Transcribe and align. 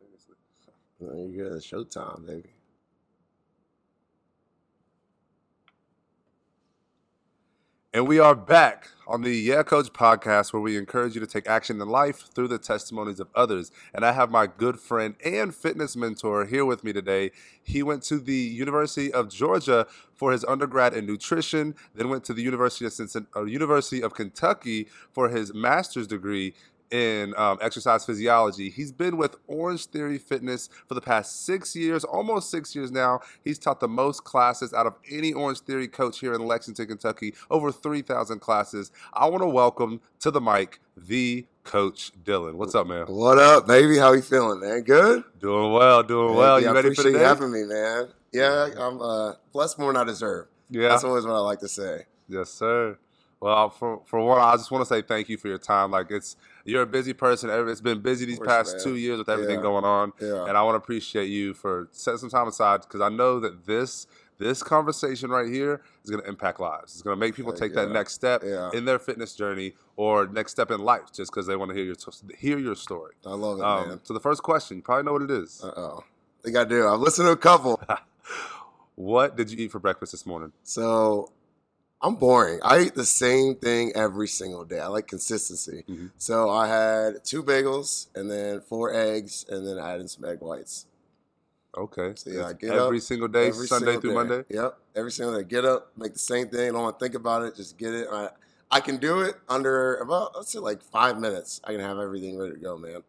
simultaneously. 0.00 0.34
There 1.00 1.16
you 1.16 1.50
go. 1.50 1.56
Showtime, 1.56 2.26
baby. 2.26 2.50
And 7.92 8.06
we 8.06 8.20
are 8.20 8.36
back 8.36 8.86
on 9.08 9.22
the 9.22 9.34
Yeah 9.34 9.64
Coach 9.64 9.92
podcast 9.92 10.52
where 10.52 10.62
we 10.62 10.76
encourage 10.76 11.16
you 11.16 11.20
to 11.20 11.26
take 11.26 11.48
action 11.48 11.82
in 11.82 11.88
life 11.88 12.32
through 12.32 12.46
the 12.46 12.56
testimonies 12.56 13.18
of 13.18 13.26
others. 13.34 13.72
And 13.92 14.04
I 14.04 14.12
have 14.12 14.30
my 14.30 14.46
good 14.46 14.78
friend 14.78 15.16
and 15.24 15.52
fitness 15.52 15.96
mentor 15.96 16.46
here 16.46 16.64
with 16.64 16.84
me 16.84 16.92
today. 16.92 17.32
He 17.60 17.82
went 17.82 18.04
to 18.04 18.20
the 18.20 18.32
University 18.32 19.12
of 19.12 19.28
Georgia 19.28 19.88
for 20.14 20.30
his 20.30 20.44
undergrad 20.44 20.94
in 20.94 21.04
nutrition, 21.04 21.74
then 21.92 22.08
went 22.08 22.22
to 22.26 22.32
the 22.32 22.42
University 22.42 22.84
of 22.84 22.92
Cincinnati, 22.92 23.32
uh, 23.34 23.42
University 23.42 24.04
of 24.04 24.14
Kentucky 24.14 24.86
for 25.10 25.28
his 25.28 25.52
master's 25.52 26.06
degree 26.06 26.54
in 26.90 27.34
um, 27.36 27.58
exercise 27.60 28.04
physiology. 28.04 28.70
He's 28.70 28.92
been 28.92 29.16
with 29.16 29.36
Orange 29.46 29.86
Theory 29.86 30.18
Fitness 30.18 30.68
for 30.88 30.94
the 30.94 31.00
past 31.00 31.44
six 31.44 31.76
years, 31.76 32.04
almost 32.04 32.50
six 32.50 32.74
years 32.74 32.90
now. 32.90 33.20
He's 33.44 33.58
taught 33.58 33.80
the 33.80 33.88
most 33.88 34.24
classes 34.24 34.72
out 34.72 34.86
of 34.86 34.96
any 35.10 35.32
Orange 35.32 35.60
Theory 35.60 35.88
coach 35.88 36.20
here 36.20 36.34
in 36.34 36.46
Lexington, 36.46 36.86
Kentucky, 36.86 37.34
over 37.50 37.70
3,000 37.72 38.40
classes. 38.40 38.90
I 39.12 39.26
want 39.26 39.42
to 39.42 39.48
welcome 39.48 40.00
to 40.20 40.30
the 40.30 40.40
mic 40.40 40.80
the 40.96 41.46
Coach 41.64 42.12
Dillon. 42.24 42.58
What's 42.58 42.74
up, 42.74 42.86
man? 42.86 43.06
What 43.06 43.38
up, 43.38 43.66
baby? 43.66 43.98
How 43.98 44.12
you 44.12 44.22
feeling, 44.22 44.60
man? 44.60 44.82
Good? 44.82 45.24
Doing 45.38 45.72
well, 45.72 46.02
doing 46.02 46.34
well. 46.34 46.60
You 46.60 46.68
I 46.68 46.72
ready 46.72 46.94
for 46.94 47.02
the 47.02 47.12
day? 47.12 47.18
having 47.18 47.52
me, 47.52 47.64
man. 47.64 48.08
Yeah, 48.32 48.68
I'm 48.78 49.00
uh, 49.00 49.34
blessed 49.52 49.78
more 49.78 49.92
than 49.92 50.02
I 50.02 50.04
deserve. 50.04 50.46
Yeah. 50.70 50.88
That's 50.88 51.04
always 51.04 51.24
what 51.24 51.34
I 51.34 51.38
like 51.38 51.60
to 51.60 51.68
say. 51.68 52.06
Yes, 52.28 52.50
sir. 52.50 52.96
Well, 53.40 53.70
for 53.70 54.02
for 54.04 54.20
one, 54.20 54.40
I 54.40 54.52
just 54.56 54.70
want 54.70 54.82
to 54.82 54.86
say 54.86 55.02
thank 55.02 55.28
you 55.28 55.38
for 55.38 55.48
your 55.48 55.58
time. 55.58 55.90
Like 55.90 56.10
it's 56.10 56.36
you're 56.64 56.82
a 56.82 56.86
busy 56.86 57.12
person. 57.12 57.50
It's 57.68 57.80
been 57.80 58.00
busy 58.00 58.24
these 58.26 58.38
course, 58.38 58.48
past 58.48 58.74
man. 58.76 58.84
two 58.84 58.96
years 58.96 59.18
with 59.18 59.28
everything 59.28 59.56
Yeah. 59.56 59.62
going 59.62 59.84
on. 59.84 60.12
Yeah. 60.20 60.46
and 60.46 60.56
I 60.56 60.62
want 60.62 60.74
to 60.74 60.78
appreciate 60.78 61.26
you 61.26 61.54
for 61.54 61.88
setting 61.92 62.18
some 62.18 62.30
time 62.30 62.48
aside 62.48 62.82
because 62.82 63.00
I 63.00 63.08
know 63.08 63.40
that 63.40 63.66
this 63.66 64.06
this 64.38 64.62
conversation 64.62 65.28
right 65.28 65.48
here 65.52 65.82
is 66.02 66.08
going 66.10 66.22
to 66.22 66.26
impact 66.26 66.60
lives. 66.60 66.94
It's 66.94 67.02
going 67.02 67.14
to 67.14 67.20
make 67.20 67.34
people 67.34 67.52
take 67.52 67.74
that 67.74 67.90
next 67.90 68.14
step 68.14 68.42
Yeah. 68.42 68.70
in 68.72 68.86
their 68.86 68.98
fitness 68.98 69.34
journey 69.34 69.74
or 69.96 70.26
next 70.26 70.52
step 70.52 70.70
in 70.70 70.80
life, 70.80 71.12
just 71.12 71.30
because 71.30 71.46
they 71.46 71.56
want 71.56 71.68
to 71.70 71.74
hear 71.74 71.84
your 71.84 71.96
hear 72.38 72.58
your 72.58 72.74
story. 72.74 73.12
I 73.26 73.34
love 73.34 73.58
it, 73.58 73.64
Um, 73.64 73.88
man. 73.88 74.00
so 74.02 74.14
the 74.14 74.20
first 74.20 74.42
question, 74.42 74.78
you 74.78 74.82
probably 74.82 75.04
know 75.04 75.12
what 75.12 75.22
it 75.22 75.30
is. 75.30 75.62
Uh 75.62 75.72
oh. 75.76 76.04
I 76.40 76.42
think 76.42 76.56
I 76.56 76.64
do. 76.64 76.88
I've 76.88 77.00
listened 77.00 77.26
to 77.26 77.32
a 77.32 77.36
couple. 77.36 77.82
what 78.94 79.36
did 79.36 79.50
you 79.50 79.58
eat 79.58 79.70
for 79.72 79.78
breakfast 79.78 80.12
this 80.12 80.24
morning? 80.26 80.52
So 80.62 81.30
I'm 82.02 82.14
boring. 82.14 82.60
I 82.62 82.80
eat 82.80 82.94
the 82.94 83.04
same 83.04 83.56
thing 83.56 83.92
every 83.94 84.26
single 84.28 84.64
day. 84.64 84.80
I 84.80 84.86
like 84.86 85.06
consistency. 85.06 85.84
Mhm. 85.88 86.10
So 86.16 86.48
I 86.48 86.66
had 86.66 87.24
two 87.24 87.42
bagels 87.42 88.06
and 88.14 88.30
then 88.30 88.62
four 88.62 88.92
eggs 88.94 89.44
and 89.48 89.66
then 89.66 89.78
I 89.78 89.92
added 89.94 90.08
some 90.08 90.24
egg 90.24 90.40
whites. 90.40 90.86
Okay, 91.76 92.14
So, 92.16 92.30
yeah, 92.30 92.46
I 92.46 92.52
get 92.54 92.72
every 92.72 92.96
up 92.98 93.02
single 93.02 93.28
day, 93.28 93.48
Every 93.48 93.66
Sunday 93.68 93.92
single 93.92 94.00
through 94.00 94.10
day. 94.10 94.14
Monday. 94.14 94.44
Yep. 94.48 94.78
Every 94.96 95.12
single 95.12 95.36
day. 95.38 95.44
Get 95.44 95.64
up, 95.64 95.92
make 95.96 96.14
the 96.14 96.18
same 96.18 96.48
thing. 96.48 96.72
Don't 96.72 96.82
want 96.82 96.98
to 96.98 97.04
think 97.04 97.14
about 97.14 97.42
it. 97.44 97.54
Just 97.54 97.78
get 97.78 97.94
it. 97.94 98.08
I, 98.10 98.30
I 98.72 98.80
can 98.80 98.96
do 98.96 99.20
it 99.20 99.36
under 99.48 99.96
about, 99.98 100.34
let's 100.34 100.50
say 100.50 100.58
like 100.58 100.82
five 100.82 101.20
minutes. 101.20 101.60
I 101.62 101.70
can 101.72 101.80
have 101.80 101.98
everything 101.98 102.36
ready 102.38 102.54
to 102.54 102.58
go, 102.58 102.76
man. 102.76 103.02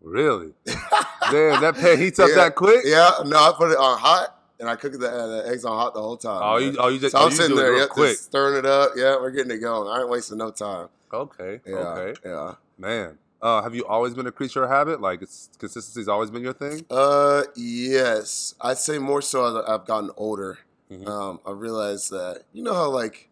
Really? 0.00 0.52
Damn, 0.66 1.60
that 1.60 1.74
pan 1.76 1.98
heats 1.98 2.20
up 2.20 2.28
Yeah. 2.28 2.36
that 2.36 2.54
quick? 2.54 2.82
Yeah. 2.84 3.10
No, 3.24 3.36
I 3.36 3.52
put 3.56 3.72
it 3.72 3.78
on 3.78 3.98
hot 3.98 4.37
and 4.60 4.68
I 4.68 4.76
cook 4.76 4.92
the, 4.92 5.08
uh, 5.10 5.26
the 5.26 5.48
eggs 5.48 5.64
on 5.64 5.76
hot 5.76 5.94
the 5.94 6.00
whole 6.00 6.16
time. 6.16 6.40
Oh, 6.42 6.58
man. 6.58 6.72
you, 6.72 6.78
oh, 6.80 6.88
you 6.88 6.98
just 6.98 7.12
so 7.12 7.18
oh, 7.20 7.26
I'm 7.26 7.30
sitting 7.32 7.56
it 7.56 7.60
there, 7.60 7.76
yep, 7.76 7.88
quick. 7.90 8.16
stirring 8.16 8.58
it 8.58 8.66
up. 8.66 8.92
Yeah, 8.96 9.16
we're 9.16 9.30
getting 9.30 9.50
it 9.52 9.58
going. 9.58 9.88
I 9.88 10.00
ain't 10.00 10.08
wasting 10.08 10.38
no 10.38 10.50
time. 10.50 10.88
Okay, 11.12 11.60
Yeah, 11.66 11.76
okay, 11.76 12.20
yeah. 12.24 12.54
man. 12.76 13.18
Uh, 13.40 13.62
have 13.62 13.72
you 13.74 13.86
always 13.86 14.14
been 14.14 14.26
a 14.26 14.32
creature 14.32 14.64
of 14.64 14.70
habit? 14.70 15.00
Like, 15.00 15.22
it's 15.22 15.48
consistency's 15.58 16.08
always 16.08 16.28
been 16.30 16.42
your 16.42 16.52
thing. 16.52 16.84
Uh, 16.90 17.44
yes, 17.54 18.54
I'd 18.60 18.78
say 18.78 18.98
more 18.98 19.22
so 19.22 19.44
as 19.58 19.64
I've 19.68 19.86
gotten 19.86 20.10
older. 20.16 20.58
Mhm. 20.90 21.06
Um, 21.06 21.40
I 21.46 21.50
realized 21.52 22.10
that 22.10 22.42
you 22.52 22.62
know 22.62 22.72
how 22.74 22.88
like 22.90 23.28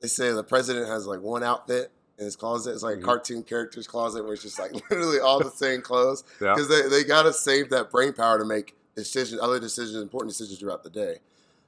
they 0.00 0.08
say 0.08 0.32
the 0.32 0.42
president 0.42 0.88
has 0.88 1.06
like 1.06 1.20
one 1.20 1.44
outfit 1.44 1.92
in 2.18 2.24
his 2.24 2.36
closet. 2.36 2.72
It's 2.72 2.82
like 2.82 2.96
Mhm. 2.96 3.02
a 3.02 3.04
cartoon 3.04 3.42
character's 3.42 3.86
closet 3.86 4.24
where 4.24 4.32
it's 4.32 4.42
just 4.42 4.58
like 4.58 4.72
literally 4.90 5.20
all 5.20 5.38
the 5.38 5.50
same 5.50 5.82
clothes 5.82 6.24
Yeah. 6.40 6.54
because 6.54 6.68
they 6.68 6.88
they 6.88 7.04
gotta 7.04 7.32
save 7.34 7.68
that 7.70 7.90
brain 7.90 8.12
power 8.14 8.38
to 8.38 8.44
make 8.46 8.74
decisions, 9.00 9.40
other 9.40 9.58
decisions, 9.60 9.96
important 10.02 10.30
decisions 10.32 10.58
throughout 10.58 10.82
the 10.84 10.90
day. 10.90 11.16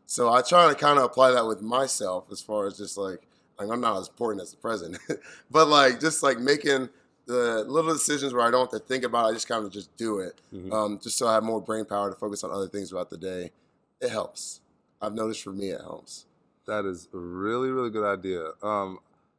So 0.07 0.31
I 0.33 0.43
try 0.43 0.69
to 0.69 0.75
kind 0.75 0.99
of 0.99 1.05
apply 1.05 1.31
that 1.33 1.47
with 1.47 1.63
myself 1.63 2.27
as 2.31 2.41
far 2.43 2.67
as 2.67 2.77
just 2.77 2.97
like 2.99 3.21
like 3.59 3.69
I'm 3.71 3.81
not 3.81 3.99
as 4.01 4.09
important 4.09 4.43
as 4.43 4.51
the 4.51 4.57
president, 4.59 4.99
but 5.51 5.69
like 5.69 6.01
just 6.01 6.23
like 6.23 6.39
making 6.39 6.89
the 7.27 7.65
little 7.69 7.93
decisions 7.93 8.33
where 8.35 8.43
I 8.47 8.51
don't 8.51 8.71
have 8.71 8.81
to 8.81 8.87
think 8.87 9.05
about. 9.05 9.27
it, 9.27 9.29
I 9.31 9.33
just 9.35 9.47
kind 9.49 9.65
of 9.65 9.71
just 9.73 9.95
do 9.97 10.19
it 10.19 10.41
Mhm. 10.53 10.73
um, 10.73 10.99
just 11.03 11.17
so 11.17 11.27
I 11.29 11.35
have 11.35 11.45
more 11.45 11.61
brain 11.61 11.85
power 11.85 12.11
to 12.11 12.17
focus 12.17 12.43
on 12.45 12.51
other 12.51 12.67
things 12.69 12.91
throughout 12.91 13.11
the 13.11 13.17
day. 13.17 13.53
It 14.01 14.11
helps. 14.11 14.61
I've 15.01 15.15
noticed 15.15 15.43
for 15.43 15.53
me, 15.53 15.71
it 15.71 15.81
helps. 15.81 16.27
That 16.67 16.85
is 16.85 17.09
a 17.15 17.19
really, 17.19 17.71
really 17.71 17.91
good 17.91 18.05
idea. 18.05 18.51
Um, 18.63 18.99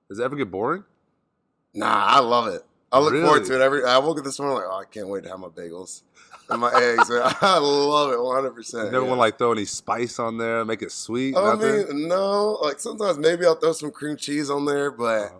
does 0.09 0.19
it 0.19 0.23
ever 0.23 0.35
get 0.35 0.49
boring? 0.51 0.83
Nah, 1.73 2.05
I 2.07 2.19
love 2.19 2.47
it. 2.47 2.61
I 2.91 2.99
look 2.99 3.13
forward 3.23 3.45
to 3.45 3.55
it 3.55 3.61
every. 3.61 3.83
I 3.83 3.97
woke 3.97 4.19
up 4.19 4.23
this 4.23 4.39
morning 4.39 4.57
like, 4.59 4.67
oh, 4.69 4.79
I 4.79 4.85
can't 4.85 5.07
wait 5.07 5.23
to 5.23 5.29
have 5.29 5.39
my 5.39 5.47
bagels 5.47 6.03
and 6.49 6.59
my 6.61 6.71
eggs. 6.73 7.09
Man. 7.09 7.21
I 7.41 7.57
love 7.57 8.11
it, 8.11 8.21
one 8.21 8.35
hundred 8.35 8.49
You 8.49 8.55
percent. 8.55 8.91
never 8.91 9.05
want 9.05 9.19
like 9.19 9.37
throw 9.37 9.51
any 9.51 9.65
spice 9.65 10.19
on 10.19 10.37
there, 10.37 10.63
make 10.65 10.81
it 10.81 10.91
sweet. 10.91 11.35
I 11.37 11.55
nothing? 11.55 11.87
mean, 11.87 12.07
no. 12.07 12.59
Like 12.61 12.79
sometimes 12.79 13.17
maybe 13.17 13.45
I'll 13.45 13.55
throw 13.55 13.73
some 13.73 13.91
cream 13.91 14.17
cheese 14.17 14.49
on 14.49 14.65
there, 14.65 14.91
but 14.91 15.21
Uh-huh. 15.25 15.39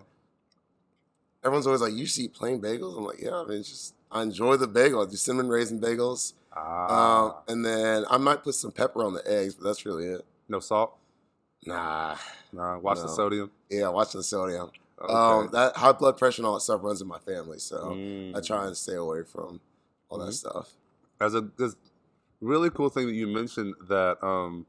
everyone's 1.43 1.67
always 1.67 1.81
like, 1.81 1.93
"You 1.93 2.05
just 2.05 2.19
eat 2.19 2.33
plain 2.33 2.61
bagels?" 2.61 2.97
I'm 2.97 3.05
like, 3.05 3.21
"Yeah, 3.21 3.41
I 3.41 3.45
mean, 3.45 3.59
it's 3.59 3.69
just 3.69 3.93
I 4.11 4.21
enjoy 4.23 4.57
the 4.57 4.67
bagel. 4.67 5.01
I 5.01 5.09
do 5.09 5.15
cinnamon 5.15 5.49
raisin 5.49 5.79
bagels, 5.81 6.33
Ah, 6.55 7.23
um, 7.25 7.33
and 7.47 7.65
then 7.65 8.05
I 8.09 8.17
might 8.17 8.43
put 8.43 8.55
some 8.55 8.71
pepper 8.71 9.03
on 9.03 9.13
the 9.13 9.23
eggs, 9.29 9.55
but 9.55 9.65
that's 9.65 9.85
really 9.85 10.05
it. 10.05 10.25
no 10.47 10.59
salt. 10.59 10.95
Nah, 11.65 12.15
Nah, 12.51 12.77
watch 12.77 12.99
the 13.01 13.07
sodium. 13.07 13.49
yeah, 13.69 13.87
watch 13.87 14.11
the 14.13 14.21
sodium. 14.21 14.69
Okay. 15.01 15.13
Um, 15.13 15.49
that 15.53 15.75
high 15.77 15.91
blood 15.93 16.17
pressure 16.17 16.41
and 16.41 16.47
all 16.47 16.53
that 16.55 16.61
stuff 16.61 16.81
runs 16.83 17.01
in 17.01 17.07
my 17.07 17.19
family, 17.19 17.57
so 17.59 17.77
Mm. 17.97 18.37
I 18.37 18.41
try 18.41 18.67
and 18.67 18.77
stay 18.77 18.95
away 18.95 19.23
from 19.23 19.59
all 20.09 20.17
that 20.19 20.29
Mhm. 20.29 20.33
stuff. 20.33 20.73
As 21.19 21.35
a 21.35 21.41
this 21.57 21.75
really 22.41 22.69
cool 22.69 22.89
thing 22.89 23.07
that 23.07 23.13
you 23.13 23.27
mentioned 23.27 23.73
that 23.87 24.23
um 24.23 24.65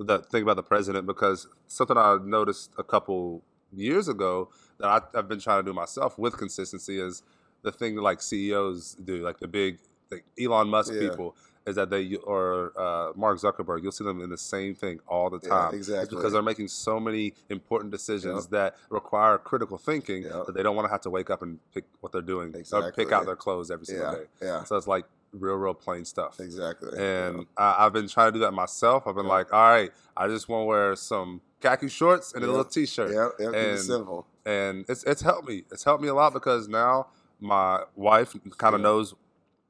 that 0.00 0.26
thing 0.30 0.42
about 0.42 0.56
the 0.56 0.62
president 0.62 1.06
because 1.06 1.46
something 1.68 1.96
I 1.96 2.18
noticed 2.22 2.72
a 2.78 2.82
couple 2.84 3.42
years 3.72 4.08
ago 4.08 4.50
that 4.78 4.88
I, 4.88 5.18
I've 5.18 5.28
been 5.28 5.40
trying 5.40 5.64
to 5.64 5.70
do 5.70 5.72
myself 5.72 6.18
with 6.18 6.36
consistency 6.36 7.00
is 7.00 7.22
the 7.62 7.72
thing 7.72 7.94
that 7.96 8.02
like 8.02 8.20
CEOs 8.20 8.96
do, 9.02 9.22
like 9.24 9.38
the 9.38 9.48
big 9.48 9.78
like 10.10 10.24
Elon 10.40 10.68
Musk 10.68 10.92
Yeah. 10.94 11.00
people, 11.00 11.34
is 11.66 11.74
that 11.76 11.90
they 11.90 12.14
or 12.16 12.72
uh, 12.78 13.12
Mark 13.16 13.38
Zuckerberg, 13.38 13.82
you'll 13.82 13.90
see 13.90 14.04
them 14.04 14.20
in 14.20 14.30
the 14.30 14.36
same 14.38 14.74
thing 14.74 15.00
all 15.08 15.30
the 15.30 15.40
Yeah, 15.42 15.48
time. 15.48 15.68
It's 15.68 15.74
exactly. 15.74 16.14
because 16.16 16.32
they're 16.32 16.42
making 16.42 16.68
so 16.68 17.00
many 17.00 17.32
important 17.48 17.90
decisions 17.90 18.48
that 18.48 18.76
require 18.90 19.38
critical 19.38 19.78
thinking 19.78 20.24
Yep. 20.24 20.46
that 20.46 20.54
they 20.54 20.62
don't 20.62 20.76
want 20.76 20.86
to 20.86 20.92
have 20.92 21.00
to 21.02 21.10
wake 21.10 21.30
up 21.30 21.42
and 21.42 21.58
pick 21.72 21.84
what 22.00 22.12
they're 22.12 22.20
doing 22.22 22.54
or 22.54 22.58
Exactly. 22.60 23.04
pick 23.04 23.12
out 23.12 23.26
their 23.26 23.34
clothes 23.36 23.70
every 23.70 23.86
single 23.86 24.06
Yeah, 24.12 24.18
day. 24.18 24.24
yeah, 24.42 24.64
So 24.64 24.76
it's 24.76 24.86
like 24.86 25.06
real, 25.40 25.54
real 25.56 25.74
plain 25.74 26.04
stuff. 26.04 26.38
exactly. 26.40 26.98
And 26.98 27.46
I, 27.56 27.86
I've 27.86 27.92
been 27.92 28.08
trying 28.08 28.28
to 28.28 28.32
do 28.32 28.38
that 28.40 28.52
myself. 28.52 29.06
I've 29.06 29.14
been 29.14 29.26
Yeah. 29.26 29.32
like, 29.32 29.52
all 29.52 29.68
right, 29.70 29.90
I 30.16 30.28
just 30.28 30.48
want 30.48 30.62
to 30.62 30.66
wear 30.66 30.96
some 30.96 31.40
khaki 31.60 31.88
shorts 31.88 32.32
and 32.34 32.42
a 32.44 32.46
little 32.46 32.64
t-shirt. 32.64 33.12
yeah, 33.12 33.28
yeah, 33.38 33.58
and- 33.58 33.78
simple. 33.80 34.26
And 34.44 34.84
it's 34.88 35.02
it's 35.04 35.22
helped 35.22 35.48
me. 35.48 35.64
It's 35.72 35.82
helped 35.82 36.02
me 36.02 36.08
a 36.08 36.14
lot 36.14 36.32
because 36.32 36.68
now 36.68 37.08
my 37.40 37.82
wife 37.96 38.34
kind 38.58 38.74
of 38.76 38.80
Yeah. 38.80 38.84
knows 38.84 39.14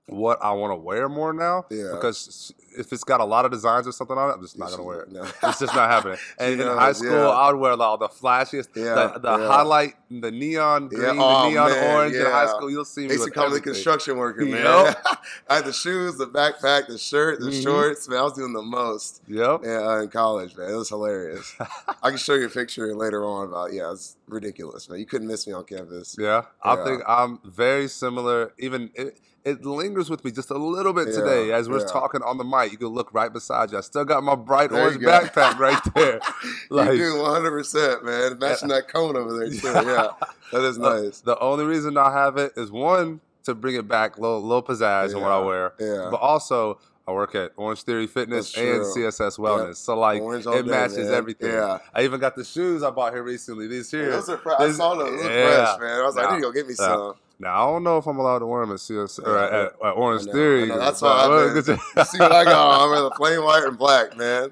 what 0.09 0.39
I 0.43 0.53
want 0.53 0.71
to 0.71 0.77
wear 0.77 1.09
more 1.09 1.33
now. 1.33 1.67
Yeah. 1.71 1.91
Because 1.94 2.53
if 2.78 2.93
it's 2.93 3.03
got 3.05 3.21
a 3.21 3.25
lot 3.25 3.44
of 3.44 3.50
designs 3.50 3.89
or 3.89 3.93
something 3.93 4.17
on 4.17 4.31
it, 4.31 4.34
I'm 4.34 4.43
just 4.43 4.56
not 4.59 4.71
You 4.71 4.77
gonna 4.77 4.87
wear 4.87 5.00
it. 5.00 5.11
no. 5.11 5.22
It's 5.22 5.59
just 5.59 5.75
not 5.75 5.91
happening. 5.91 6.19
And 6.39 6.61
in 6.61 6.67
high 6.67 6.93
school, 6.93 7.11
yeah. 7.11 7.28
I 7.28 7.50
would 7.50 7.59
wear 7.59 7.72
all 7.72 7.99
the 7.99 8.09
flashiest, 8.09 8.69
Yeah, 8.77 9.12
the, 9.15 9.19
the 9.21 9.31
highlight, 9.49 9.95
the 10.11 10.31
neon 10.31 10.89
green, 10.89 11.16
oh, 11.19 11.45
the 11.45 11.50
neon 11.50 11.71
man, 11.71 11.97
orange 11.97 12.15
in 12.15 12.27
high 12.27 12.47
school. 12.47 12.71
You'll 12.71 12.84
see 12.84 13.03
me 13.03 13.09
They 13.09 13.15
used 13.15 13.25
to 13.25 13.31
call 13.33 13.49
me 13.49 13.55
the 13.55 13.61
construction 13.61 14.16
worker, 14.16 14.45
man. 14.45 14.62
Yep. 14.65 15.06
I 15.49 15.55
had 15.56 15.65
the 15.65 15.72
shoes, 15.72 16.16
the 16.19 16.27
backpack, 16.27 16.86
the 16.86 16.98
shirt, 16.98 17.41
the 17.41 17.47
Mhm. 17.47 17.63
shorts. 17.63 18.09
Man, 18.09 18.19
I 18.19 18.22
was 18.22 18.34
doing 18.34 18.53
the 18.53 18.63
most 18.63 19.22
Yep. 19.27 19.63
yeah, 19.65 19.89
uh, 19.89 20.03
in 20.03 20.09
college, 20.09 20.57
man. 20.57 20.71
It 20.71 20.77
was 20.77 20.89
hilarious. 20.91 21.53
I 22.03 22.10
can 22.10 22.19
show 22.19 22.34
you 22.34 22.47
a 22.47 22.51
picture 22.51 22.95
later 22.95 23.25
on 23.25 23.48
about 23.48 23.72
yeah, 23.72 23.91
it's 23.91 24.16
ridiculous, 24.28 24.89
man. 24.89 25.01
You 25.01 25.07
couldn't 25.07 25.27
miss 25.27 25.47
me 25.48 25.53
on 25.54 25.65
campus. 25.65 26.15
Yeah, 26.19 26.42
I 26.63 26.77
think 26.84 27.03
I'm 27.09 27.41
very 27.45 27.89
similar. 27.89 28.53
Even 28.59 28.91
it, 28.95 29.19
it 29.47 29.65
lingers 29.65 30.10
with 30.10 30.25
me 30.25 30.31
just 30.31 30.51
a 30.51 30.59
little 30.59 30.93
bit 30.93 31.09
Yeah, 31.09 31.15
today 31.21 31.53
as 31.53 31.69
we're 31.69 31.78
yeah. 31.81 31.87
talking 31.87 32.21
on 32.22 32.37
the 32.37 32.45
mic. 32.45 32.72
You 32.72 32.78
can 32.78 32.89
look 32.89 33.15
right 33.15 33.33
beside 33.33 33.72
you. 33.72 33.78
I 33.78 33.81
still 33.81 34.04
got 34.04 34.22
my 34.22 34.34
bright 34.34 34.71
There 34.71 34.83
orange 34.83 34.98
backpack 34.98 35.59
right 35.59 35.81
there. 35.95 36.21
Like- 36.69 36.91
you 36.93 36.98
do 37.15 37.22
100, 37.22 37.51
percent 37.53 38.04
man. 38.04 38.39
Matching 38.39 38.69
that 38.69 38.89
cone 38.89 39.16
over 39.16 39.39
there 39.39 39.48
too. 39.48 39.57
Yeah, 39.89 40.09
that 40.53 40.63
is 40.65 40.77
nice. 40.78 41.21
The 41.21 41.39
only 41.39 41.65
reason 41.65 41.97
I 41.97 42.13
have 42.13 42.37
it 42.37 42.53
is 42.57 42.71
one 42.71 43.21
to 43.45 43.54
bring 43.54 43.77
it 43.77 43.87
back, 43.89 44.19
little 44.19 44.43
little 44.43 44.63
pizzazz 44.63 45.15
in 45.15 45.21
what 45.22 45.31
I 45.31 45.39
wear, 45.39 45.72
Yeah, 45.78 46.09
but 46.10 46.16
also 46.21 46.78
I 47.09 47.13
work 47.13 47.37
at 47.37 47.53
Orange 47.57 47.83
Theory 47.84 48.09
Fitness 48.09 48.57
and. 48.57 48.81
CSS 48.83 49.39
Wellness, 49.39 49.77
so 49.77 49.97
like 49.97 50.21
Orange 50.21 50.45
it 50.47 50.51
day, 50.65 50.69
matches 50.69 50.97
man. 51.07 51.15
everything. 51.15 51.53
Yeah. 51.53 51.78
I 51.95 52.03
even 52.03 52.19
got 52.19 52.34
the 52.34 52.42
shoes 52.42 52.83
I 52.83 52.91
bought 52.91 53.13
here 53.13 53.22
recently. 53.22 53.69
These 53.69 53.92
here, 53.92 54.10
Those 54.10 54.28
are 54.28 54.39
fresh. 54.39 54.59
I 54.59 54.72
saw 54.72 54.97
those. 54.97 55.22
Those 55.22 55.31
yeah. 55.31 55.65
fresh, 55.77 55.81
man. 55.81 56.01
I 56.01 56.03
was 56.04 56.16
like, 56.16 56.25
I 56.27 56.28
Nah, 56.31 56.34
need 56.34 56.41
to 56.42 56.47
go 56.49 56.53
get 56.53 56.66
me 56.66 56.75
nah. 56.77 56.84
some. 56.84 57.15
Now 57.38 57.68
I 57.68 57.72
don't 57.72 57.84
know 57.84 57.98
if 57.98 58.06
I'm 58.06 58.18
allowed 58.18 58.38
to 58.38 58.47
wear 58.47 58.65
them 58.65 58.72
at 58.72 58.80
CS 58.80 59.18
or 59.18 59.38
at, 59.38 59.53
at, 59.53 59.72
at 59.84 59.91
Orange 59.91 60.22
I 60.22 60.24
know, 60.27 60.33
Theory. 60.33 60.62
I 60.65 60.66
know, 60.66 60.78
that's 60.78 61.03
why 61.03 61.10
I've 61.10 61.56
You 61.66 62.04
see 62.04 62.18
what 62.18 62.33
I 62.33 62.44
got 62.44 62.80
on? 62.80 62.88
I'm 62.91 62.98
in 62.98 63.04
the 63.04 63.10
plain 63.10 63.42
white 63.42 63.65
and 63.65 63.77
black, 63.77 64.16
man. 64.16 64.50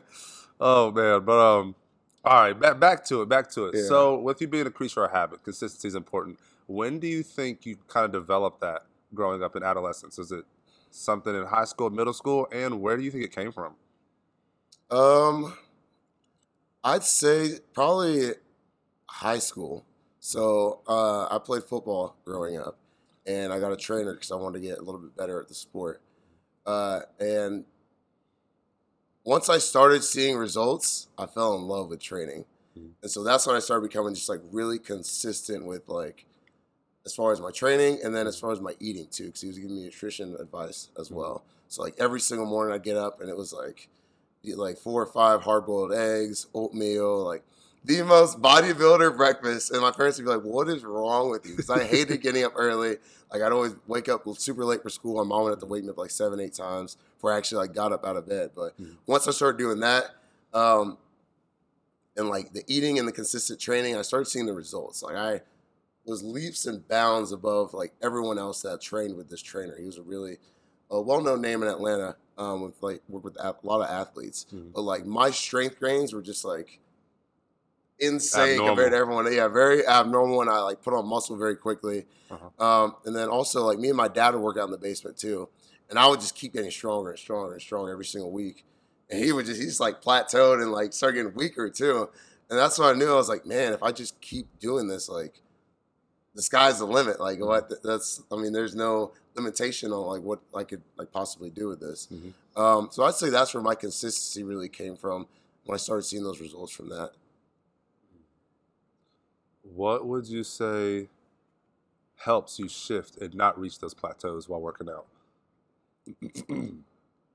Oh 0.60 0.90
man, 0.90 1.24
but 1.24 1.38
um, 1.38 1.74
all 2.24 2.40
right, 2.40 2.58
back 2.58 2.78
back 2.78 3.04
to 3.06 3.22
it, 3.22 3.28
back 3.28 3.50
to 3.52 3.66
it. 3.66 3.74
Yeah. 3.76 3.88
So, 3.88 4.18
with 4.18 4.40
you 4.40 4.48
being 4.48 4.66
a 4.66 4.70
creature 4.70 5.04
of 5.04 5.10
habit, 5.10 5.42
consistency 5.42 5.88
is 5.88 5.94
important. 5.94 6.38
When 6.66 6.98
do 6.98 7.06
you 7.06 7.22
think 7.22 7.66
you 7.66 7.76
kind 7.88 8.06
of 8.06 8.12
developed 8.12 8.60
that 8.60 8.86
growing 9.14 9.42
up 9.42 9.56
in 9.56 9.62
adolescence? 9.62 10.18
Is 10.18 10.32
it 10.32 10.44
something 10.90 11.34
in 11.34 11.44
high 11.44 11.64
school, 11.64 11.90
middle 11.90 12.12
school, 12.12 12.48
and 12.52 12.80
where 12.80 12.96
do 12.96 13.02
you 13.02 13.10
think 13.10 13.24
it 13.24 13.34
came 13.34 13.52
from? 13.52 13.74
Um, 14.90 15.54
I'd 16.82 17.02
say 17.02 17.58
probably 17.72 18.32
high 19.06 19.38
school. 19.38 19.84
So 20.24 20.80
uh, 20.88 21.26
I 21.30 21.38
played 21.38 21.64
football 21.64 22.16
growing 22.24 22.56
up, 22.56 22.78
and 23.26 23.52
I 23.52 23.60
got 23.60 23.72
a 23.72 23.76
trainer 23.76 24.14
because 24.14 24.32
I 24.32 24.36
wanted 24.36 24.62
to 24.62 24.66
get 24.66 24.78
a 24.78 24.82
little 24.82 24.98
bit 24.98 25.14
better 25.14 25.38
at 25.38 25.48
the 25.48 25.54
sport. 25.54 26.00
Uh, 26.64 27.00
and 27.20 27.66
once 29.22 29.50
I 29.50 29.58
started 29.58 30.02
seeing 30.02 30.38
results, 30.38 31.08
I 31.18 31.26
fell 31.26 31.54
in 31.56 31.68
love 31.68 31.90
with 31.90 32.00
training, 32.00 32.46
Mhm. 32.74 32.92
and 33.02 33.10
so 33.10 33.22
that's 33.22 33.46
when 33.46 33.54
I 33.54 33.58
started 33.58 33.86
becoming 33.86 34.14
just 34.14 34.30
like 34.30 34.40
really 34.50 34.78
consistent 34.78 35.66
with 35.66 35.90
like 35.90 36.24
as 37.04 37.14
far 37.14 37.30
as 37.30 37.38
my 37.42 37.50
training 37.50 38.00
and 38.02 38.16
then 38.16 38.26
as 38.26 38.40
far 38.40 38.50
as 38.50 38.62
my 38.62 38.74
eating 38.80 39.08
too, 39.08 39.26
because 39.26 39.42
he 39.42 39.48
was 39.48 39.58
giving 39.58 39.76
me 39.76 39.82
nutrition 39.84 40.36
advice 40.36 40.88
as 40.98 41.10
well. 41.10 41.44
So 41.68 41.82
like 41.82 41.96
every 41.98 42.20
single 42.20 42.46
morning 42.46 42.74
I'd 42.74 42.82
get 42.82 42.96
up 42.96 43.20
and 43.20 43.28
it 43.28 43.36
was 43.36 43.52
like 43.52 43.90
like 44.42 44.78
four 44.78 45.02
or 45.02 45.06
five 45.06 45.42
hard 45.42 45.66
boiled 45.66 45.92
eggs, 45.92 46.46
oatmeal, 46.54 47.22
like 47.22 47.44
the 47.84 48.02
most 48.02 48.40
bodybuilder 48.40 49.16
breakfast. 49.16 49.70
And 49.70 49.80
my 49.82 49.90
parents 49.90 50.18
would 50.18 50.24
be 50.24 50.30
like, 50.30 50.42
"What 50.42 50.68
is 50.68 50.84
wrong 50.84 51.30
with 51.30 51.44
you?" 51.46 51.52
Because 51.56 51.70
I 51.70 51.84
hated 51.84 52.20
getting 52.22 52.44
up 52.44 52.52
early. 52.56 52.98
Like 53.32 53.42
I'd 53.42 53.52
always 53.52 53.74
wake 53.86 54.08
up 54.08 54.24
super 54.38 54.64
late 54.64 54.82
for 54.82 54.90
school. 54.90 55.16
My 55.16 55.28
mom 55.28 55.44
would 55.44 55.50
have 55.50 55.58
to 55.60 55.66
wake 55.66 55.84
me 55.84 55.90
up 55.90 55.98
like 55.98 56.10
seven, 56.10 56.40
eight 56.40 56.54
times 56.54 56.96
before 57.16 57.32
I 57.32 57.36
actually 57.36 57.58
like 57.66 57.74
got 57.74 57.92
up 57.92 58.06
out 58.06 58.16
of 58.16 58.28
bed. 58.28 58.50
But 58.54 58.76
Mhm. 58.80 58.96
once 59.06 59.26
I 59.28 59.32
started 59.32 59.58
doing 59.58 59.80
that, 59.80 60.14
um, 60.52 60.98
and 62.16 62.28
like 62.28 62.52
the 62.52 62.62
eating 62.66 62.98
and 62.98 63.08
the 63.08 63.12
consistent 63.12 63.60
training, 63.60 63.96
I 63.96 64.02
started 64.02 64.26
seeing 64.26 64.46
the 64.46 64.52
results. 64.52 65.02
Like 65.02 65.16
I 65.16 65.42
was 66.06 66.22
leaps 66.22 66.66
and 66.66 66.86
bounds 66.86 67.32
above 67.32 67.74
like 67.74 67.92
everyone 68.02 68.38
else 68.38 68.62
that 68.62 68.80
trained 68.80 69.16
with 69.16 69.30
this 69.30 69.42
trainer. 69.42 69.74
He 69.76 69.84
was 69.86 69.98
a 69.98 70.02
really 70.02 70.38
a 70.90 71.00
well-known 71.00 71.40
name 71.40 71.62
in 71.62 71.68
Atlanta. 71.68 72.16
Um, 72.36 72.62
with 72.62 72.82
like 72.82 73.00
work 73.08 73.22
with 73.22 73.36
a 73.38 73.54
lot 73.62 73.80
of 73.80 73.88
athletes, 73.88 74.46
Mhm. 74.52 74.72
but 74.72 74.82
like 74.82 75.06
my 75.06 75.30
strength 75.30 75.78
gains 75.80 76.12
were 76.12 76.20
just 76.20 76.44
like 76.44 76.80
insane 77.98 78.52
Abnormal. 78.52 78.66
compared 78.74 78.92
to 78.92 78.96
everyone. 78.98 79.32
Yeah, 79.32 79.48
very 79.48 79.86
abnormal, 79.86 80.40
and 80.40 80.50
I 80.50 80.60
like 80.60 80.82
put 80.82 80.94
on 80.94 81.06
muscle 81.06 81.36
very 81.36 81.56
quickly. 81.56 82.06
Uh-huh. 82.30 82.64
Um, 82.84 82.96
and 83.04 83.14
then 83.14 83.28
also 83.28 83.64
like 83.64 83.78
me 83.78 83.88
and 83.88 83.96
my 83.96 84.08
dad 84.08 84.34
would 84.34 84.42
work 84.42 84.56
out 84.56 84.64
in 84.64 84.70
the 84.70 84.78
basement 84.78 85.16
too, 85.16 85.48
and 85.90 85.98
I 85.98 86.06
would 86.06 86.20
just 86.20 86.34
keep 86.34 86.52
getting 86.52 86.70
stronger 86.70 87.10
and 87.10 87.18
stronger 87.18 87.52
and 87.52 87.62
stronger 87.62 87.92
every 87.92 88.04
single 88.04 88.30
week. 88.30 88.64
And 89.10 89.22
he 89.22 89.32
would 89.32 89.46
just 89.46 89.60
he's 89.60 89.80
like 89.80 90.02
plateaued 90.02 90.62
and 90.62 90.72
like 90.72 90.92
started 90.92 91.16
getting 91.16 91.34
weaker 91.34 91.68
too. 91.70 92.08
And 92.50 92.58
that's 92.58 92.78
when 92.78 92.88
I 92.88 92.92
knew 92.98 93.10
I 93.10 93.14
was 93.14 93.28
like, 93.28 93.46
man, 93.46 93.72
if 93.72 93.82
I 93.82 93.92
just 93.92 94.20
keep 94.20 94.58
doing 94.58 94.88
this, 94.88 95.08
like 95.08 95.40
the 96.34 96.42
sky's 96.42 96.78
the 96.78 96.86
limit. 96.86 97.20
Like 97.20 97.40
what? 97.40 97.70
That's 97.82 98.22
I 98.32 98.36
mean, 98.36 98.52
there's 98.52 98.74
no 98.74 99.12
limitation 99.34 99.92
on 99.92 100.06
like 100.06 100.22
what 100.22 100.40
I 100.54 100.64
could 100.64 100.82
like 100.96 101.12
possibly 101.12 101.50
do 101.50 101.68
with 101.68 101.80
this. 101.80 102.08
Mhm. 102.12 102.32
Um, 102.60 102.88
so 102.90 103.04
I'd 103.04 103.14
say 103.14 103.30
that's 103.30 103.52
where 103.54 103.62
my 103.62 103.74
consistency 103.74 104.42
really 104.42 104.68
came 104.68 104.96
from 104.96 105.26
when 105.64 105.74
I 105.74 105.78
started 105.78 106.02
seeing 106.02 106.22
those 106.22 106.40
results 106.40 106.72
from 106.72 106.88
that. 106.90 107.12
What 109.64 110.06
would 110.06 110.26
you 110.28 110.44
say 110.44 111.08
helps 112.16 112.58
you 112.58 112.68
shift 112.68 113.16
and 113.20 113.34
not 113.34 113.58
reach 113.58 113.78
those 113.78 113.94
plateaus 113.94 114.48
while 114.48 114.60
working 114.60 114.88
out? 114.88 115.06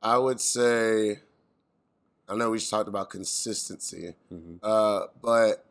I 0.02 0.18
would 0.18 0.40
say, 0.40 1.20
I 2.28 2.36
know 2.36 2.52
we 2.52 2.60
just 2.60 2.70
talked 2.70 2.88
about 2.88 3.10
consistency, 3.10 4.16
Mhm. 4.32 4.60
uh, 4.64 5.08
but 5.22 5.66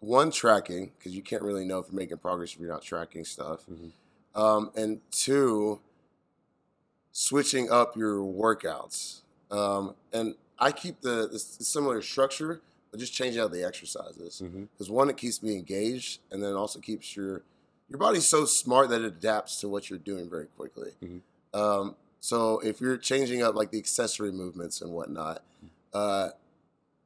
one 0.00 0.30
tracking 0.30 0.92
because 0.98 1.14
you 1.14 1.22
can't 1.22 1.42
really 1.42 1.64
know 1.64 1.78
if 1.78 1.86
you're 1.86 1.96
making 1.96 2.18
progress 2.18 2.52
if 2.52 2.60
you're 2.60 2.68
not 2.68 2.82
tracking 2.82 3.24
stuff, 3.24 3.64
Mhm. 3.66 3.92
um, 4.34 4.70
and 4.74 5.00
two, 5.10 5.80
switching 7.12 7.70
up 7.70 7.96
your 7.96 8.18
workouts. 8.18 9.20
Um, 9.50 9.94
and 10.12 10.36
I 10.58 10.72
keep 10.72 11.00
the, 11.00 11.28
the 11.28 11.38
similar 11.38 12.02
structure, 12.02 12.60
just 12.98 13.12
changing 13.14 13.40
out 13.40 13.52
the 13.52 13.64
exercises 13.64 14.42
because 14.72 14.90
one, 14.90 15.08
it 15.10 15.16
keeps 15.16 15.42
me 15.42 15.54
engaged, 15.56 16.20
and 16.30 16.42
then 16.42 16.52
also 16.54 16.78
keeps 16.78 17.16
your 17.16 17.42
your 17.88 17.98
body's 17.98 18.26
so 18.26 18.44
smart 18.46 18.88
that 18.88 19.02
it 19.02 19.06
adapts 19.06 19.60
to 19.60 19.68
what 19.68 19.90
you're 19.90 19.98
doing 19.98 20.28
very 20.30 20.46
quickly. 20.46 20.92
Mhm. 21.02 21.20
Um, 21.52 21.96
so 22.20 22.58
if 22.60 22.80
you're 22.80 22.96
changing 22.96 23.42
up 23.42 23.54
like 23.54 23.70
the 23.70 23.78
accessory 23.78 24.32
movements 24.32 24.80
and 24.80 24.92
whatnot, 24.92 25.42
uh, 25.92 26.30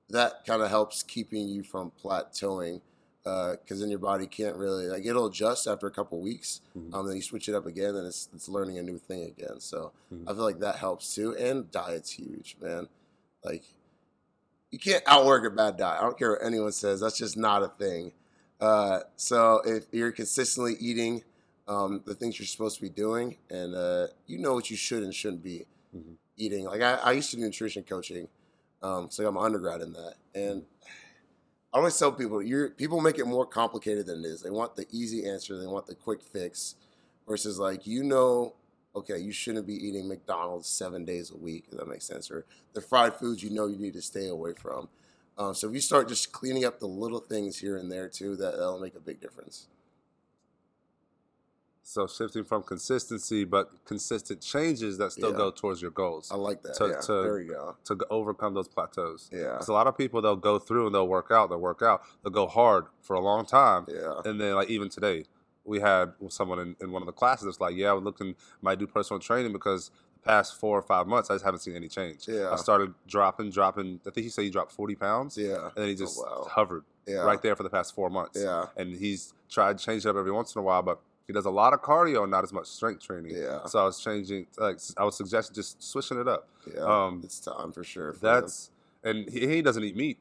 that 0.08 0.44
kind 0.46 0.62
of 0.62 0.68
helps 0.70 1.02
keeping 1.02 1.48
you 1.48 1.62
from 1.62 1.90
plateauing 2.02 2.80
because 3.24 3.80
then 3.80 3.90
your 3.90 3.98
body 3.98 4.24
can't 4.28 4.54
really 4.54 4.86
like 4.86 5.04
it'll 5.04 5.26
adjust 5.26 5.66
after 5.66 5.88
a 5.88 5.90
couple 5.90 6.20
weeks. 6.20 6.60
Mhm. 6.78 6.94
Um, 6.94 7.06
then 7.08 7.16
you 7.16 7.22
switch 7.22 7.48
it 7.48 7.54
up 7.56 7.66
again, 7.66 7.96
and 7.96 8.06
it's 8.06 8.28
it's 8.32 8.48
learning 8.48 8.78
a 8.78 8.82
new 8.82 8.98
thing 8.98 9.24
again. 9.24 9.58
So 9.58 9.90
Mhm. 10.12 10.28
I 10.28 10.34
feel 10.34 10.44
like 10.44 10.60
that 10.60 10.76
helps 10.76 11.12
too. 11.12 11.34
And 11.36 11.68
diet's 11.72 12.10
huge, 12.10 12.56
man. 12.60 12.88
Like 13.42 13.64
you 14.70 14.78
can't 14.78 15.02
outwork 15.06 15.44
a 15.46 15.50
bad 15.50 15.76
diet. 15.76 16.00
I 16.00 16.02
don't 16.02 16.18
care 16.18 16.32
what 16.32 16.44
anyone 16.44 16.72
says. 16.72 17.00
That's 17.00 17.18
just 17.18 17.36
not 17.36 17.62
a 17.62 17.68
thing. 17.68 18.12
Uh, 18.60 19.00
so 19.16 19.62
if 19.64 19.84
you're 19.92 20.12
consistently 20.12 20.74
eating 20.80 21.22
um, 21.68 22.02
the 22.06 22.14
things 22.14 22.38
you're 22.38 22.46
supposed 22.46 22.76
to 22.76 22.82
be 22.82 22.88
doing, 22.88 23.36
and 23.50 23.74
uh, 23.74 24.06
you 24.26 24.38
know 24.38 24.54
what 24.54 24.70
you 24.70 24.76
should 24.76 25.02
and 25.02 25.14
shouldn't 25.14 25.42
be 25.42 25.66
Mhm. 25.94 26.16
eating. 26.36 26.64
Like 26.66 26.80
I, 26.82 26.94
I 26.94 27.12
used 27.12 27.30
to 27.30 27.36
do 27.36 27.42
nutrition 27.42 27.82
coaching, 27.82 28.28
um, 28.82 29.10
so 29.10 29.22
I 29.22 29.26
got 29.26 29.34
my 29.34 29.44
undergrad 29.44 29.80
in 29.80 29.92
that, 29.94 30.14
and 30.34 30.64
I 31.72 31.78
always 31.78 31.98
tell 31.98 32.12
people, 32.12 32.42
you're 32.42 32.70
people 32.70 33.00
make 33.00 33.18
it 33.18 33.26
more 33.26 33.44
complicated 33.46 34.06
than 34.06 34.24
it 34.24 34.28
is. 34.28 34.42
They 34.42 34.50
want 34.50 34.76
the 34.76 34.86
easy 34.90 35.26
answer, 35.28 35.58
they 35.58 35.66
want 35.66 35.86
the 35.86 35.94
quick 35.94 36.22
fix, 36.22 36.76
versus 37.26 37.58
like 37.58 37.86
you 37.86 38.02
know, 38.02 38.54
okay, 38.96 39.18
you 39.18 39.30
shouldn't 39.32 39.66
be 39.66 39.74
eating 39.74 40.08
McDonald's 40.08 40.66
seven 40.68 41.04
days 41.04 41.30
a 41.30 41.36
week. 41.36 41.66
If 41.70 41.78
that 41.78 41.86
makes 41.86 42.04
sense, 42.06 42.30
or 42.30 42.44
the 42.72 42.80
fried 42.80 43.14
foods 43.14 43.42
you 43.42 43.50
know 43.50 43.66
you 43.66 43.76
need 43.78 43.92
to 43.94 44.02
stay 44.02 44.28
away 44.28 44.54
from. 44.54 44.88
Um, 45.38 45.54
so 45.54 45.68
if 45.68 45.74
you 45.74 45.80
start 45.80 46.08
just 46.08 46.32
cleaning 46.32 46.64
up 46.64 46.80
the 46.80 46.86
little 46.88 47.20
things 47.20 47.58
here 47.58 47.76
and 47.76 47.92
there 47.92 48.08
too, 48.08 48.36
that 48.36 48.52
that'll 48.56 48.80
make 48.80 48.94
a 48.96 49.00
big 49.00 49.20
difference. 49.20 49.66
So 51.82 52.08
shifting 52.08 52.42
from 52.42 52.64
consistency, 52.64 53.44
but 53.44 53.70
consistent 53.84 54.40
changes 54.40 54.98
that 54.98 55.12
still 55.12 55.30
Yeah. 55.30 55.36
go 55.36 55.50
towards 55.52 55.80
your 55.80 55.92
goals 55.92 56.32
I 56.32 56.34
like 56.36 56.62
that. 56.64 56.74
To- 56.76 56.88
yeah, 56.88 57.00
to- 57.00 57.12
there 57.22 57.38
you 57.40 57.52
go. 57.52 57.76
to 57.84 58.06
overcome 58.10 58.54
those 58.54 58.66
plateaus. 58.66 59.28
Yeah, 59.32 59.52
Because 59.52 59.68
a 59.68 59.72
lot 59.72 59.86
of 59.86 59.96
people 59.96 60.20
they'll 60.20 60.34
go 60.34 60.58
through 60.58 60.86
and 60.86 60.94
they'll 60.94 61.06
work 61.06 61.30
out, 61.30 61.48
they'll 61.48 61.60
work 61.60 61.82
out, 61.82 62.02
they'll 62.24 62.32
go 62.32 62.48
hard 62.48 62.86
for 63.02 63.14
a 63.14 63.20
long 63.20 63.46
time, 63.46 63.86
yeah, 63.88 64.20
and 64.24 64.40
then 64.40 64.56
like 64.56 64.68
even 64.68 64.88
today, 64.88 65.26
we 65.66 65.80
had 65.80 66.12
someone 66.28 66.58
in, 66.60 66.76
in 66.80 66.92
one 66.92 67.02
of 67.02 67.06
the 67.06 67.12
classes 67.12 67.44
that's 67.46 67.60
like, 67.60 67.74
yeah, 67.76 67.90
I 67.90 67.92
was 67.92 68.04
looking, 68.04 68.34
might 68.62 68.78
do 68.78 68.86
personal 68.86 69.20
training 69.20 69.52
because 69.52 69.90
the 70.14 70.20
past 70.28 70.58
four 70.60 70.78
or 70.78 70.82
five 70.82 71.06
months 71.06 71.30
I 71.30 71.34
just 71.34 71.44
haven't 71.44 71.60
seen 71.60 71.74
any 71.76 71.88
change. 71.88 72.28
Yeah. 72.28 72.50
I 72.50 72.56
started 72.56 72.94
dropping, 73.06 73.50
dropping. 73.50 74.00
I 74.06 74.10
think 74.10 74.24
he 74.24 74.30
said 74.30 74.44
he 74.44 74.50
dropped 74.50 74.72
forty 74.72 74.94
pounds, 74.94 75.36
yeah, 75.36 75.64
and 75.66 75.72
then 75.76 75.88
he 75.88 75.94
just 75.94 76.18
Oh, 76.18 76.42
wow. 76.42 76.48
hovered 76.50 76.84
yeah, 77.06 77.16
right 77.18 77.40
there 77.42 77.54
for 77.56 77.62
the 77.62 77.70
past 77.70 77.94
four 77.94 78.10
months. 78.10 78.40
yeah, 78.40 78.66
and 78.76 78.94
he's 78.96 79.34
tried 79.50 79.78
to 79.78 79.84
change 79.84 80.06
it 80.06 80.08
up 80.08 80.16
every 80.16 80.32
once 80.32 80.54
in 80.54 80.58
a 80.60 80.62
while, 80.62 80.82
but 80.82 81.00
he 81.26 81.32
does 81.32 81.44
a 81.46 81.50
lot 81.50 81.72
of 81.72 81.82
cardio, 81.82 82.28
not 82.28 82.44
as 82.44 82.52
much 82.52 82.66
strength 82.66 83.02
training. 83.02 83.32
yeah, 83.36 83.64
So 83.66 83.80
I 83.80 83.84
was 83.84 83.98
changing, 84.00 84.46
like 84.58 84.78
I 84.96 85.04
was 85.04 85.16
suggesting 85.16 85.54
just 85.54 85.82
switching 85.82 86.20
it 86.20 86.28
up. 86.28 86.48
yeah. 86.72 86.82
Um, 86.82 87.20
it's 87.24 87.40
time 87.40 87.72
for 87.72 87.82
sure. 87.82 88.12
for 88.12 88.20
That's 88.20 88.70
and 89.02 89.28
he, 89.28 89.46
he 89.48 89.62
doesn't 89.62 89.82
eat 89.82 89.96
meat, 89.96 90.18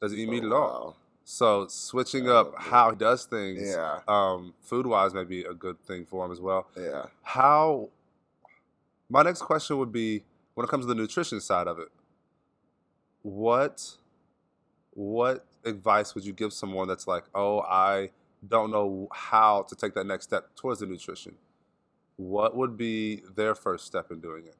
doesn't 0.00 0.18
eat 0.18 0.24
them. 0.26 0.30
meat 0.34 0.44
Oh, 0.44 0.46
at 0.46 0.52
all. 0.52 0.96
So 1.24 1.66
switching 1.68 2.28
Oh, 2.28 2.36
up 2.36 2.54
how 2.58 2.90
he 2.90 2.96
does 2.96 3.24
things, 3.24 3.70
Yeah, 3.70 4.00
um, 4.08 4.54
food 4.60 4.86
wise, 4.86 5.14
may 5.14 5.24
be 5.24 5.44
a 5.44 5.54
good 5.54 5.80
thing 5.84 6.04
for 6.04 6.24
him 6.26 6.32
as 6.32 6.40
well. 6.40 6.66
yeah. 6.76 7.06
How? 7.22 7.88
My 9.08 9.22
next 9.22 9.42
question 9.42 9.78
would 9.78 9.92
be 9.92 10.24
when 10.54 10.64
it 10.64 10.68
comes 10.70 10.84
to 10.84 10.88
the 10.88 10.94
nutrition 10.94 11.40
side 11.40 11.66
of 11.68 11.78
it. 11.78 11.88
What, 13.22 13.96
what 14.94 15.44
advice 15.64 16.14
would 16.14 16.24
you 16.24 16.32
give 16.32 16.52
someone 16.52 16.88
that's 16.88 17.06
like, 17.06 17.24
oh, 17.34 17.60
I 17.60 18.10
don't 18.46 18.70
know 18.72 19.08
how 19.12 19.62
to 19.62 19.76
take 19.76 19.94
that 19.94 20.06
next 20.06 20.24
step 20.24 20.54
towards 20.56 20.80
the 20.80 20.86
nutrition? 20.86 21.36
What 22.16 22.56
would 22.56 22.76
be 22.76 23.22
their 23.36 23.54
first 23.54 23.86
step 23.86 24.10
in 24.10 24.20
doing 24.20 24.46
it? 24.46 24.56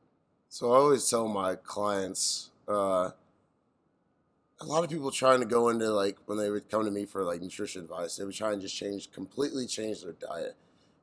So 0.49 0.73
I 0.73 0.77
always 0.77 1.09
tell 1.09 1.27
my 1.29 1.57
clients, 1.57 2.51
uh, 2.69 3.11
a 4.63 4.67
lot 4.67 4.85
of 4.85 4.91
people 4.91 5.11
trying 5.11 5.41
to 5.41 5.47
go 5.47 5.69
into 5.69 5.91
like 5.91 6.17
when 6.27 6.39
they 6.39 6.51
would 6.51 6.71
come 6.71 6.85
to 6.85 6.91
me 6.91 7.05
for 7.05 7.25
like 7.25 7.41
nutrition 7.41 7.83
advice, 7.83 8.17
they 8.17 8.25
would 8.25 8.35
try 8.35 8.53
and 8.53 8.63
just 8.63 8.77
change 8.77 9.11
completely 9.13 9.67
change 9.67 10.03
their 10.03 10.13
diet, 10.13 10.57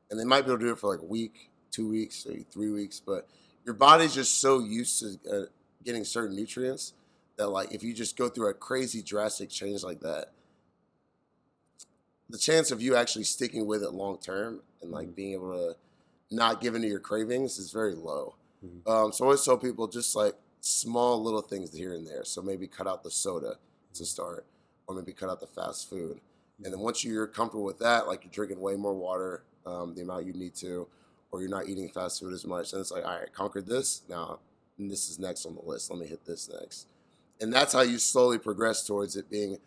and 0.10 0.20
they 0.20 0.24
might 0.24 0.42
be 0.42 0.52
able 0.52 0.60
to 0.60 0.66
do 0.66 0.72
it 0.72 0.80
for 0.80 0.90
like 0.92 1.02
a 1.02 1.06
week, 1.06 1.50
two 1.72 1.88
weeks, 1.88 2.26
maybe 2.28 2.46
three 2.52 2.72
weeks, 2.72 3.02
but 3.06 3.28
your 3.66 3.74
body's 3.74 4.16
just 4.16 4.40
so 4.40 4.60
used 4.60 5.00
to 5.00 5.30
uh, 5.32 5.46
getting 5.84 6.04
certain 6.04 6.36
nutrients 6.36 6.94
that 7.38 7.50
like 7.50 7.74
if 7.74 7.84
you 7.84 7.94
just 7.94 8.18
go 8.18 8.30
through 8.30 8.50
a 8.50 8.54
crazy 8.54 9.02
drastic 9.02 9.50
change 9.50 9.84
like 9.84 10.00
that, 10.02 10.32
the 12.30 12.38
chance 12.38 12.72
of 12.72 12.82
you 12.82 12.96
actually 12.96 13.24
sticking 13.24 13.66
with 13.66 13.84
it 13.84 13.92
long 13.92 14.18
term 14.18 14.62
and 14.82 14.92
like 14.92 15.10
Mhm. 15.10 15.16
being 15.16 15.34
able 15.34 15.52
to 15.54 15.76
not 16.32 16.62
give 16.62 16.76
into 16.76 16.88
your 16.88 17.00
cravings 17.00 17.58
is 17.58 17.72
very 17.72 17.96
low. 17.96 18.36
Mhm. 18.64 18.88
Um, 18.88 19.12
so 19.12 19.24
I 19.24 19.28
always 19.28 19.44
tell 19.44 19.58
people 19.58 19.88
just 19.88 20.16
like 20.16 20.36
small 20.62 21.22
little 21.22 21.42
things 21.42 21.74
here 21.74 21.94
and 21.94 22.06
there. 22.06 22.24
So 22.24 22.42
maybe 22.42 22.68
cut 22.68 22.88
out 22.88 23.04
the 23.04 23.12
soda 23.12 23.56
to 23.94 24.06
start, 24.06 24.46
or 24.88 24.96
maybe 24.96 25.14
cut 25.14 25.30
out 25.30 25.40
the 25.40 25.48
fast 25.48 25.90
food. 25.90 26.20
And 26.64 26.74
then 26.74 26.80
once 26.80 27.04
you're 27.04 27.28
comfortable 27.28 27.64
with 27.64 27.80
that, 27.80 28.08
like 28.08 28.24
you're 28.24 28.32
drinking 28.32 28.60
way 28.60 28.76
more 28.76 28.94
water, 28.94 29.44
um, 29.66 29.96
the 29.96 30.02
amount 30.02 30.26
you 30.26 30.34
need 30.34 30.56
to, 30.56 30.88
or 31.32 31.42
you're 31.42 31.50
not 31.50 31.70
eating 31.70 31.90
fast 31.90 32.20
food 32.20 32.34
as 32.34 32.46
much, 32.46 32.72
then 32.72 32.82
it's 32.82 32.92
like, 32.92 33.06
all 33.06 33.18
right, 33.20 33.34
conquered 33.34 33.68
this. 33.68 34.02
Now 34.10 34.40
this 34.88 35.10
is 35.10 35.20
next 35.20 35.46
on 35.46 35.56
the 35.56 35.62
list. 35.62 35.90
Let 35.90 36.00
me 36.00 36.08
hit 36.08 36.26
this 36.26 36.50
next. 36.50 36.88
And 37.42 37.54
that's 37.54 37.74
how 37.74 37.82
you 37.82 37.98
slowly 37.98 38.38
progress 38.38 38.86
towards 38.86 39.16
it 39.16 39.30
being 39.30 39.58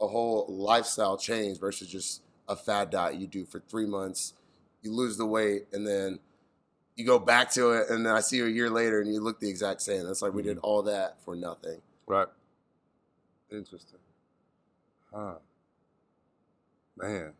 a 0.00 0.06
whole 0.06 0.46
lifestyle 0.48 1.16
change 1.16 1.58
versus 1.58 1.88
just 1.88 2.22
a 2.48 2.56
fad 2.56 2.90
diet 2.90 3.16
you 3.16 3.26
do 3.26 3.44
for 3.44 3.60
three 3.60 3.86
months. 3.86 4.34
You 4.82 4.92
lose 4.92 5.16
the 5.16 5.26
weight 5.26 5.66
and 5.72 5.86
then 5.86 6.20
you 6.96 7.04
go 7.04 7.18
back 7.18 7.50
to 7.52 7.72
it, 7.72 7.90
and 7.90 8.04
then 8.04 8.14
I 8.14 8.20
see 8.20 8.38
you 8.38 8.46
a 8.46 8.50
year 8.50 8.70
later 8.70 9.00
and 9.00 9.12
you 9.12 9.20
look 9.20 9.38
the 9.38 9.48
exact 9.48 9.82
same. 9.82 10.06
That's 10.06 10.22
like 10.22 10.32
we 10.32 10.42
did 10.42 10.56
mm-hmm. 10.56 10.66
all 10.66 10.82
that 10.82 11.16
for 11.24 11.36
nothing. 11.36 11.80
Right. 12.06 12.28
Interesting. 13.50 13.98
Huh. 15.14 15.34
Man. 16.96 17.32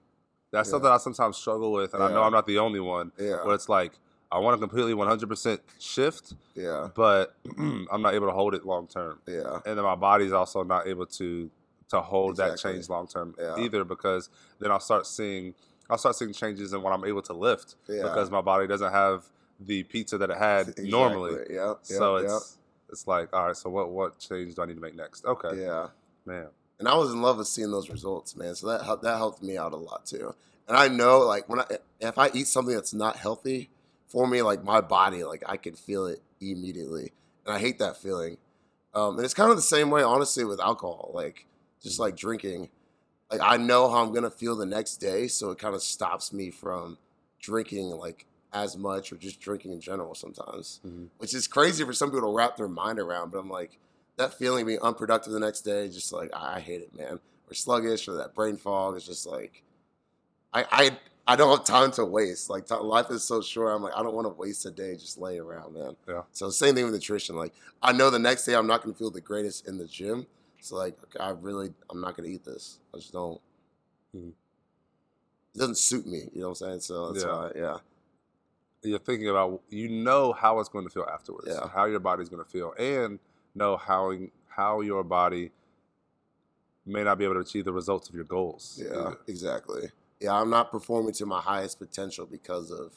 That's 0.50 0.68
Yeah. 0.68 0.70
something 0.72 0.90
I 0.90 0.98
sometimes 0.98 1.36
struggle 1.36 1.72
with, 1.72 1.94
and 1.94 2.02
I 2.02 2.10
know 2.10 2.22
I'm 2.22 2.32
not 2.32 2.46
the 2.46 2.58
only 2.58 2.80
one. 2.80 3.12
Yeah, 3.18 3.44
Where 3.44 3.54
it's 3.54 3.68
like 3.68 3.92
I 4.30 4.38
want 4.38 4.54
to 4.54 4.60
completely 4.60 4.94
100% 4.94 5.60
shift, 5.78 6.34
yeah, 6.54 6.88
but 6.94 7.34
I'm 7.58 8.02
not 8.02 8.14
able 8.14 8.26
to 8.26 8.32
hold 8.32 8.54
it 8.54 8.64
long 8.64 8.86
term, 8.86 9.20
yeah, 9.26 9.60
and 9.64 9.76
then 9.76 9.84
my 9.84 9.94
body's 9.94 10.32
also 10.32 10.62
not 10.62 10.86
able 10.86 11.06
to 11.06 11.50
to 11.88 12.00
hold 12.00 12.36
that 12.36 12.58
change 12.58 12.88
long 12.88 13.06
term 13.06 13.34
Yeah. 13.38 13.58
either 13.58 13.84
because 13.84 14.28
then 14.58 14.70
I'll 14.70 14.80
start 14.80 15.06
seeing 15.06 15.54
I'll 15.88 15.98
start 15.98 16.16
seeing 16.16 16.32
changes 16.32 16.72
in 16.72 16.82
what 16.82 16.92
I'm 16.92 17.04
able 17.04 17.22
to 17.22 17.32
lift 17.32 17.76
yeah. 17.88 18.02
because 18.02 18.30
my 18.30 18.40
body 18.40 18.66
doesn't 18.66 18.92
have 18.92 19.28
the 19.60 19.82
pizza 19.84 20.18
that 20.18 20.30
it 20.30 20.36
had 20.36 20.60
Exactly. 20.68 20.90
normally. 20.90 21.40
Yeah, 21.50 21.74
so 21.82 22.18
yeah, 22.18 22.36
it's 22.36 22.56
it's 22.90 23.06
like 23.06 23.34
all 23.34 23.46
right, 23.48 23.56
so 23.56 23.70
what 23.70 23.90
what 23.90 24.18
change 24.18 24.54
do 24.54 24.62
I 24.62 24.66
need 24.66 24.74
to 24.74 24.80
make 24.80 24.94
next? 24.96 25.24
Okay, 25.24 25.62
yeah. 25.62 25.88
man. 26.24 26.48
and 26.78 26.88
I 26.88 26.94
was 26.96 27.12
in 27.12 27.22
love 27.22 27.38
with 27.38 27.48
seeing 27.48 27.70
those 27.70 27.90
results, 27.90 28.36
man. 28.36 28.54
So 28.54 28.68
that 28.68 28.84
helped, 28.84 29.02
that 29.02 29.16
helped 29.16 29.42
me 29.42 29.56
out 29.56 29.72
a 29.72 29.76
lot 29.76 30.06
too. 30.06 30.34
And 30.68 30.76
I 30.76 30.88
know, 30.88 31.20
like 31.20 31.48
when 31.48 31.60
I 31.60 31.64
if 32.00 32.18
I 32.18 32.30
eat 32.34 32.46
something 32.46 32.74
that's 32.74 32.94
not 32.94 33.16
healthy 33.16 33.70
for 34.08 34.26
me, 34.26 34.42
like 34.42 34.64
my 34.64 34.80
body, 34.80 35.24
like 35.24 35.42
I 35.46 35.56
can 35.56 35.74
feel 35.74 36.06
it 36.06 36.20
immediately, 36.40 37.12
and 37.44 37.54
I 37.54 37.58
hate 37.58 37.78
that 37.78 37.96
feeling. 37.96 38.36
Um, 38.94 39.16
and 39.16 39.24
it's 39.24 39.34
kind 39.34 39.50
of 39.50 39.56
the 39.56 39.62
same 39.62 39.90
way, 39.90 40.02
honestly, 40.02 40.44
with 40.44 40.60
alcohol. 40.60 41.10
Like 41.14 41.46
just 41.82 41.98
like 42.00 42.16
drinking, 42.16 42.70
like 43.30 43.40
I 43.42 43.56
know 43.56 43.88
how 43.90 44.02
I'm 44.02 44.12
gonna 44.12 44.30
feel 44.30 44.56
the 44.56 44.66
next 44.66 44.96
day, 44.96 45.28
so 45.28 45.50
it 45.50 45.58
kind 45.58 45.74
of 45.74 45.82
stops 45.82 46.32
me 46.32 46.50
from 46.50 46.98
drinking 47.40 47.90
like 47.90 48.26
as 48.52 48.76
much 48.76 49.12
or 49.12 49.16
just 49.16 49.40
drinking 49.40 49.72
in 49.72 49.80
general 49.80 50.14
sometimes 50.14 50.80
Mhm. 50.86 51.08
which 51.18 51.34
is 51.34 51.46
crazy 51.46 51.84
for 51.84 51.92
some 51.92 52.10
people 52.10 52.28
to 52.28 52.34
wrap 52.34 52.56
their 52.56 52.68
mind 52.68 52.98
around. 52.98 53.30
But 53.32 53.38
I'm 53.38 53.50
like, 53.50 53.78
that 54.16 54.32
feeling 54.34 54.62
of 54.62 54.66
being 54.66 54.80
unproductive 54.80 55.32
the 55.32 55.40
next 55.40 55.60
day, 55.62 55.88
just 55.88 56.12
like 56.12 56.30
I, 56.34 56.60
hate 56.60 56.80
it, 56.80 56.94
man. 56.96 57.20
Or 57.50 57.54
sluggish, 57.54 58.08
or 58.08 58.14
that 58.14 58.34
brain 58.34 58.56
fog. 58.56 58.96
It's 58.96 59.04
just 59.06 59.26
like, 59.26 59.62
I 60.54 60.64
I 60.70 60.98
I 61.28 61.36
don't 61.36 61.50
have 61.56 61.66
time 61.66 61.90
to 61.92 62.04
waste. 62.04 62.48
Like 62.48 62.66
ti- 62.66 62.76
life 62.76 63.10
is 63.10 63.24
so 63.24 63.42
short. 63.42 63.74
I'm 63.74 63.82
like, 63.82 63.92
I 63.96 64.02
don't 64.02 64.14
want 64.14 64.26
to 64.26 64.32
waste 64.32 64.64
a 64.64 64.70
day 64.70 64.94
just 64.96 65.18
laying 65.18 65.40
around, 65.40 65.74
man. 65.74 65.96
Yeah. 66.08 66.22
So 66.32 66.48
same 66.50 66.74
thing 66.76 66.84
with 66.84 66.94
nutrition. 66.94 67.36
Like 67.36 67.52
I 67.82 67.92
know 67.92 68.08
the 68.10 68.18
next 68.18 68.44
day 68.46 68.54
I'm 68.54 68.66
not 68.66 68.82
gonna 68.82 68.94
feel 68.94 69.10
the 69.10 69.20
greatest 69.20 69.66
in 69.68 69.76
the 69.76 69.86
gym. 69.86 70.26
So 70.60 70.76
like, 70.76 70.96
okay, 71.04 71.18
I 71.22 71.30
really 71.30 71.74
I'm 71.90 72.00
not 72.00 72.16
gonna 72.16 72.28
eat 72.28 72.44
this. 72.44 72.78
I 72.94 72.98
just 72.98 73.12
don't. 73.12 73.40
Mhm. 74.16 74.32
It 75.54 75.58
doesn't 75.58 75.78
suit 75.78 76.06
me. 76.06 76.28
You 76.32 76.40
know 76.42 76.48
what 76.50 76.60
I'm 76.62 76.68
saying? 76.68 76.80
So 76.80 77.12
that's 77.12 77.24
Yeah. 77.24 77.32
why, 77.32 77.52
yeah. 77.54 77.78
You're 78.82 78.98
thinking 78.98 79.28
about 79.28 79.60
you 79.68 79.88
know 79.88 80.32
how 80.32 80.60
it's 80.60 80.68
going 80.68 80.84
to 80.84 80.90
feel 80.90 81.06
afterwards 81.12 81.48
Yeah. 81.50 81.68
how 81.68 81.86
your 81.86 82.00
body's 82.00 82.28
going 82.28 82.44
to 82.44 82.50
feel 82.50 82.72
and 82.78 83.18
know 83.54 83.76
how 83.76 84.12
how 84.48 84.80
your 84.80 85.02
body 85.04 85.50
may 86.84 87.02
not 87.02 87.18
be 87.18 87.24
able 87.24 87.34
to 87.34 87.40
achieve 87.40 87.64
the 87.64 87.72
results 87.72 88.08
of 88.08 88.14
your 88.14 88.24
goals 88.24 88.80
Yeah, 88.82 89.14
exactly. 89.26 89.90
Yeah, 90.20 90.40
I'm 90.40 90.48
not 90.50 90.70
performing 90.70 91.12
to 91.14 91.26
my 91.26 91.40
highest 91.40 91.78
potential 91.78 92.26
because 92.26 92.70
of 92.70 92.92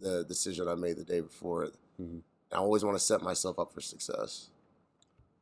the 0.00 0.24
decision 0.24 0.68
I 0.68 0.74
made 0.74 0.96
the 0.96 1.04
day 1.04 1.20
before. 1.20 1.68
Mhm. 2.00 2.22
I 2.50 2.56
always 2.56 2.84
want 2.84 2.96
to 2.98 3.02
set 3.04 3.22
myself 3.22 3.58
up 3.58 3.72
for 3.72 3.80
success. 3.80 4.50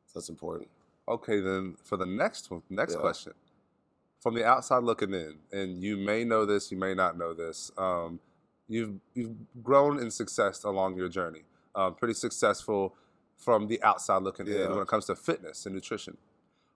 So 0.05 0.19
that's 0.19 0.29
important. 0.29 0.69
okay 1.07 1.39
then 1.39 1.75
for 1.83 1.97
the 1.97 2.05
next 2.05 2.51
one 2.51 2.61
next 2.69 2.93
Yeah. 2.93 2.99
question 2.99 3.33
from 4.19 4.35
the 4.35 4.45
outside 4.45 4.83
looking 4.83 5.13
in 5.13 5.39
and 5.51 5.81
you 5.83 5.97
may 5.97 6.23
know 6.23 6.45
this 6.45 6.71
you 6.71 6.77
may 6.77 6.93
not 6.93 7.17
know 7.17 7.33
this 7.33 7.71
um, 7.77 8.19
you've 8.71 8.95
you've 9.13 9.35
grown 9.63 9.99
in 9.99 10.09
success 10.09 10.63
along 10.63 10.95
your 10.95 11.09
journey 11.09 11.43
um, 11.75 11.93
pretty 11.95 12.13
successful 12.13 12.95
from 13.37 13.67
the 13.67 13.81
outside 13.83 14.21
looking 14.23 14.47
in 14.47 14.69
when 14.71 14.79
it 14.81 14.87
comes 14.87 15.05
to 15.05 15.15
fitness 15.15 15.65
and 15.65 15.75
nutrition 15.75 16.17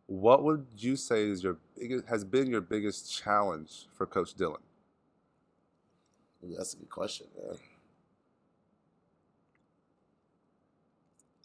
what 0.08 0.44
would 0.44 0.66
you 0.78 0.96
say 0.96 1.24
is 1.28 1.44
your 1.44 1.58
biggest 1.80 2.08
has 2.08 2.24
been 2.24 2.48
your 2.48 2.62
biggest 2.62 3.12
challenge 3.12 3.88
for 3.98 4.06
coach 4.06 4.34
dillon 4.34 4.62
that's 6.58 6.74
a 6.74 6.78
good 6.78 6.90
question, 6.90 7.28
man. 7.36 7.58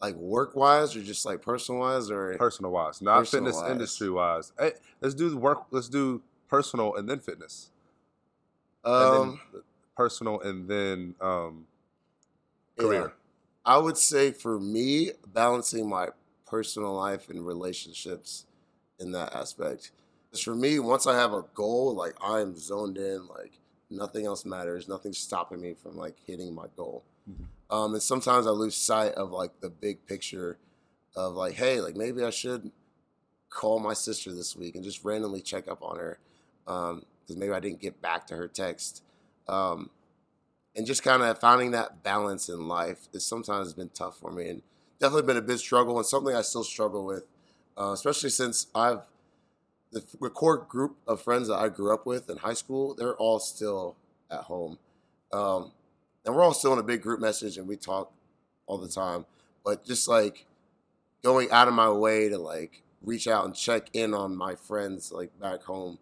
Like 0.00 0.14
work 0.14 0.56
wise 0.56 0.96
or 0.96 1.02
just 1.02 1.26
like 1.26 1.42
personal 1.42 1.82
wise 1.82 2.10
or 2.10 2.34
personal 2.36 2.70
wise, 2.70 3.02
not 3.02 3.28
fitness 3.28 3.56
Personal-wise. 3.56 3.70
industry 3.72 4.10
wise. 4.10 4.52
Hey, 4.58 4.72
let's 5.00 5.14
do 5.14 5.36
work. 5.36 5.66
Let's 5.70 5.88
do 5.88 6.22
personal 6.48 6.94
and 6.96 7.08
then 7.08 7.20
fitness. 7.20 7.70
And 8.82 8.94
um 8.94 9.40
then 9.52 9.62
personal 9.96 10.40
and 10.40 10.68
then 10.68 11.14
um, 11.20 11.66
yeah. 12.78 12.84
career. 12.84 13.12
I 13.64 13.78
would 13.78 13.98
say 13.98 14.32
for 14.32 14.58
me, 14.58 15.10
balancing 15.26 15.88
my 15.88 16.08
personal 16.46 16.94
life 16.94 17.28
and 17.28 17.46
relationships 17.46 18.46
in 18.98 19.12
that 19.12 19.34
aspect. 19.34 19.92
Because 20.30 20.42
for 20.42 20.54
me, 20.54 20.78
once 20.78 21.06
I 21.06 21.16
have 21.16 21.32
a 21.32 21.44
goal, 21.54 21.94
like 21.94 22.14
I'm 22.22 22.56
zoned 22.56 22.98
in, 22.98 23.26
like 23.26 23.60
nothing 23.90 24.26
else 24.26 24.44
matters, 24.44 24.88
nothing's 24.88 25.18
stopping 25.18 25.60
me 25.60 25.74
from 25.74 25.96
like 25.96 26.16
hitting 26.26 26.54
my 26.54 26.66
goal. 26.76 27.04
Mhm. 27.28 27.46
Um, 27.68 27.92
and 27.94 28.02
sometimes 28.02 28.46
I 28.46 28.50
lose 28.50 28.76
sight 28.76 29.12
of 29.12 29.30
like 29.30 29.60
the 29.60 29.70
big 29.70 30.06
picture 30.06 30.58
of 31.14 31.34
like, 31.34 31.54
hey, 31.54 31.80
like 31.80 31.96
maybe 31.96 32.22
I 32.22 32.30
should 32.30 32.70
call 33.48 33.80
my 33.80 33.94
sister 33.94 34.32
this 34.32 34.56
week 34.56 34.74
and 34.74 34.84
just 34.84 35.04
randomly 35.04 35.40
check 35.42 35.68
up 35.68 35.82
on 35.82 35.98
her 35.98 36.18
because 36.64 37.36
maybe 37.36 37.52
I 37.52 37.60
didn't 37.60 37.80
get 37.80 38.00
back 38.00 38.26
to 38.28 38.36
her 38.36 38.48
text. 38.48 39.02
Um, 39.50 39.90
and 40.76 40.86
just 40.86 41.02
kind 41.02 41.22
of 41.22 41.38
finding 41.38 41.72
that 41.72 42.02
balance 42.02 42.48
in 42.48 42.68
life 42.68 43.08
is 43.12 43.26
sometimes 43.26 43.74
been 43.74 43.90
tough 43.90 44.18
for 44.18 44.30
me 44.30 44.48
and 44.48 44.62
definitely 45.00 45.26
been 45.26 45.36
a 45.36 45.42
big 45.42 45.58
struggle 45.58 45.96
and 45.96 46.06
something 46.06 46.34
I 46.34 46.42
still 46.42 46.62
struggle 46.62 47.04
with, 47.04 47.24
uh, 47.76 47.90
especially 47.92 48.30
since 48.30 48.68
I've 48.74 49.00
the, 49.92 50.00
core 50.30 50.58
group 50.58 50.96
of 51.06 51.20
friends 51.20 51.48
that 51.48 51.56
I 51.56 51.68
grew 51.68 51.92
up 51.92 52.06
with 52.06 52.30
in 52.30 52.38
high 52.38 52.54
school, 52.54 52.94
they're 52.94 53.16
all 53.16 53.40
still 53.40 53.96
at 54.30 54.42
home. 54.42 54.78
Um, 55.32 55.72
and 56.24 56.34
we're 56.34 56.44
all 56.44 56.54
still 56.54 56.72
in 56.72 56.78
a 56.78 56.84
big 56.84 57.02
group 57.02 57.20
message 57.20 57.56
and 57.56 57.66
we 57.66 57.76
talk 57.76 58.12
all 58.66 58.78
the 58.78 58.88
time. 58.88 59.26
But 59.64 59.84
just 59.84 60.06
like 60.06 60.46
going 61.22 61.50
out 61.50 61.66
of 61.66 61.74
my 61.74 61.90
way 61.90 62.28
to 62.28 62.38
like 62.38 62.82
reach 63.02 63.26
out 63.26 63.44
and 63.44 63.54
check 63.54 63.88
in 63.92 64.14
on 64.14 64.36
my 64.36 64.54
friends 64.54 65.10
like 65.10 65.38
back 65.40 65.62
home. 65.62 65.98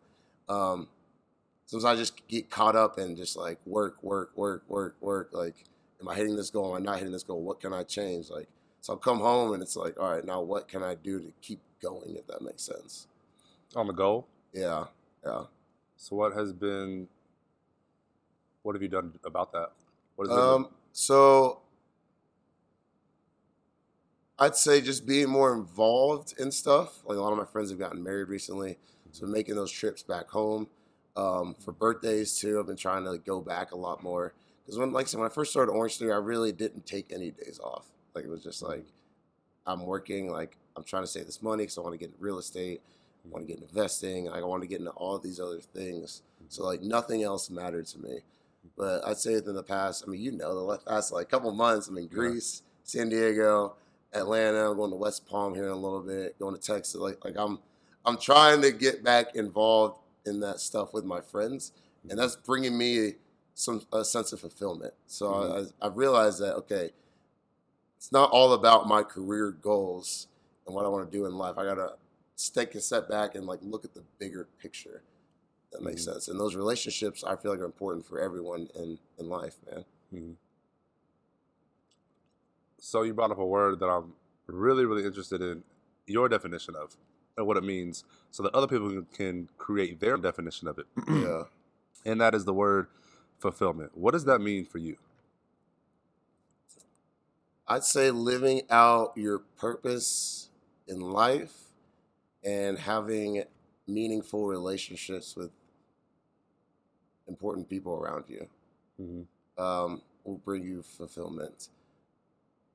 Um, 0.48 0.88
sometimes 1.68 1.84
I 1.84 2.00
just 2.00 2.26
get 2.28 2.50
caught 2.50 2.74
up 2.74 2.98
and 2.98 3.16
just 3.16 3.36
like 3.36 3.58
work, 3.66 4.02
work, 4.02 4.32
work, 4.34 4.64
work, 4.68 4.96
work. 5.00 5.28
Like, 5.32 5.66
am 6.00 6.08
I 6.08 6.14
hitting 6.14 6.34
this 6.34 6.50
goal? 6.50 6.74
Am 6.74 6.82
I 6.82 6.84
not 6.84 6.96
hitting 6.96 7.12
this 7.12 7.22
goal? 7.22 7.42
What 7.42 7.60
can 7.60 7.74
I 7.74 7.82
change? 7.82 8.30
Like, 8.30 8.48
so 8.80 8.94
I'll 8.94 8.98
come 8.98 9.18
home 9.18 9.52
and 9.52 9.62
it's 9.62 9.76
like, 9.76 10.00
all 10.00 10.10
right, 10.10 10.24
now 10.24 10.40
what 10.40 10.66
can 10.66 10.82
I 10.82 10.94
do 10.94 11.20
to 11.20 11.32
keep 11.42 11.60
going? 11.80 12.16
If 12.16 12.26
that 12.26 12.40
makes 12.40 12.62
sense. 12.62 13.06
on 13.76 13.86
the 13.86 13.92
goal. 13.92 14.26
Yeah, 14.54 14.86
yeah. 15.24 15.42
So 15.96 16.16
what 16.16 16.32
has 16.32 16.52
been? 16.54 17.06
What 18.62 18.74
have 18.74 18.82
you 18.82 18.88
done 18.88 19.12
about 19.24 19.52
that? 19.52 19.68
What 20.16 20.28
has 20.28 20.36
been 20.36 20.44
Um, 20.44 20.68
so 20.92 21.60
I'd 24.38 24.56
say 24.56 24.80
just 24.80 25.04
being 25.06 25.28
more 25.28 25.52
involved 25.52 26.34
in 26.38 26.50
stuff. 26.50 27.00
Like 27.04 27.18
a 27.18 27.20
lot 27.20 27.32
of 27.32 27.38
my 27.38 27.44
friends 27.44 27.68
have 27.68 27.78
gotten 27.78 28.02
married 28.02 28.28
recently, 28.28 28.78
so 29.12 29.26
making 29.26 29.56
those 29.56 29.70
trips 29.70 30.02
back 30.02 30.30
home 30.30 30.68
um, 31.18 31.56
for 31.58 31.72
birthdays 31.72 32.38
too. 32.38 32.60
I've 32.60 32.66
been 32.66 32.76
trying 32.76 33.04
to 33.04 33.18
go 33.18 33.40
back 33.40 33.72
a 33.72 33.76
lot 33.76 34.02
more 34.02 34.32
because 34.64 34.78
when, 34.78 34.92
like 34.92 35.06
I 35.06 35.08
said, 35.08 35.18
when 35.18 35.28
I 35.28 35.32
first 35.32 35.50
started 35.50 35.72
Orange 35.72 35.98
Theory, 35.98 36.12
I 36.12 36.18
really 36.18 36.52
didn't 36.52 36.86
take 36.86 37.12
any 37.12 37.32
days 37.32 37.58
off. 37.62 37.86
Like 38.14 38.24
it 38.24 38.30
was 38.30 38.44
just 38.44 38.62
like 38.62 38.84
I'm 39.66 39.84
working. 39.84 40.30
Like 40.30 40.56
I'm 40.76 40.84
trying 40.84 41.02
to 41.02 41.08
save 41.08 41.26
this 41.26 41.42
money 41.42 41.64
because 41.64 41.76
I 41.76 41.80
want 41.80 41.94
to 41.94 41.98
get 41.98 42.10
into 42.10 42.22
real 42.22 42.38
estate. 42.38 42.80
I 43.24 43.28
want 43.28 43.46
to 43.46 43.52
get 43.52 43.60
into 43.60 43.68
investing. 43.68 44.26
Like 44.26 44.42
I 44.42 44.46
want 44.46 44.62
to 44.62 44.68
get 44.68 44.78
into 44.78 44.92
all 44.92 45.18
these 45.18 45.40
other 45.40 45.58
things. 45.58 46.22
So 46.48 46.64
like 46.64 46.82
nothing 46.82 47.24
else 47.24 47.50
mattered 47.50 47.86
to 47.86 47.98
me. 47.98 48.20
But 48.76 49.04
I'd 49.04 49.16
say 49.16 49.34
within 49.34 49.56
the 49.56 49.62
past, 49.62 50.04
I 50.06 50.10
mean, 50.10 50.20
you 50.20 50.32
know, 50.32 50.68
the 50.68 50.78
past 50.78 51.12
like 51.12 51.28
couple 51.28 51.52
months, 51.52 51.88
I'm 51.88 51.98
in 51.98 52.06
Greece, 52.06 52.62
San 52.84 53.08
Diego, 53.08 53.74
Atlanta, 54.12 54.70
I'm 54.70 54.76
going 54.76 54.90
to 54.90 54.96
West 54.96 55.26
Palm 55.26 55.54
here 55.54 55.64
in 55.64 55.70
a 55.70 55.76
little 55.76 56.00
bit, 56.00 56.38
going 56.38 56.54
to 56.54 56.60
Texas. 56.60 56.94
Like, 56.94 57.24
like 57.24 57.34
I'm, 57.36 57.58
I'm 58.04 58.18
trying 58.18 58.62
to 58.62 58.70
get 58.70 59.02
back 59.02 59.34
involved 59.34 59.98
in 60.28 60.40
that 60.40 60.60
stuff 60.60 60.92
with 60.94 61.04
my 61.04 61.20
friends, 61.20 61.72
and 62.08 62.18
that's 62.18 62.36
bringing 62.36 62.78
me 62.78 63.14
some 63.54 63.82
a 63.92 64.04
sense 64.04 64.32
of 64.32 64.40
fulfillment. 64.40 64.94
So 65.06 65.28
Mhm. 65.30 65.72
I, 65.82 65.86
I 65.86 65.88
realized 65.90 66.40
that 66.40 66.54
okay, 66.56 66.92
it's 67.96 68.12
not 68.12 68.30
all 68.30 68.52
about 68.52 68.86
my 68.86 69.02
career 69.02 69.50
goals 69.50 70.28
and 70.66 70.74
what 70.74 70.84
I 70.84 70.88
want 70.88 71.10
to 71.10 71.18
do 71.18 71.26
in 71.26 71.36
life. 71.36 71.58
I 71.58 71.64
gotta 71.64 71.96
take 72.54 72.74
a 72.76 72.80
step 72.80 73.08
back 73.08 73.34
and 73.34 73.46
like 73.46 73.60
look 73.62 73.84
at 73.84 73.94
the 73.94 74.04
bigger 74.18 74.48
picture. 74.58 75.02
That 75.72 75.82
makes 75.82 76.02
Mhm. 76.02 76.12
sense. 76.12 76.28
And 76.28 76.38
those 76.40 76.54
relationships, 76.54 77.24
I 77.24 77.36
feel 77.36 77.50
like 77.50 77.60
are 77.60 77.64
important 77.64 78.06
for 78.06 78.20
everyone 78.20 78.68
in 78.74 78.98
in 79.18 79.28
life, 79.28 79.56
man. 79.66 79.84
Mhm. 80.14 80.36
So 82.78 83.02
you 83.02 83.12
brought 83.14 83.30
up 83.30 83.38
a 83.38 83.46
word 83.46 83.80
that 83.80 83.88
I'm 83.88 84.14
really, 84.46 84.84
really 84.84 85.04
interested 85.04 85.42
in 85.42 85.64
your 86.06 86.28
definition 86.28 86.74
of 86.76 86.96
and 87.36 87.46
what 87.46 87.56
it 87.56 87.64
means, 87.64 88.04
so 88.30 88.42
that 88.42 88.54
other 88.54 88.66
people 88.66 88.88
can- 88.90 89.06
can 89.12 89.48
create 89.58 90.00
their 90.00 90.16
definition 90.16 90.68
of 90.68 90.78
it. 90.78 90.86
yeah. 91.08 91.44
and 92.04 92.20
that 92.20 92.34
is 92.34 92.44
the 92.44 92.54
word 92.54 92.88
fulfillment. 93.38 93.90
What 93.96 94.12
does 94.12 94.24
that 94.26 94.40
mean 94.40 94.64
for 94.64 94.78
you? 94.78 94.96
I'd 97.66 97.84
say 97.84 98.10
living 98.10 98.62
out 98.70 99.12
your 99.16 99.40
purpose 99.58 100.48
in 100.86 101.00
life 101.00 101.52
and 102.42 102.78
having 102.78 103.44
meaningful 103.86 104.46
relationships 104.46 105.36
with 105.36 105.50
important 107.26 107.68
people 107.68 107.94
around 107.94 108.24
you 108.28 108.46
Mm-hmm. 109.00 109.62
um, 109.62 110.02
will 110.24 110.38
bring 110.38 110.64
you 110.64 110.82
fulfillment. 110.82 111.68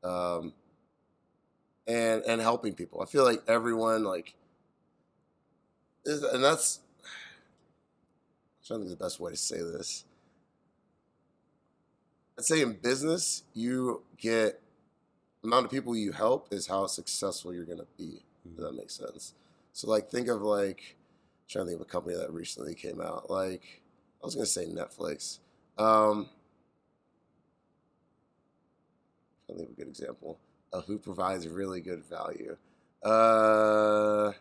Um, 0.03 0.53
and 1.85 2.23
and 2.23 2.39
helping 2.41 2.73
people. 2.75 3.01
I 3.01 3.05
feel 3.05 3.25
like 3.25 3.41
everyone 3.47 4.03
like, 4.05 4.27
is, 4.27 4.42
and 6.05 6.43
that's. 6.43 6.79
I'm 7.05 8.67
trying 8.67 8.79
to 8.79 8.85
think 8.85 8.93
of 8.93 8.99
the 8.99 9.05
best 9.05 9.19
way 9.19 9.31
to 9.31 9.37
say 9.37 9.57
this. 9.57 10.05
I'd 12.37 12.45
say 12.45 12.61
in 12.61 12.73
business, 12.73 13.43
you 13.53 14.03
get 14.17 14.59
amount 15.43 15.65
of 15.65 15.71
people 15.71 15.95
you 15.95 16.11
help 16.11 16.47
is 16.51 16.67
how 16.67 16.87
successful 16.87 17.53
you're 17.53 17.65
gonna 17.65 17.85
be. 17.97 18.23
If 18.45 18.57
that 18.57 18.73
makes 18.73 18.95
sense. 18.95 19.33
So 19.73 19.89
like 19.89 20.09
think 20.09 20.27
of 20.27 20.41
like 20.41 20.95
I'm 20.95 21.49
trying 21.49 21.65
to 21.65 21.71
think 21.71 21.81
of 21.81 21.87
a 21.87 21.89
company 21.89 22.15
that 22.15 22.31
recently 22.31 22.75
came 22.75 23.01
out. 23.01 23.29
Like 23.29 23.81
I 24.21 24.25
was 24.25 24.35
gonna 24.35 24.45
say 24.45 24.65
Netflix. 24.65 25.39
Um 25.77 26.29
I 29.49 29.53
think 29.53 29.69
of 29.69 29.73
a 29.73 29.77
good 29.77 29.87
example 29.87 30.39
of 30.71 30.85
who 30.85 30.97
provides 30.97 31.47
really 31.47 31.81
good 31.81 32.03
value. 32.05 32.57
Uh 33.03 34.31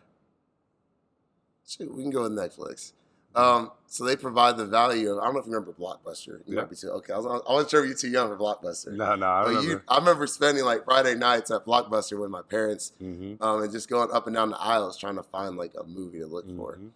shoot, 1.67 1.93
we 1.93 2.03
can 2.03 2.11
go 2.11 2.23
with 2.23 2.33
Netflix. 2.33 2.93
Um, 3.35 3.71
so 3.87 4.03
they 4.05 4.15
provide 4.15 4.57
the 4.57 4.65
value 4.65 5.11
of 5.11 5.17
I 5.19 5.25
don't 5.25 5.33
know 5.33 5.39
if 5.39 5.47
you 5.47 5.53
remember 5.53 5.73
Blockbuster. 5.73 6.39
You 6.45 6.55
Yeah. 6.55 6.61
might 6.61 6.69
be 6.69 6.75
too 6.75 6.89
okay. 6.91 7.13
I, 7.13 7.17
was, 7.17 7.43
I 7.47 7.51
wasn't 7.51 7.71
sure 7.71 7.83
if 7.83 7.87
you're 7.87 7.97
too 7.97 8.09
young 8.09 8.27
for 8.29 8.37
Blockbuster. 8.37 8.91
No, 8.93 9.15
no, 9.15 9.25
I 9.25 9.47
remember. 9.47 9.69
you, 9.69 9.81
I 9.87 9.97
remember 9.97 10.27
spending 10.27 10.63
like 10.65 10.85
Friday 10.85 11.15
nights 11.15 11.49
at 11.49 11.65
Blockbuster 11.65 12.19
with 12.19 12.29
my 12.29 12.43
parents 12.43 12.91
mm-hmm. 13.01 13.41
um, 13.43 13.63
and 13.63 13.71
just 13.71 13.89
going 13.89 14.11
up 14.11 14.27
and 14.27 14.35
down 14.35 14.51
the 14.51 14.61
aisles 14.61 14.99
trying 14.99 15.15
to 15.15 15.23
find 15.23 15.57
like 15.57 15.73
a 15.79 15.83
movie 15.83 16.19
to 16.19 16.27
look 16.27 16.45
for. 16.55 16.77
Mhm. 16.77 16.91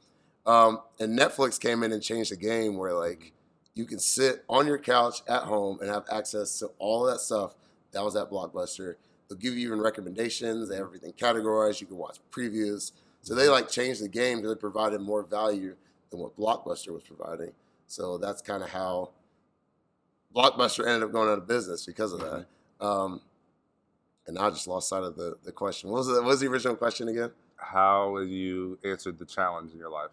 Um, 0.52 0.82
and 1.00 1.18
Netflix 1.18 1.60
came 1.60 1.82
in 1.82 1.92
and 1.92 2.04
changed 2.04 2.32
the 2.32 2.38
game 2.38 2.78
where 2.78 2.94
like 2.94 3.34
you 3.74 3.86
can 3.86 4.00
sit 4.00 4.44
on 4.48 4.68
your 4.68 4.78
couch 4.78 5.24
at 5.28 5.44
home 5.44 5.80
and 5.82 5.90
have 5.90 6.06
access 6.12 6.60
to 6.60 6.68
all 6.78 7.04
that 7.06 7.20
stuff 7.20 7.56
that 7.94 8.04
was 8.04 8.16
at 8.16 8.30
Blockbuster. 8.30 8.96
They'll 9.28 9.38
give 9.40 9.58
you 9.58 9.68
even 9.68 9.82
recommendations. 9.82 10.70
They 10.70 10.76
have 10.76 10.86
everything 10.86 11.14
categorized. 11.14 11.82
You 11.82 11.88
can 11.88 11.98
watch 11.98 12.20
previews. 12.32 12.92
So 13.28 13.36
they 13.36 13.50
like 13.50 13.70
changed 13.70 14.02
the 14.02 14.08
game 14.08 14.38
because 14.38 14.54
they 14.54 14.58
provided 14.58 15.02
more 15.02 15.22
value 15.22 15.76
than 16.12 16.22
what 16.22 16.38
Blockbuster 16.38 16.94
was 16.94 17.04
providing. 17.04 17.52
So 17.86 18.18
that's 18.18 18.42
kind 18.42 18.64
of 18.64 18.70
how 18.70 19.10
Blockbuster 20.34 20.88
ended 20.88 21.04
up 21.04 21.12
going 21.12 21.28
out 21.28 21.38
of 21.38 21.46
business 21.46 21.86
because 21.86 22.14
of 22.14 22.22
that. 22.22 22.46
Um, 22.80 23.20
and 24.28 24.40
I 24.40 24.50
just 24.50 24.66
lost 24.66 24.88
sight 24.88 25.04
of 25.04 25.18
the, 25.18 25.36
the 25.44 25.52
question. 25.52 25.90
What 25.90 25.98
was, 25.98 26.08
the, 26.08 26.14
what 26.14 26.24
was 26.24 26.40
the 26.40 26.48
original 26.48 26.78
question 26.78 27.10
again? 27.10 27.32
How 27.58 28.18
you 28.20 28.80
answered 28.86 29.20
the 29.20 29.26
challenge 29.26 29.74
in 29.74 29.78
your 29.78 29.92
life? 29.92 30.12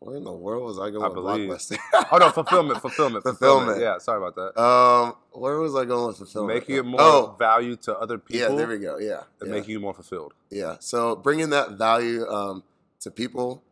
Where 0.00 0.16
in 0.16 0.24
the 0.24 0.32
world 0.32 0.64
was 0.64 0.78
I 0.78 0.88
going 0.90 1.04
I 1.04 1.08
with 1.08 1.14
believe- 1.14 1.48
Blockbuster? 1.50 1.76
Oh 2.10 2.16
no, 2.16 2.30
fulfillment, 2.30 2.80
fulfillment, 2.80 3.22
fulfillment. 3.22 3.80
Yeah, 3.80 3.98
sorry 3.98 4.16
about 4.26 4.34
that. 4.36 4.60
Um, 4.60 5.14
where 5.32 5.58
was 5.58 5.74
I 5.76 5.84
going 5.84 6.06
with 6.08 6.16
fulfillment? 6.16 6.58
Making 6.58 6.76
it 6.76 6.84
more 6.86 7.00
Oh, 7.00 7.36
value 7.38 7.76
to 7.76 7.96
other 7.98 8.16
people. 8.18 8.50
yeah, 8.50 8.56
there 8.56 8.66
we 8.66 8.78
go. 8.78 8.98
Yeah, 8.98 9.24
and 9.40 9.48
yeah, 9.50 9.54
making 9.54 9.70
you 9.72 9.80
more 9.80 9.92
fulfilled. 9.92 10.32
yeah. 10.50 10.76
So 10.80 11.14
bringing 11.16 11.50
that 11.50 11.72
value 11.72 12.26
um, 12.28 12.62
to 13.00 13.10
people, 13.10 13.62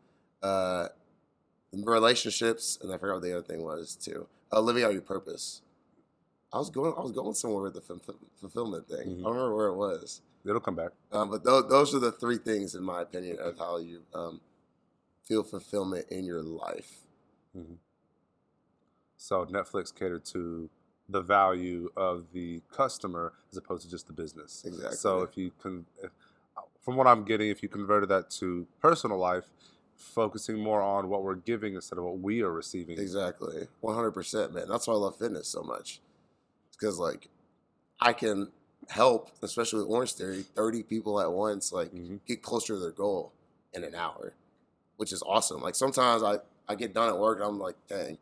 uh, 0.42 0.88
relationships, 1.72 2.78
and 2.82 2.92
I 2.92 2.98
forgot 2.98 3.14
what 3.14 3.22
the 3.22 3.32
other 3.32 3.42
thing 3.46 3.62
was 3.62 3.96
too. 3.96 4.26
Uh, 4.52 4.60
living 4.60 4.84
out 4.84 4.92
your 4.92 5.02
purpose. 5.02 5.62
I 6.52 6.58
was 6.58 6.68
going. 6.70 6.92
I 6.96 7.00
was 7.00 7.12
going 7.12 7.34
somewhere 7.34 7.62
with 7.62 7.74
the 7.74 7.80
fulf- 7.80 8.16
fulfillment 8.40 8.86
thing. 8.88 9.06
Mhm. 9.16 9.20
I 9.20 9.22
don't 9.24 9.34
remember 9.36 9.54
where 9.56 9.66
it 9.68 9.76
was. 9.76 10.20
It'll 10.44 10.60
come 10.60 10.76
back. 10.76 10.92
Um, 11.12 11.30
but 11.30 11.42
those, 11.44 11.68
those 11.68 11.94
are 11.94 11.98
the 11.98 12.12
three 12.12 12.38
things, 12.38 12.74
in 12.74 12.82
my 12.82 13.02
opinion, 13.02 13.38
of 13.40 13.58
how 13.58 13.78
you 13.78 14.00
um, 14.14 14.40
feel 15.28 15.42
fulfillment 15.44 16.06
in 16.10 16.24
your 16.24 16.42
life. 16.42 17.02
So 19.16 19.44
Netflix 19.46 19.94
catered 19.94 20.24
to 20.26 20.70
the 21.08 21.20
value 21.20 21.90
of 21.96 22.26
the 22.32 22.62
customer 22.72 23.32
as 23.50 23.58
opposed 23.58 23.82
to 23.84 23.90
just 23.90 24.06
the 24.06 24.12
business. 24.12 24.64
Exactly. 24.64 24.96
So 24.96 25.22
if 25.22 25.36
you 25.36 25.50
can, 25.60 25.84
if, 26.02 26.10
from 26.80 26.96
what 26.96 27.06
I'm 27.06 27.24
getting, 27.24 27.48
if 27.50 27.62
you 27.62 27.68
converted 27.68 28.08
that 28.10 28.30
to 28.32 28.66
personal 28.80 29.18
life, 29.18 29.46
focusing 29.96 30.56
more 30.58 30.80
on 30.80 31.08
what 31.08 31.24
we're 31.24 31.34
giving 31.34 31.74
instead 31.74 31.98
of 31.98 32.04
what 32.04 32.20
we 32.20 32.42
are 32.42 32.52
receiving. 32.52 32.98
Exactly. 32.98 33.66
100%, 33.82 34.52
man. 34.52 34.68
That's 34.68 34.86
why 34.86 34.94
I 34.94 34.96
love 34.96 35.16
fitness 35.16 35.48
so 35.48 35.62
much. 35.62 36.00
Because, 36.72 36.98
like, 36.98 37.28
I 38.00 38.12
can 38.12 38.52
help, 38.88 39.30
especially 39.42 39.80
with 39.80 39.88
Orange 39.90 40.12
Theory, 40.12 40.42
30 40.42 40.84
people 40.84 41.20
at 41.20 41.32
once, 41.32 41.72
like, 41.72 41.92
Mhm. 41.92 42.20
get 42.26 42.42
closer 42.42 42.74
to 42.74 42.78
their 42.78 42.92
goal 42.92 43.32
in 43.74 43.82
an 43.82 43.96
hour, 43.96 44.34
which 44.98 45.12
is 45.12 45.22
awesome. 45.22 45.62
Like, 45.62 45.74
sometimes 45.74 46.22
I, 46.22 46.36
I 46.68 46.74
get 46.74 46.92
done 46.92 47.08
at 47.08 47.18
work 47.18 47.38
and 47.38 47.48
I'm 47.48 47.58
like, 47.58 47.76
dang, 47.88 48.18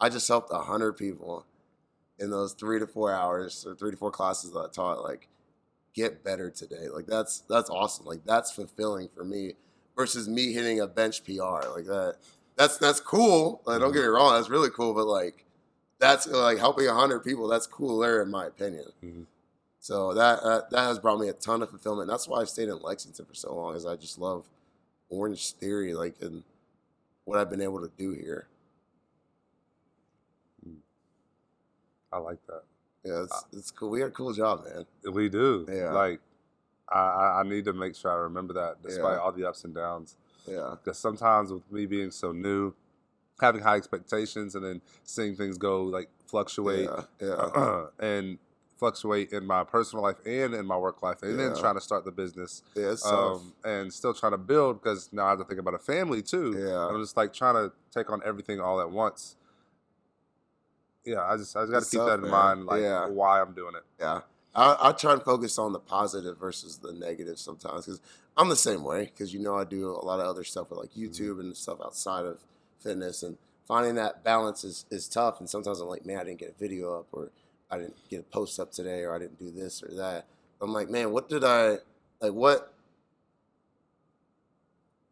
I 0.00 0.08
just 0.08 0.28
helped 0.28 0.50
a 0.52 0.58
100 0.58 0.92
people 0.92 1.44
in 2.20 2.30
those 2.30 2.52
three 2.52 2.78
to 2.78 2.86
four 2.86 3.12
hours 3.12 3.66
or 3.66 3.74
three 3.74 3.90
to 3.90 3.96
four 3.96 4.10
classes 4.12 4.52
that 4.52 4.58
I 4.58 4.68
taught. 4.72 5.02
Like, 5.02 5.28
get 5.94 6.22
better 6.22 6.50
today. 6.50 6.88
Like, 6.92 7.06
that's 7.06 7.40
that's 7.48 7.70
awesome. 7.70 8.06
Like, 8.06 8.24
that's 8.24 8.52
fulfilling 8.52 9.08
for 9.08 9.24
me 9.24 9.54
versus 9.96 10.28
me 10.28 10.52
hitting 10.52 10.80
a 10.80 10.86
bench 10.86 11.24
PR. 11.24 11.66
Like, 11.74 11.86
that 11.86 12.16
that's 12.56 12.76
that's 12.78 13.00
cool. 13.00 13.62
Like, 13.64 13.80
don't 13.80 13.92
get 13.92 14.02
me 14.02 14.08
wrong, 14.08 14.34
that's 14.34 14.50
really 14.50 14.70
cool. 14.70 14.94
But 14.94 15.06
like, 15.06 15.44
that's 15.98 16.26
like 16.26 16.58
helping 16.58 16.86
a 16.86 16.94
hundred 16.94 17.20
people. 17.20 17.48
That's 17.48 17.66
cooler 17.66 18.22
in 18.22 18.30
my 18.30 18.46
opinion. 18.46 18.86
Mhm. 19.04 19.26
So 19.80 20.12
that, 20.14 20.42
that 20.42 20.70
that 20.70 20.80
has 20.80 20.98
brought 20.98 21.20
me 21.20 21.28
a 21.28 21.32
ton 21.32 21.62
of 21.62 21.70
fulfillment. 21.70 22.08
That's 22.08 22.28
why 22.28 22.40
I've 22.40 22.48
stayed 22.48 22.68
in 22.68 22.80
Lexington 22.82 23.24
for 23.24 23.34
so 23.34 23.54
long. 23.54 23.74
Is 23.76 23.86
I 23.86 23.96
just 23.96 24.18
love 24.18 24.44
Orange 25.10 25.52
Theory, 25.54 25.94
like 25.94 26.16
and 26.20 26.42
what 27.24 27.38
I've 27.38 27.50
been 27.50 27.60
able 27.60 27.80
to 27.80 27.90
do 27.98 28.12
here. 28.12 28.46
I 32.12 32.18
like 32.18 32.38
that. 32.46 32.62
Yeah, 33.04 33.22
it's, 33.24 33.44
it's 33.52 33.70
cool. 33.70 33.90
We 33.90 34.00
got 34.00 34.06
a 34.06 34.10
cool 34.10 34.32
job, 34.32 34.64
man. 34.64 34.86
We 35.12 35.28
do. 35.28 35.66
Yeah. 35.70 35.92
Like, 35.92 36.20
I, 36.88 36.98
I 36.98 37.40
I 37.40 37.42
need 37.42 37.64
to 37.66 37.72
make 37.72 37.94
sure 37.94 38.10
I 38.10 38.14
remember 38.16 38.54
that 38.54 38.82
despite 38.82 39.14
Yeah. 39.14 39.18
all 39.20 39.32
the 39.32 39.46
ups 39.46 39.64
and 39.64 39.74
downs. 39.74 40.16
Yeah, 40.46 40.74
Because 40.82 40.98
sometimes 40.98 41.52
with 41.52 41.70
me 41.70 41.84
being 41.84 42.10
so 42.10 42.32
new, 42.32 42.72
having 43.40 43.60
high 43.62 43.76
expectations 43.76 44.54
and 44.54 44.64
then 44.64 44.80
seeing 45.04 45.36
things 45.36 45.58
go 45.58 45.82
like 45.84 46.08
fluctuate 46.26 46.88
yeah, 47.20 47.36
yeah. 47.60 47.84
and 47.98 48.38
fluctuate 48.78 49.32
in 49.32 49.44
my 49.44 49.64
personal 49.64 50.02
life 50.02 50.16
and 50.24 50.54
in 50.54 50.64
my 50.64 50.76
work 50.76 51.02
life, 51.02 51.22
and 51.22 51.38
then 51.38 51.54
trying 51.56 51.74
to 51.74 51.80
start 51.80 52.04
the 52.04 52.12
business 52.12 52.62
yeah 52.74 52.94
um, 53.04 53.52
and 53.64 53.92
still 53.92 54.14
trying 54.14 54.32
to 54.32 54.38
build 54.38 54.82
because 54.82 55.12
now 55.12 55.26
I 55.26 55.30
have 55.30 55.38
to 55.38 55.44
think 55.44 55.60
about 55.60 55.74
a 55.74 55.78
family 55.78 56.22
too. 56.22 56.56
Yeah. 56.58 56.86
I'm 56.86 57.00
just 57.02 57.16
like 57.16 57.32
trying 57.32 57.54
to 57.54 57.72
take 57.92 58.10
on 58.10 58.22
everything 58.24 58.60
all 58.60 58.80
at 58.80 58.90
once. 58.90 59.36
Yeah, 61.04 61.22
I 61.22 61.36
just 61.36 61.56
I 61.56 61.62
just 61.62 61.72
got 61.72 61.82
to 61.82 61.90
keep 61.90 61.98
tough, 62.00 62.08
that 62.08 62.14
in 62.16 62.22
man. 62.22 62.30
mind, 62.30 62.66
like 62.66 62.82
Yeah. 62.82 63.08
why 63.08 63.40
I'm 63.40 63.52
doing 63.54 63.74
it. 63.74 63.84
Yeah. 63.98 64.20
I, 64.54 64.76
I 64.88 64.92
try 64.92 65.12
and 65.12 65.22
focus 65.22 65.58
on 65.58 65.72
the 65.72 65.78
positive 65.78 66.38
versus 66.38 66.78
the 66.78 66.92
negative 66.92 67.38
sometimes 67.38 67.86
because 67.86 68.00
I'm 68.36 68.48
the 68.48 68.56
same 68.56 68.82
way 68.84 69.04
because 69.04 69.32
you 69.32 69.40
know 69.40 69.56
I 69.56 69.64
do 69.64 69.90
a 69.90 70.04
lot 70.04 70.20
of 70.20 70.26
other 70.26 70.44
stuff 70.44 70.70
with 70.70 70.78
like 70.78 70.94
YouTube 70.94 71.40
and 71.40 71.56
stuff 71.56 71.78
outside 71.84 72.24
of 72.24 72.38
fitness 72.80 73.22
and 73.22 73.36
finding 73.66 73.94
that 73.96 74.24
balance 74.24 74.64
is, 74.64 74.86
is 74.90 75.08
tough 75.08 75.38
and 75.40 75.48
sometimes 75.48 75.80
I'm 75.80 75.88
like 75.88 76.06
man 76.06 76.18
I 76.18 76.24
didn't 76.24 76.38
get 76.38 76.54
a 76.56 76.58
video 76.58 76.98
up 76.98 77.06
or 77.12 77.30
I 77.70 77.78
didn't 77.78 77.96
get 78.08 78.20
a 78.20 78.24
post 78.24 78.58
up 78.58 78.72
today 78.72 79.02
or 79.02 79.14
I 79.14 79.18
didn't 79.18 79.38
do 79.38 79.50
this 79.50 79.82
or 79.82 79.94
that 79.96 80.26
I'm 80.60 80.72
like 80.72 80.88
man 80.88 81.12
what 81.12 81.28
did 81.28 81.44
I 81.44 81.78
like 82.20 82.32
what 82.32 82.72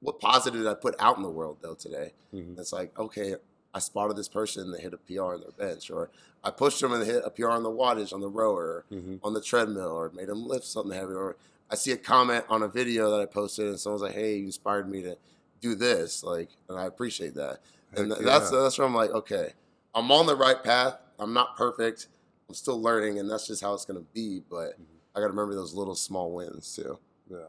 what 0.01 0.21
positive 0.21 0.61
did 0.61 0.69
I 0.69 0.75
put 0.75 0.95
out 0.99 1.17
in 1.17 1.23
the 1.23 1.31
world 1.31 1.59
though 1.63 1.75
today 1.75 2.13
Mhm. 2.35 2.59
it's 2.59 2.73
like, 2.73 2.97
okay, 2.99 3.37
I 3.75 3.79
spotted 3.79 4.17
this 4.17 4.29
person 4.29 4.71
that 4.73 4.81
hit 4.81 4.95
a 4.95 4.97
PR 4.99 5.35
on 5.35 5.41
their 5.41 5.51
bench, 5.53 5.91
or 5.91 6.11
I 6.43 6.51
pushed 6.51 6.81
them 6.81 6.93
and 6.93 7.03
they 7.03 7.07
hit 7.07 7.23
a 7.25 7.31
PR 7.31 7.49
on 7.51 7.63
the 7.63 7.71
wattage 7.71 8.13
on 8.13 8.21
the 8.21 8.29
rower, 8.29 8.85
Mhm. 8.91 9.21
on 9.23 9.35
the 9.35 9.41
treadmill, 9.41 9.89
or 9.91 10.11
made 10.11 10.29
them 10.29 10.47
lift 10.47 10.65
something 10.65 10.93
heavy, 10.93 11.13
or 11.13 11.37
I 11.71 11.75
see 11.75 11.93
a 11.93 11.97
comment 11.99 12.45
on 12.49 12.63
a 12.63 12.69
video 12.69 13.11
that 13.11 13.21
I 13.21 13.27
posted 13.27 13.67
and 13.69 13.79
someone's 13.79 14.03
like, 14.03 14.15
hey, 14.15 14.37
you 14.37 14.47
inspired 14.47 14.89
me 14.89 15.03
to 15.03 15.17
do 15.61 15.75
this, 15.75 16.23
like, 16.25 16.51
and 16.69 16.79
I 16.79 16.85
appreciate 16.87 17.35
that. 17.35 17.61
And 17.95 18.11
Heck 18.11 18.21
that's 18.23 18.51
yeah. 18.53 18.61
that's 18.61 18.79
where 18.79 18.87
I'm 18.87 18.95
like, 18.95 19.11
okay, 19.11 19.53
I'm 19.95 20.11
on 20.11 20.27
the 20.27 20.37
right 20.37 20.63
path. 20.63 20.99
I'm 21.19 21.33
not 21.33 21.57
perfect. 21.57 22.09
I'm 22.49 22.55
still 22.55 22.81
learning, 22.81 23.19
and 23.19 23.31
that's 23.31 23.47
just 23.47 23.63
how 23.63 23.75
it's 23.75 23.85
gonna 23.85 24.05
be. 24.15 24.41
But 24.49 24.79
Mhm. 24.81 24.87
I 25.15 25.21
got 25.21 25.27
to 25.27 25.31
remember 25.33 25.55
those 25.55 25.75
little 25.75 25.95
small 25.95 26.33
wins 26.33 26.75
too. 26.75 26.99
Yeah. 27.29 27.47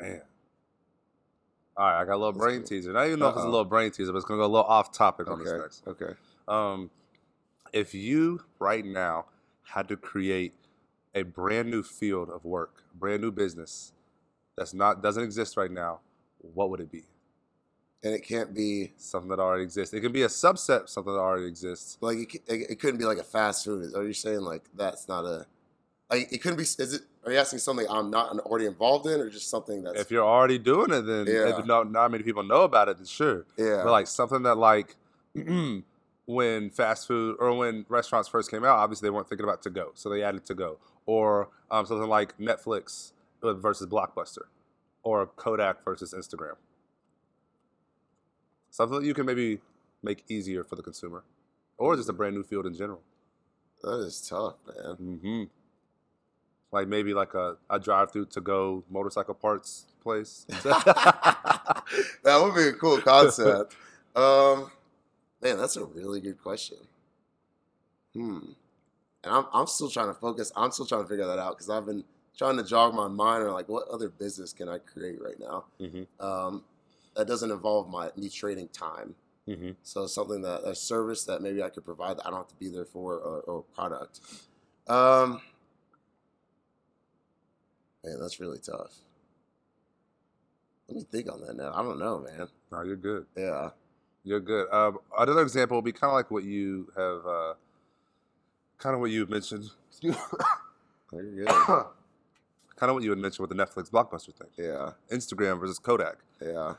Man. 0.00 0.22
All 1.76 1.84
right, 1.86 2.00
I 2.00 2.04
got 2.04 2.14
a 2.14 2.16
little 2.16 2.32
That's 2.32 2.42
brain 2.44 2.60
cool. 2.60 2.68
teaser. 2.68 2.90
I 2.90 3.02
don't 3.02 3.06
even 3.08 3.20
know 3.20 3.28
if 3.28 3.36
it's 3.36 3.44
a 3.44 3.48
little 3.48 3.64
brain 3.64 3.90
teaser, 3.92 4.10
but 4.12 4.18
it's 4.18 4.26
gonna 4.26 4.38
go 4.40 4.46
a 4.46 4.48
little 4.48 4.64
off 4.66 4.90
topic 4.92 5.28
on 5.28 5.38
this 5.38 5.48
Okay. 5.48 5.58
next. 5.62 5.86
Okay. 5.86 6.14
Um, 6.48 6.90
if 7.72 7.94
you 7.94 8.40
right 8.58 8.84
now 8.84 9.26
had 9.62 9.86
to 9.88 9.96
create 9.96 10.54
a 11.14 11.22
brand 11.22 11.70
new 11.70 11.82
field 11.82 12.30
of 12.30 12.44
work, 12.44 12.82
brand 12.94 13.22
new 13.22 13.30
business 13.30 13.92
that's 14.56 14.74
not 14.74 15.02
doesn't 15.02 15.22
exist 15.22 15.56
right 15.56 15.70
now, 15.70 16.00
what 16.40 16.70
would 16.70 16.80
it 16.80 16.90
be? 16.90 17.04
And 18.04 18.14
it 18.14 18.20
can't 18.20 18.54
be 18.54 18.92
Something 18.96 19.28
that 19.30 19.40
already 19.40 19.64
exists. 19.64 19.92
It 19.92 20.00
can 20.00 20.12
be 20.12 20.22
a 20.22 20.28
subset 20.28 20.82
of 20.82 20.88
something 20.88 21.12
that 21.12 21.18
already 21.18 21.46
exists. 21.46 21.98
like 22.00 22.34
it, 22.34 22.42
it, 22.46 22.70
it 22.70 22.80
couldn't 22.80 22.98
be 22.98 23.04
like 23.04 23.18
a 23.18 23.24
fast 23.24 23.64
food. 23.64 23.92
Are 23.94 24.04
you 24.06 24.12
saying 24.12 24.40
like 24.40 24.62
that's 24.76 25.08
not 25.08 25.24
a 25.24 25.46
like 26.10 26.32
it 26.32 26.38
couldn't 26.38 26.58
be? 26.58 26.62
Is 26.62 26.94
it? 26.94 27.02
Are 27.26 27.32
you 27.32 27.38
asking 27.38 27.58
something 27.58 27.86
I'm 27.90 28.10
not 28.10 28.38
already 28.38 28.66
involved 28.66 29.06
in, 29.06 29.20
or 29.20 29.28
just 29.28 29.50
something 29.50 29.82
that's 29.82 30.00
If 30.00 30.10
you're 30.10 30.24
already 30.24 30.58
doing 30.58 30.92
it, 30.92 31.02
then 31.02 31.26
Yeah. 31.26 31.58
if 31.58 31.66
not, 31.66 31.90
not 31.90 32.10
many 32.10 32.22
people 32.22 32.42
know 32.44 32.62
about 32.62 32.88
it, 32.88 32.96
then 32.98 33.06
sure. 33.06 33.44
yeah 33.58 33.82
But 33.84 33.90
like 33.90 34.06
something 34.06 34.42
that 34.44 34.56
like 34.56 34.94
when 36.26 36.70
fast 36.70 37.06
food 37.06 37.36
or 37.40 37.52
when 37.56 37.84
restaurants 37.88 38.28
first 38.28 38.50
came 38.50 38.64
out, 38.64 38.78
obviously 38.78 39.06
they 39.06 39.10
weren't 39.10 39.28
thinking 39.28 39.44
about 39.44 39.62
to 39.62 39.70
go, 39.70 39.90
so 39.94 40.08
they 40.08 40.22
added 40.22 40.44
to 40.46 40.54
go. 40.54 40.78
Or 41.06 41.48
um, 41.70 41.84
something 41.86 42.08
like 42.08 42.36
Netflix 42.38 43.12
versus 43.42 43.86
Blockbuster, 43.86 44.42
or 45.02 45.26
Kodak 45.26 45.84
versus 45.84 46.14
Instagram. 46.14 46.54
Something 48.70 49.00
that 49.00 49.06
you 49.06 49.14
can 49.14 49.26
maybe 49.26 49.60
make 50.02 50.24
easier 50.28 50.62
for 50.64 50.76
the 50.76 50.82
consumer, 50.82 51.24
or 51.76 51.96
just 51.96 52.08
a 52.08 52.12
brand 52.12 52.34
new 52.34 52.42
field 52.42 52.66
in 52.66 52.74
general. 52.74 53.00
that 53.82 54.00
is 54.00 54.20
tough, 54.28 54.54
man. 54.66 54.94
hmm 54.96 55.44
Like 56.70 56.88
maybe 56.88 57.14
like 57.14 57.34
a, 57.34 57.56
a 57.70 57.78
drive-through 57.78 58.26
to 58.26 58.40
go 58.40 58.84
motorcycle 58.90 59.34
parts 59.34 59.86
place. 60.02 60.46
that 60.62 61.82
would 62.24 62.54
be 62.54 62.68
a 62.68 62.72
cool 62.72 63.00
concept. 63.00 63.74
um, 64.14 64.70
man, 65.42 65.56
that's 65.58 65.76
a 65.76 65.84
really 65.84 66.20
good 66.20 66.40
question. 66.42 66.78
Hmm. 68.14 68.38
And 69.24 69.34
I'm 69.34 69.46
I'm 69.52 69.66
still 69.66 69.90
trying 69.90 70.08
to 70.08 70.14
focus. 70.14 70.52
I'm 70.56 70.70
still 70.70 70.86
trying 70.86 71.02
to 71.02 71.08
figure 71.08 71.26
that 71.26 71.38
out 71.38 71.56
because 71.56 71.68
I've 71.70 71.86
been 71.86 72.04
trying 72.36 72.56
to 72.56 72.62
jog 72.64 72.94
my 72.94 73.08
mind 73.08 73.44
on 73.44 73.52
like 73.52 73.68
what 73.68 73.88
other 73.88 74.08
business 74.08 74.52
can 74.52 74.68
I 74.68 74.78
create 74.78 75.20
right 75.20 75.38
now 75.40 75.64
hmm 75.80 76.02
um, 76.20 76.62
that 77.18 77.26
doesn't 77.26 77.50
involve 77.50 77.90
my 77.90 78.10
me 78.16 78.28
trading 78.30 78.68
time. 78.68 79.16
hmm 79.44 79.70
So 79.82 80.06
something 80.06 80.40
that 80.42 80.62
a 80.64 80.74
service 80.74 81.24
that 81.24 81.42
maybe 81.42 81.62
I 81.62 81.68
could 81.68 81.84
provide 81.84 82.18
that 82.18 82.26
I 82.26 82.30
don't 82.30 82.38
have 82.38 82.48
to 82.48 82.54
be 82.54 82.68
there 82.68 82.84
for 82.84 83.14
or, 83.14 83.40
or 83.40 83.62
product. 83.74 84.20
Um, 84.86 85.40
man, 88.04 88.20
that's 88.20 88.38
really 88.40 88.58
tough. 88.58 88.94
Let 90.88 90.96
me 90.96 91.04
think 91.10 91.30
on 91.30 91.40
that 91.42 91.56
now. 91.56 91.72
I 91.74 91.82
don't 91.82 91.98
know, 91.98 92.20
man. 92.20 92.48
No, 92.72 92.82
you're 92.82 92.96
good. 92.96 93.26
Yeah. 93.36 93.70
You're 94.22 94.40
good. 94.40 94.72
Um, 94.72 94.98
another 95.18 95.42
example 95.42 95.76
would 95.76 95.84
be 95.84 95.92
kind 95.92 96.10
of 96.10 96.14
like 96.14 96.30
what 96.30 96.44
you 96.44 96.90
have, 96.96 97.26
uh, 97.26 97.54
kind 98.78 98.94
of 98.94 99.00
what 99.00 99.10
you 99.10 99.26
mentioned. 99.26 99.64
You're 100.00 100.14
good. 101.12 101.48
kind 102.76 102.90
of 102.90 102.94
what 102.94 103.02
you 103.02 103.10
had 103.10 103.18
mentioned 103.18 103.48
with 103.48 103.56
the 103.56 103.64
Netflix 103.64 103.90
blockbuster 103.90 104.32
thing. 104.34 104.48
Yeah. 104.56 104.92
Instagram 105.10 105.58
versus 105.58 105.78
Kodak 105.78 106.18
Yeah. 106.40 106.74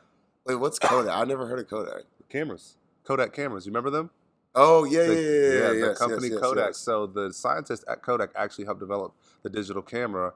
Wait, 0.46 0.56
what's 0.56 0.80
Kodak? 0.80 1.16
I 1.16 1.24
never 1.26 1.46
heard 1.48 1.60
of 1.60 1.68
Kodak. 1.70 2.04
cameras. 2.30 2.76
Kodak 3.04 3.34
cameras. 3.34 3.66
You 3.66 3.72
remember 3.72 3.90
them? 3.90 4.10
Oh 4.56 4.84
yeah, 4.84 5.02
yeah, 5.02 5.08
The- 5.08 5.14
yeah, 5.14 5.22
yeah. 5.22 5.60
yeah, 5.62 5.70
the 5.70 5.76
yes, 5.90 5.98
company 6.00 6.28
yes, 6.28 6.32
yes, 6.34 6.42
Kodak. 6.42 6.76
So 6.76 7.06
the 7.08 7.32
scientists 7.34 7.86
at 7.88 8.02
Kodak 8.02 8.32
actually 8.36 8.66
helped 8.66 8.80
develop 8.80 9.14
the 9.44 9.50
digital 9.50 9.82
camera 9.82 10.34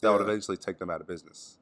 that 0.00 0.12
would 0.12 0.20
eventually 0.20 0.56
take 0.56 0.78
them 0.78 0.90
out 0.90 1.00
of 1.00 1.06
business 1.08 1.58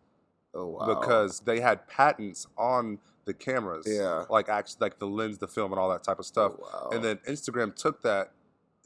Oh 0.54 0.66
wow. 0.66 0.86
because 1.00 1.40
they 1.40 1.60
had 1.60 1.86
patents 1.88 2.46
on 2.58 2.98
the 3.24 3.32
cameras. 3.34 3.86
Yeah. 3.88 4.24
Like 4.28 4.48
actually, 4.48 4.78
like 4.80 4.98
the 4.98 5.06
lens, 5.06 5.38
the 5.38 5.48
film, 5.48 5.72
and 5.72 5.78
all 5.80 5.88
that 5.90 6.02
type 6.02 6.18
of 6.18 6.26
stuff. 6.26 6.52
Oh, 6.58 6.62
wow. 6.62 6.90
And 6.92 7.02
then 7.04 7.16
Instagram 7.28 7.74
took 7.74 8.02
that 8.02 8.32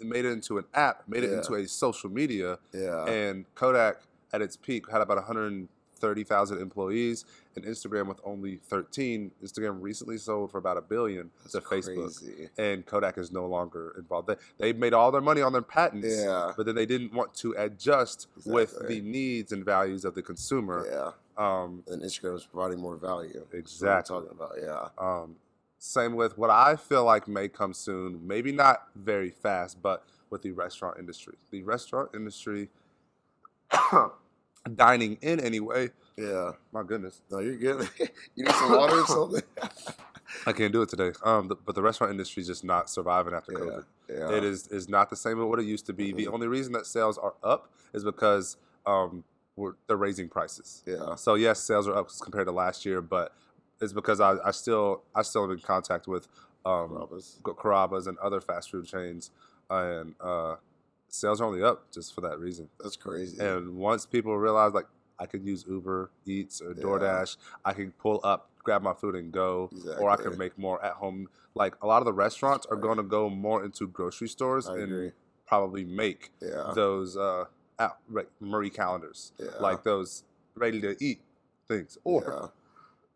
and 0.00 0.08
made 0.08 0.24
it 0.24 0.30
into 0.30 0.58
an 0.58 0.64
app, 0.74 1.02
made 1.08 1.24
it 1.24 1.32
into 1.32 1.54
a 1.54 1.66
social 1.66 2.08
media, 2.10 2.58
yeah. 2.72 3.04
and 3.06 3.52
Kodak 3.56 3.96
at 4.32 4.40
its 4.42 4.56
peak 4.56 4.88
had 4.90 5.00
about 5.00 5.24
130,000 6.00 6.60
employees, 6.60 7.24
and 7.56 7.64
Instagram 7.64 8.06
with 8.06 8.20
only 8.24 8.56
13. 8.68 9.30
Instagram 9.44 9.78
recently 9.80 10.16
sold 10.18 10.50
for 10.50 10.58
about 10.58 10.76
a 10.76 10.80
billion 10.80 11.30
That's 11.42 11.52
to 11.52 11.60
Facebook, 11.60 12.18
crazy. 12.20 12.48
and 12.56 12.86
Kodak 12.86 13.18
is 13.18 13.32
no 13.32 13.46
longer 13.46 13.94
involved. 13.98 14.28
They, 14.28 14.36
they 14.58 14.72
made 14.72 14.94
all 14.94 15.10
their 15.10 15.20
money 15.20 15.42
on 15.42 15.52
their 15.52 15.62
patents, 15.62 16.06
Yeah. 16.08 16.52
but 16.56 16.66
then 16.66 16.74
they 16.74 16.86
didn't 16.86 17.12
want 17.12 17.34
to 17.34 17.52
adjust 17.58 18.28
with 18.46 18.76
the 18.88 19.00
needs 19.00 19.52
and 19.52 19.64
values 19.64 20.04
of 20.04 20.14
the 20.14 20.22
consumer. 20.22 20.86
Yeah. 20.88 21.10
Um, 21.36 21.82
And 21.88 22.02
Instagram 22.02 22.36
is 22.36 22.44
providing 22.46 22.80
more 22.80 22.96
value. 22.96 23.46
Exactly. 23.52 24.16
talking 24.16 24.30
about. 24.30 24.52
Yeah. 24.60 24.88
Um, 24.98 25.36
same 25.78 26.14
with 26.16 26.36
what 26.36 26.50
I 26.50 26.74
feel 26.76 27.04
like 27.04 27.28
may 27.28 27.48
come 27.48 27.72
soon, 27.72 28.26
maybe 28.26 28.50
not 28.50 28.88
very 28.96 29.30
fast, 29.30 29.80
but 29.80 30.04
with 30.30 30.42
the 30.42 30.50
restaurant 30.50 30.98
industry. 30.98 31.34
The 31.50 31.62
restaurant 31.62 32.10
industry, 32.14 32.68
dining 34.68 35.18
in 35.22 35.40
anyway. 35.40 35.90
Yeah. 36.16 36.52
My 36.72 36.82
goodness, 36.82 37.22
No, 37.30 37.38
you're 37.40 37.56
good. 37.56 37.88
you 38.34 38.44
need 38.44 38.54
some 38.54 38.72
water 38.72 39.00
or 39.00 39.06
something? 39.06 39.42
I 40.46 40.52
can't 40.52 40.72
do 40.72 40.82
it 40.82 40.88
today. 40.88 41.12
Um, 41.24 41.48
th- 41.48 41.60
but 41.64 41.74
the 41.74 41.82
restaurant 41.82 42.10
industry 42.10 42.42
is 42.42 42.46
just 42.48 42.64
not 42.64 42.90
surviving 42.90 43.32
after 43.34 43.52
yeah. 43.52 43.58
COVID. 43.58 43.84
Yeah. 44.10 44.36
It 44.36 44.44
is 44.44 44.66
is 44.68 44.88
not 44.88 45.10
the 45.10 45.16
same 45.16 45.38
as 45.40 45.44
what 45.44 45.58
it 45.58 45.64
used 45.64 45.86
to 45.86 45.92
be. 45.92 46.12
The 46.12 46.26
Mhm. 46.26 46.32
only 46.34 46.46
reason 46.48 46.72
that 46.74 46.86
sales 46.86 47.16
are 47.18 47.34
up 47.42 47.70
is 47.94 48.04
because 48.04 48.56
um, 48.86 49.24
we're, 49.56 49.74
they're 49.86 49.96
raising 49.96 50.28
prices. 50.28 50.82
Yeah. 50.86 51.14
So 51.14 51.34
yes, 51.34 51.60
sales 51.60 51.88
are 51.88 51.94
up 51.96 52.08
compared 52.20 52.46
to 52.46 52.52
last 52.52 52.84
year, 52.84 53.00
but 53.00 53.32
it's 53.80 53.92
because 53.92 54.20
I, 54.20 54.36
I 54.44 54.50
still 54.50 55.02
I 55.14 55.22
still 55.22 55.44
am 55.44 55.50
in 55.52 55.60
contact 55.60 56.06
with 56.06 56.28
um. 56.66 57.08
Go- 57.42 57.54
Carrabba's 57.54 58.06
and 58.06 58.18
other 58.18 58.40
fast 58.40 58.70
food 58.70 58.86
chains, 58.86 59.30
and 59.70 60.14
uh, 60.20 60.56
sales 61.08 61.40
are 61.40 61.44
only 61.44 61.62
up 61.62 61.90
just 61.92 62.14
for 62.14 62.20
that 62.22 62.38
reason. 62.38 62.68
That's 62.80 62.96
crazy. 62.96 63.38
And 63.42 63.76
once 63.76 64.06
people 64.06 64.36
realize, 64.38 64.72
like, 64.72 64.86
I 65.18 65.26
could 65.26 65.44
use 65.44 65.64
Uber 65.68 66.10
Eats 66.26 66.60
or 66.60 66.72
Yeah. 66.72 66.82
DoorDash, 66.82 67.36
I 67.64 67.72
can 67.72 67.92
pull 67.92 68.20
up, 68.22 68.50
grab 68.62 68.82
my 68.82 68.94
food, 68.94 69.14
and 69.16 69.32
go, 69.32 69.70
or 69.98 70.10
I 70.10 70.16
can 70.16 70.36
make 70.38 70.56
more 70.58 70.82
at 70.84 70.92
home. 70.92 71.28
Like 71.54 71.74
a 71.82 71.86
lot 71.86 71.98
of 71.98 72.04
the 72.04 72.12
restaurants 72.12 72.66
are 72.66 72.76
going 72.76 72.98
to 72.98 73.02
go 73.02 73.28
more 73.28 73.64
into 73.64 73.88
grocery 73.88 74.28
stores 74.28 74.68
I 74.68 74.74
and 74.74 74.82
agree. 74.84 75.12
probably 75.46 75.84
make 75.84 76.30
Yeah. 76.40 76.72
those 76.74 77.16
uh, 77.16 77.46
out, 77.80 77.98
like 78.10 78.28
Marie 78.40 78.70
Callender's, 78.70 79.32
Yeah. 79.38 79.50
like 79.60 79.82
those 79.82 80.22
ready 80.54 80.80
to 80.82 80.96
eat 81.02 81.20
things, 81.66 81.98
or. 82.04 82.52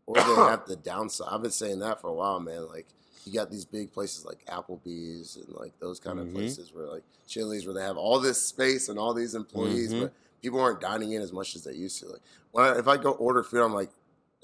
Or 0.05 0.17
they 0.17 0.23
have 0.23 0.67
the 0.67 0.75
downside. 0.75 1.29
I've 1.31 1.43
been 1.43 1.53
saying 1.53 1.79
that 1.79 2.01
for 2.01 2.09
a 2.09 2.13
while, 2.13 2.41
man. 2.41 2.67
Like 2.67 2.89
you 3.25 3.33
got 3.33 3.51
these 3.51 3.65
big 3.65 3.93
places 3.93 4.25
like 4.25 4.45
Applebee's 4.47 5.37
and 5.37 5.49
like 5.57 5.79
those 5.79 6.01
kind 6.01 6.19
of 6.19 6.27
Mhm. 6.27 6.35
places 6.35 6.73
where 6.75 6.87
like 6.87 7.05
Chili's 7.27 7.65
where 7.67 7.75
they 7.75 7.83
have 7.83 7.97
all 7.97 8.19
this 8.19 8.41
space 8.41 8.89
and 8.89 8.99
all 8.99 9.15
these 9.15 9.35
employees, 9.35 9.93
Mhm. 9.93 10.01
but 10.03 10.13
people 10.41 10.59
aren't 10.61 10.81
dining 10.81 11.13
in 11.13 11.23
as 11.23 11.33
much 11.33 11.55
as 11.55 11.65
they 11.65 11.73
used 11.75 11.99
to. 12.01 12.09
Like 12.09 12.21
when 12.51 12.65
I, 12.65 12.79
if 12.79 12.89
I 12.89 12.97
go 12.97 13.13
order 13.13 13.43
food, 13.43 13.63
I'm 13.63 13.73
like, 13.75 13.91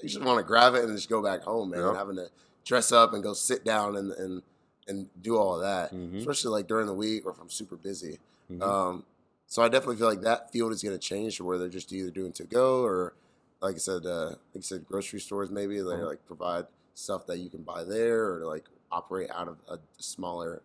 I 0.01 0.07
just 0.07 0.21
want 0.21 0.37
to 0.39 0.43
grab 0.43 0.75
it 0.75 0.83
and 0.85 0.95
just 0.95 1.09
go 1.09 1.21
back 1.21 1.41
home, 1.41 1.71
man. 1.71 1.81
Yep. 1.85 1.95
Having 1.95 2.15
to 2.17 2.29
dress 2.63 2.91
up 2.91 3.13
and 3.13 3.21
go 3.21 3.33
sit 3.33 3.63
down 3.65 3.95
and 3.95 4.11
and 4.13 4.41
and 4.87 5.07
do 5.21 5.37
all 5.37 5.59
that, 5.59 5.93
Mhm. 5.93 6.17
especially 6.17 6.49
like 6.51 6.67
during 6.67 6.87
the 6.87 6.93
week 6.95 7.23
or 7.25 7.31
if 7.31 7.39
I'm 7.39 7.49
super 7.49 7.75
busy. 7.75 8.17
Mhm. 8.49 8.63
Um, 8.63 9.05
so 9.45 9.61
I 9.61 9.67
definitely 9.69 9.97
feel 9.97 10.07
like 10.07 10.21
that 10.21 10.51
field 10.51 10.71
is 10.71 10.81
going 10.81 10.95
to 10.97 10.99
change 10.99 11.37
to 11.37 11.43
where 11.43 11.59
they're 11.59 11.69
just 11.69 11.91
either 11.93 12.09
doing 12.09 12.31
to 12.33 12.43
go 12.43 12.81
or, 12.83 13.13
like 13.61 13.75
I 13.75 13.77
said, 13.77 14.07
uh, 14.07 14.29
like 14.29 14.37
I 14.57 14.61
said, 14.61 14.87
grocery 14.87 15.19
stores 15.19 15.51
maybe 15.51 15.75
they 15.77 15.83
Mhm. 15.83 16.05
like 16.07 16.25
provide 16.25 16.65
stuff 16.99 17.25
that 17.27 17.37
you 17.39 17.49
can 17.49 17.63
buy 17.63 17.83
there 17.83 18.33
or 18.33 18.45
like 18.45 18.65
operate 18.91 19.29
out 19.31 19.47
of 19.47 19.57
a 19.69 19.79
smaller, 19.97 20.61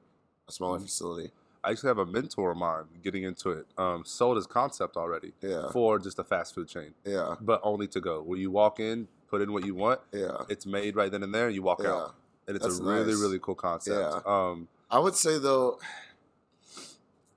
a 0.48 0.52
smaller 0.52 0.78
Mhm. 0.78 0.82
facility. 0.82 1.30
I 1.62 1.70
actually 1.70 1.88
have 1.88 1.98
a 1.98 2.04
mentor 2.06 2.50
of 2.50 2.58
mine 2.58 2.84
getting 3.02 3.22
into 3.22 3.50
it. 3.50 3.66
Um, 3.78 4.04
sold 4.04 4.36
his 4.36 4.46
concept 4.46 4.96
already 4.98 5.32
Yeah, 5.40 5.70
for 5.70 5.98
just 5.98 6.18
a 6.18 6.24
fast 6.24 6.54
food 6.54 6.68
chain, 6.68 6.94
yeah, 7.04 7.36
but 7.40 7.60
only 7.62 7.86
to 7.88 8.00
go. 8.00 8.20
Where 8.20 8.38
you 8.38 8.50
walk 8.50 8.80
in, 8.80 9.08
put 9.28 9.40
in 9.40 9.52
what 9.52 9.64
you 9.64 9.74
want, 9.74 10.00
yeah, 10.12 10.42
it's 10.48 10.66
made 10.66 10.94
right 10.96 11.10
then 11.10 11.22
and 11.22 11.34
there, 11.34 11.48
you 11.48 11.62
walk 11.62 11.82
yeah. 11.82 11.92
out, 11.94 12.14
and 12.46 12.56
it's 12.56 12.66
That's 12.66 12.80
a 12.80 12.82
really 12.82 13.12
nice. 13.12 13.20
really 13.20 13.38
cool 13.38 13.54
concept. 13.54 14.26
Um, 14.26 14.68
I 14.90 14.98
would 14.98 15.14
say 15.14 15.38
though, 15.38 15.78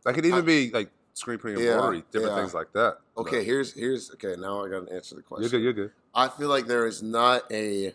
that 0.04 0.14
could 0.14 0.26
even 0.26 0.40
I- 0.40 0.42
be 0.42 0.72
like 0.72 0.90
screen 1.14 1.38
printing, 1.40 1.64
Yeah, 1.64 1.74
embroidery, 1.76 2.04
different 2.12 2.36
yeah. 2.36 2.42
things 2.42 2.54
like 2.54 2.74
that. 2.74 3.00
okay, 3.18 3.44
here's 3.44 3.74
here's 3.74 4.12
okay. 4.12 4.36
Now 4.40 4.64
I 4.66 4.70
got 4.70 4.88
to 4.88 4.94
answer 4.94 5.16
the 5.16 5.22
question. 5.22 5.44
you're 5.44 5.50
good. 5.52 5.64
You're 5.64 5.74
good. 5.88 5.92
I 6.14 6.28
feel 6.28 6.50
like 6.50 6.68
there 6.68 6.86
is 6.86 7.02
not 7.02 7.50
a 7.52 7.94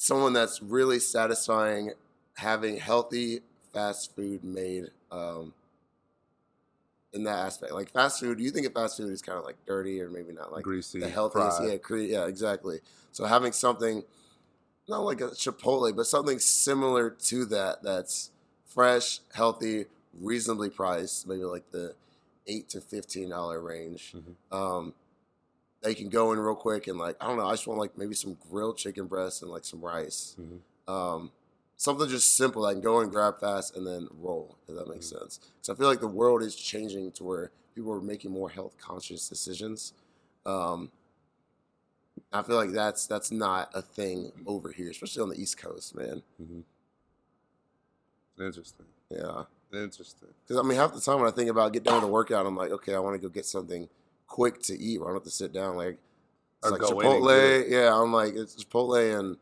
someone 0.00 0.32
that's 0.32 0.62
really 0.62 0.98
satisfying 0.98 1.92
having 2.36 2.78
healthy 2.78 3.40
fast 3.70 4.16
food 4.16 4.42
made 4.42 4.84
um, 5.12 5.52
in 7.12 7.24
that 7.24 7.36
aspect. 7.36 7.72
Like 7.72 7.90
fast 7.90 8.18
food, 8.18 8.38
do 8.38 8.42
you 8.42 8.50
think 8.50 8.66
of 8.66 8.72
fast 8.72 8.96
food 8.96 9.12
is 9.12 9.20
kind 9.20 9.38
of 9.38 9.44
like 9.44 9.56
dirty 9.66 10.00
or 10.00 10.08
maybe 10.08 10.32
not 10.32 10.52
like 10.52 10.64
Greasy, 10.64 11.00
the 11.00 11.08
healthiest? 11.10 11.58
fried. 11.58 11.70
Yeah, 11.70 11.76
cre- 11.76 11.96
yeah, 11.98 12.24
exactly. 12.24 12.80
So 13.12 13.26
having 13.26 13.52
something 13.52 14.04
not 14.88 15.00
like 15.00 15.20
a 15.20 15.28
Chipotle, 15.28 15.94
but 15.94 16.06
something 16.06 16.38
similar 16.38 17.10
to 17.10 17.44
that 17.46 17.82
that's 17.82 18.30
fresh, 18.64 19.20
healthy, 19.34 19.84
reasonably 20.18 20.70
priced, 20.70 21.28
maybe 21.28 21.44
like 21.44 21.70
the 21.72 21.94
eight 22.46 22.70
to 22.70 22.80
fifteen 22.80 23.28
dollar 23.28 23.60
range. 23.60 24.14
Mhm. 24.16 24.56
Um, 24.56 24.94
they 25.82 25.94
can 25.94 26.08
go 26.08 26.32
in 26.32 26.38
real 26.38 26.54
quick 26.54 26.86
and 26.86 26.98
like 26.98 27.16
I 27.20 27.26
don't 27.26 27.36
know. 27.38 27.46
I 27.46 27.52
just 27.52 27.66
want 27.66 27.80
like 27.80 27.96
maybe 27.96 28.14
some 28.14 28.36
grilled 28.50 28.76
chicken 28.76 29.06
breast 29.06 29.42
and 29.42 29.50
like 29.50 29.64
some 29.64 29.80
rice. 29.80 30.36
Mhm. 30.38 30.60
Um, 30.92 31.32
something 31.76 32.08
just 32.08 32.36
simple. 32.36 32.66
I 32.66 32.72
can 32.72 32.82
go 32.82 33.00
and 33.00 33.10
grab 33.10 33.40
fast 33.40 33.76
and 33.76 33.86
then 33.86 34.08
roll. 34.18 34.56
If 34.68 34.74
that 34.76 34.88
makes 34.88 35.06
Mhm. 35.06 35.18
sense. 35.20 35.40
So 35.62 35.72
I 35.72 35.76
feel 35.76 35.86
like 35.86 36.00
the 36.00 36.06
world 36.08 36.42
is 36.42 36.54
changing 36.54 37.12
to 37.12 37.24
where 37.24 37.50
people 37.74 37.92
are 37.92 38.00
making 38.00 38.30
more 38.30 38.50
health 38.50 38.76
conscious 38.78 39.28
decisions. 39.28 39.92
Um, 40.44 40.90
I 42.32 42.42
feel 42.42 42.56
like 42.56 42.70
that's 42.72 43.06
that's 43.06 43.30
not 43.30 43.70
a 43.74 43.80
thing 43.82 44.32
over 44.46 44.70
here, 44.72 44.90
especially 44.90 45.22
on 45.22 45.28
the 45.30 45.40
East 45.40 45.56
Coast, 45.58 45.94
man. 45.94 46.22
Mhm. 46.40 46.64
Interesting. 48.38 48.86
Yeah, 49.10 49.44
Interesting. 49.72 50.28
because 50.42 50.56
I 50.56 50.62
mean, 50.66 50.78
half 50.78 50.94
the 50.94 51.00
time 51.00 51.20
when 51.20 51.28
I 51.28 51.32
think 51.34 51.50
about 51.50 51.72
get 51.72 51.84
done 51.84 51.96
with 51.96 52.04
a 52.04 52.12
workout, 52.12 52.46
I'm 52.46 52.56
like, 52.56 52.70
okay, 52.70 52.94
I 52.94 52.98
want 52.98 53.14
to 53.14 53.18
go 53.20 53.28
get 53.28 53.44
something 53.44 53.88
quick 54.30 54.62
to 54.62 54.78
eat. 54.78 54.98
Where 54.98 55.08
I 55.08 55.10
don't 55.10 55.16
have 55.16 55.24
to 55.24 55.30
sit 55.30 55.52
down. 55.52 55.76
Like 55.76 55.98
it's 56.62 56.68
Or 56.68 56.70
like 56.70 56.80
go 56.80 57.00
in 57.00 57.06
and 57.06 57.16
Chipotle. 57.16 57.70
Yeah, 57.70 57.94
I'm 57.94 58.12
like 58.14 58.34
it's 58.34 58.64
Chipotle, 58.64 59.18
and 59.18 59.36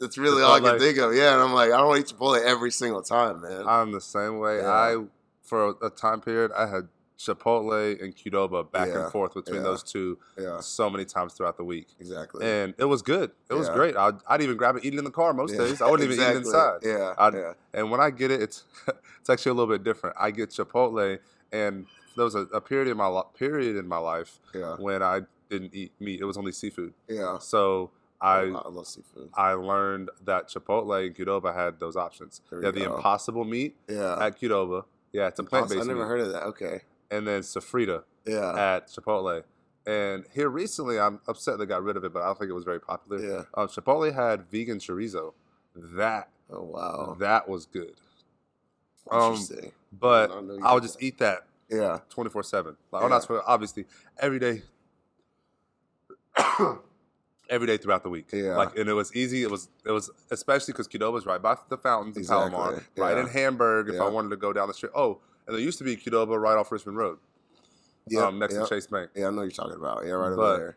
that's 0.00 0.16
really 0.16 0.42
all 0.42 0.54
I 0.54 0.60
can 0.60 0.78
think 0.78 0.96
of. 0.96 1.14
Yeah, 1.14 1.34
and 1.34 1.42
I'm 1.42 1.52
like, 1.52 1.70
I 1.70 1.76
don't 1.76 1.98
eat 1.98 2.06
Chipotle 2.06 2.42
every 2.42 2.70
single 2.70 3.02
time, 3.02 3.42
man. 3.42 3.64
I'm 3.66 3.92
the 3.92 4.00
same 4.00 4.38
way. 4.38 4.58
Yeah. 4.58 4.70
I 4.70 5.04
for 5.42 5.74
a, 5.82 5.90
time 5.90 6.20
period 6.20 6.50
I 6.56 6.66
had 6.66 6.88
Chipotle 7.18 8.02
and 8.02 8.16
Qdoba 8.16 8.70
back 8.70 8.88
Yeah, 8.88 9.02
and 9.04 9.12
forth 9.12 9.34
between 9.34 9.56
yeah. 9.56 9.62
those 9.62 9.82
two 9.82 10.18
yeah, 10.38 10.60
so 10.60 10.88
many 10.88 11.04
times 11.04 11.34
throughout 11.34 11.56
the 11.56 11.64
week. 11.64 11.88
exactly. 12.00 12.44
And 12.46 12.74
it 12.78 12.84
was 12.84 13.02
good. 13.02 13.32
It 13.50 13.54
was 13.54 13.68
great. 13.68 13.96
I'd, 13.96 14.14
I'd 14.26 14.40
even 14.40 14.56
grab 14.56 14.76
it, 14.76 14.84
eat 14.84 14.94
it 14.94 14.98
in 14.98 15.04
the 15.04 15.10
car 15.10 15.32
most 15.32 15.56
days. 15.56 15.82
I 15.82 15.90
wouldn't 15.90 16.10
even 16.10 16.24
eat 16.24 16.30
it 16.30 16.36
inside. 16.36 16.78
Yeah, 16.82 17.30
yeah, 17.32 17.52
And 17.74 17.90
when 17.90 18.00
I 18.00 18.10
get 18.10 18.30
it, 18.30 18.40
it's 18.40 18.64
it's 19.20 19.30
actually 19.30 19.50
a 19.50 19.54
little 19.54 19.72
bit 19.72 19.84
different. 19.84 20.16
I 20.18 20.30
get 20.30 20.50
Chipotle, 20.50 21.18
and 21.52 21.86
there 22.16 22.24
was 22.24 22.34
a, 22.34 22.40
a 22.52 22.60
period 22.60 22.88
in 22.88 22.96
my 22.96 23.06
li- 23.08 23.22
period 23.38 23.76
in 23.76 23.86
my 23.88 23.98
life 23.98 24.38
yeah, 24.54 24.76
when 24.76 25.02
I 25.02 25.20
didn't 25.50 25.74
eat 25.74 25.92
meat. 26.00 26.20
It 26.20 26.24
was 26.24 26.36
only 26.36 26.52
seafood. 26.52 26.94
yeah. 27.08 27.38
So 27.38 27.90
I 28.20 28.40
I 28.40 28.68
love 28.68 28.86
seafood. 28.86 29.30
I 29.34 29.52
learned 29.54 30.10
that 30.24 30.48
Chipotle 30.48 31.04
and 31.06 31.14
Qdoba 31.14 31.54
had 31.54 31.80
those 31.80 31.96
options. 31.96 32.40
They 32.50 32.64
had 32.66 32.74
the. 32.74 32.84
Impossible 32.84 33.44
meat 33.44 33.76
Yeah, 33.88 34.24
at 34.24 34.38
Qdoba. 34.40 34.84
Yeah, 35.12 35.26
it's 35.28 35.38
a 35.40 35.44
plant 35.44 35.68
based. 35.68 35.82
I 35.82 35.84
never 35.86 36.00
meat. 36.00 36.06
heard 36.08 36.20
of 36.20 36.32
that. 36.32 36.42
Okay. 36.44 36.80
And 37.10 37.26
then 37.26 37.42
Sofrita 37.42 38.04
Yeah, 38.24 38.54
at 38.74 38.88
Chipotle. 38.88 39.42
And 39.84 40.24
here 40.32 40.48
recently, 40.48 40.98
I'm 41.00 41.20
upset 41.26 41.58
they 41.58 41.66
got 41.66 41.82
rid 41.82 41.96
of 41.96 42.04
it, 42.04 42.12
but 42.12 42.22
I 42.22 42.26
don't 42.26 42.38
think 42.38 42.50
it 42.50 42.54
was 42.54 42.64
very 42.64 42.80
popular. 42.80 43.18
yeah. 43.22 43.42
Um, 43.54 43.66
Chipotle 43.68 44.14
had 44.14 44.48
vegan 44.50 44.78
chorizo. 44.78 45.32
That 45.74 46.28
Oh 46.50 46.62
wow. 46.62 47.16
that 47.18 47.48
was 47.48 47.66
good. 47.66 47.94
Um, 49.10 49.32
Interesting. 49.32 49.72
but 49.92 50.30
I 50.30 50.68
I 50.70 50.74
would 50.74 50.82
just 50.84 50.98
that. 51.00 51.04
eat 51.04 51.18
that 51.18 51.46
Yeah, 51.72 51.98
24 52.10 52.42
7. 52.42 52.76
Like, 52.92 53.02
Yeah. 53.02 53.08
not 53.08 53.22
12, 53.24 53.42
obviously, 53.46 53.86
every 54.18 54.38
day. 54.38 54.62
every 57.50 57.66
day 57.66 57.76
throughout 57.76 58.02
the 58.02 58.08
week. 58.08 58.28
Yeah. 58.32 58.56
Like, 58.56 58.76
and 58.78 58.88
it 58.88 58.92
was 58.94 59.14
easy. 59.14 59.42
It 59.42 59.50
was, 59.50 59.68
it 59.84 59.90
was 59.90 60.10
especially 60.30 60.72
because 60.72 60.88
Qdoba 60.88 61.12
was 61.12 61.26
right 61.26 61.40
by 61.40 61.56
the 61.68 61.76
fountains 61.78 62.16
in 62.16 62.22
Exactly. 62.22 62.50
Palomar, 62.50 62.82
right 62.96 63.18
in 63.18 63.26
Hamburg. 63.26 63.88
If 63.88 64.00
I 64.00 64.08
wanted 64.08 64.30
to 64.30 64.36
go 64.36 64.52
down 64.52 64.68
the 64.68 64.74
street. 64.74 64.92
Oh, 64.94 65.20
and 65.46 65.54
there 65.56 65.62
used 65.62 65.78
to 65.78 65.84
be 65.84 65.96
Qdoba 65.96 66.40
right 66.40 66.56
off 66.56 66.70
Richmond 66.70 66.96
Road, 66.98 67.18
yeah, 68.06 68.26
um, 68.26 68.38
next 68.38 68.54
yeah. 68.54 68.62
to 68.62 68.68
Chase 68.68 68.86
Bank. 68.86 69.10
Yeah, 69.14 69.28
I 69.28 69.30
know 69.30 69.42
you're 69.42 69.50
talking 69.50 69.74
about. 69.76 70.04
Yeah, 70.04 70.12
right 70.12 70.34
But- 70.36 70.42
over 70.42 70.58
there. 70.58 70.76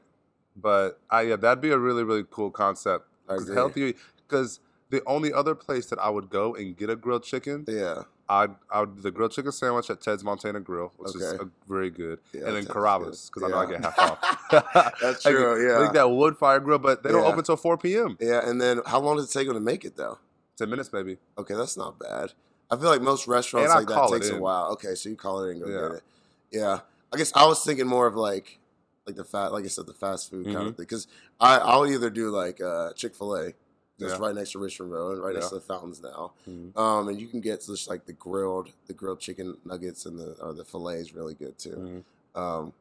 But 0.58 1.01
I, 1.10 1.23
yeah, 1.23 1.36
that'd 1.36 1.60
be 1.62 1.71
a 1.71 1.77
really, 1.77 2.05
really 2.05 2.23
cool 2.31 2.49
concept. 2.49 3.05
I 3.27 3.34
'Cause 3.34 3.43
agree. 3.43 3.55
healthier, 3.55 3.93
because 4.25 4.62
the 4.89 5.03
only 5.05 5.34
other 5.34 5.53
place 5.53 5.88
that 5.88 5.99
I 5.99 6.10
would 6.10 6.29
go 6.29 6.55
and 6.55 6.77
get 6.77 6.89
a 6.89 6.95
grilled 6.95 7.23
chicken, 7.23 7.65
Yeah, 7.67 8.03
I'd, 8.28 8.52
I'd 8.72 8.98
the 9.04 9.12
grilled 9.12 9.32
chicken 9.34 9.52
sandwich 9.52 9.90
at 9.90 10.02
Ted's 10.02 10.24
Montana 10.24 10.60
Grill, 10.60 10.92
which 10.98 11.16
is 11.16 11.22
a, 11.34 11.48
very 11.68 11.90
good, 11.92 12.20
yeah. 12.34 12.46
and 12.48 12.56
then 12.56 12.64
Ted's 12.64 12.68
Carrabba's 12.76 13.30
because 13.30 13.44
I 13.44 13.52
know 13.52 13.60
I 13.60 13.66
get 13.70 13.84
half 13.84 14.00
off. 14.00 14.96
That's 15.02 15.24
true. 15.24 15.54
I 15.54 15.70
Yeah. 15.74 15.80
think 15.84 15.94
that 15.94 16.10
wood 16.10 16.36
fire 16.38 16.60
grill, 16.60 16.80
but 16.80 17.04
they 17.04 17.12
don't 17.12 17.24
open 17.24 17.40
until 17.40 17.56
4 17.56 17.78
p.m. 17.78 18.18
Yeah, 18.20 18.48
and 18.48 18.60
then 18.60 18.82
how 18.88 19.00
long 19.00 19.18
does 19.18 19.30
it 19.30 19.38
take 19.38 19.48
them 19.48 19.56
to 19.56 19.62
make 19.62 19.86
it 19.86 19.96
though? 19.96 20.18
10 20.58 20.70
minutes 20.70 20.92
maybe. 20.92 21.18
Okay, 21.38 21.54
that's 21.54 21.78
not 21.78 22.00
bad. 22.00 22.32
I 22.72 22.78
feel 22.78 22.90
like 22.90 23.02
most 23.02 23.28
restaurants 23.28 23.74
like 23.76 23.88
that 23.88 24.10
takes 24.10 24.30
a 24.30 24.38
while. 24.38 24.72
Okay, 24.72 24.96
so 24.96 25.10
you 25.10 25.16
call 25.16 25.44
it 25.44 25.52
and 25.52 25.62
go 25.62 25.68
Yeah. 25.70 25.90
get 25.90 25.98
it. 25.98 26.04
Yeah, 26.52 26.80
I 27.14 27.18
guess 27.18 27.32
I 27.36 27.46
was 27.46 27.64
thinking 27.64 27.86
more 27.86 28.08
of 28.08 28.16
like, 28.16 28.58
like 29.06 29.16
the 29.18 29.24
fat, 29.24 29.52
like 29.52 29.66
I 29.66 29.68
said, 29.68 29.86
the 29.86 29.94
fast 29.94 30.32
food 30.32 30.46
kind 30.46 30.58
of 30.58 30.64
Mhm. 30.64 30.78
thing. 30.78 30.84
Because 30.86 31.08
I 31.40 31.58
I'll 31.58 31.86
either 31.86 32.10
do 32.10 32.30
like 32.32 32.60
uh, 32.60 32.94
Chick 32.94 33.14
Fil 33.14 33.36
A, 33.36 33.54
that's 33.97 34.13
Yeah. 34.13 34.19
right 34.19 34.36
next 34.36 34.51
to 34.51 34.60
Richmond 34.60 34.91
Road, 34.91 35.19
right 35.19 35.34
next 35.34 35.49
to 35.49 35.55
the 35.55 35.62
fountains 35.62 36.01
now. 36.01 36.34
Mhm. 36.47 36.75
Um, 36.77 37.08
and 37.08 37.19
you 37.19 37.27
can 37.27 37.39
get 37.41 37.62
just 37.65 37.88
like 37.89 38.05
the 38.05 38.13
grilled, 38.13 38.71
the 38.88 38.93
grilled 38.93 39.19
chicken 39.19 39.58
nuggets 39.65 40.05
and 40.05 40.19
the 40.19 40.34
or 40.43 40.53
the 40.53 40.65
fillet 40.65 40.97
is 40.99 41.13
really 41.13 41.34
good 41.34 41.58
too. 41.58 42.03
Mhm. 42.36 42.39
Um, 42.39 42.73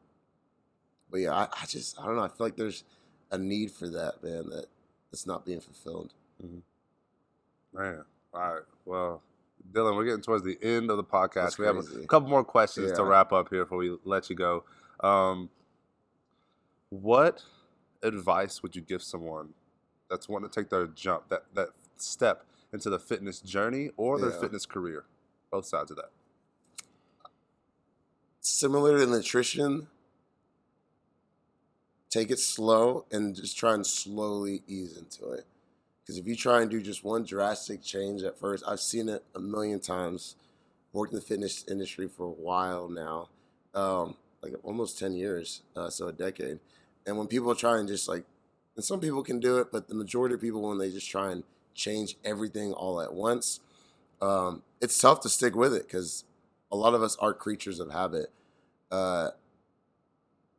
but 1.09 1.17
yeah, 1.21 1.33
I, 1.33 1.43
I 1.61 1.65
just 1.67 1.99
I 1.99 2.05
don't 2.05 2.15
know. 2.17 2.23
I 2.23 2.27
feel 2.27 2.45
like 2.47 2.57
there's 2.57 2.83
a 3.31 3.37
need 3.37 3.71
for 3.71 3.87
that, 3.89 4.21
man. 4.23 4.49
That 4.49 4.65
that's 5.11 5.25
not 5.25 5.45
being 5.45 5.61
fulfilled. 5.61 6.13
Man, 7.73 8.03
all 8.33 8.53
right. 8.53 8.63
Well, 8.85 9.21
Dillon, 9.73 9.95
we're 9.95 10.05
getting 10.05 10.21
towards 10.21 10.43
the 10.43 10.57
end 10.61 10.89
of 10.91 10.97
the 10.97 11.03
podcast. 11.03 11.57
We 11.57 11.65
have 11.65 11.77
a 11.77 12.07
couple 12.07 12.29
more 12.29 12.43
questions 12.43 12.91
to 12.93 13.03
wrap 13.03 13.31
up 13.33 13.49
here 13.49 13.63
before 13.63 13.77
we 13.79 13.97
let 14.03 14.29
you 14.29 14.35
go. 14.35 14.63
Um, 15.01 15.49
what 16.89 17.43
advice 18.03 18.61
would 18.61 18.75
you 18.75 18.81
give 18.81 19.01
someone 19.01 19.53
that's 20.09 20.29
wanting 20.29 20.49
to 20.49 20.59
take 20.61 20.69
their 20.69 20.87
jump, 20.87 21.29
that 21.29 21.45
that 21.53 21.69
step 21.97 22.45
into 22.73 22.89
the 22.89 22.99
fitness 22.99 23.39
journey 23.39 23.91
or 23.97 24.19
their 24.19 24.31
Yeah. 24.31 24.39
fitness 24.41 24.65
career? 24.65 25.05
Both 25.51 25.65
sides 25.65 25.91
of 25.91 25.97
that. 25.97 26.11
Similar 28.41 28.99
to 28.99 29.07
nutrition, 29.07 29.87
take 32.09 32.29
it 32.31 32.39
slow 32.39 33.05
and 33.11 33.35
just 33.35 33.57
try 33.57 33.73
and 33.73 33.85
slowly 33.85 34.63
ease 34.67 34.97
into 34.97 35.31
it. 35.31 35.45
Because 36.01 36.17
if 36.17 36.27
you 36.27 36.35
try 36.35 36.61
and 36.61 36.69
do 36.69 36.81
just 36.81 37.03
one 37.03 37.23
drastic 37.23 37.81
change 37.81 38.21
at 38.23 38.37
first, 38.37 38.63
I've 38.67 38.79
seen 38.79 39.09
it 39.09 39.23
a 39.33 39.39
million 39.39 39.79
times. 39.79 40.35
Worked 40.93 41.11
in 41.11 41.19
the 41.19 41.25
fitness 41.25 41.65
industry 41.67 42.07
for 42.07 42.23
a 42.23 42.29
while 42.29 42.87
now, 42.87 43.27
um, 43.73 44.15
like 44.41 44.53
almost 44.63 44.97
ten 44.97 45.13
years, 45.13 45.61
uh, 45.75 45.89
so 45.89 46.07
a 46.07 46.13
decade. 46.13 46.59
And 47.05 47.17
when 47.17 47.27
people 47.27 47.53
try 47.53 47.79
and 47.79 47.87
just 47.87 48.07
like, 48.07 48.23
and 48.75 48.83
some 48.83 48.99
people 48.99 49.23
can 49.23 49.39
do 49.39 49.57
it, 49.59 49.67
but 49.71 49.87
the 49.87 49.95
majority 49.95 50.35
of 50.35 50.41
people 50.41 50.61
when 50.61 50.77
they 50.77 50.89
just 50.91 51.09
try 51.09 51.31
and 51.31 51.43
change 51.73 52.17
everything 52.23 52.73
all 52.73 53.01
at 53.01 53.13
once, 53.13 53.59
um, 54.21 54.63
it's 54.81 54.97
tough 54.99 55.21
to 55.21 55.29
stick 55.29 55.55
with 55.55 55.73
it 55.73 55.83
because 55.83 56.25
a 56.71 56.75
lot 56.75 56.93
of 56.93 57.01
us 57.01 57.15
are 57.17 57.33
creatures 57.33 57.79
of 57.79 57.91
habit. 57.91 58.27
Uh, 58.91 59.29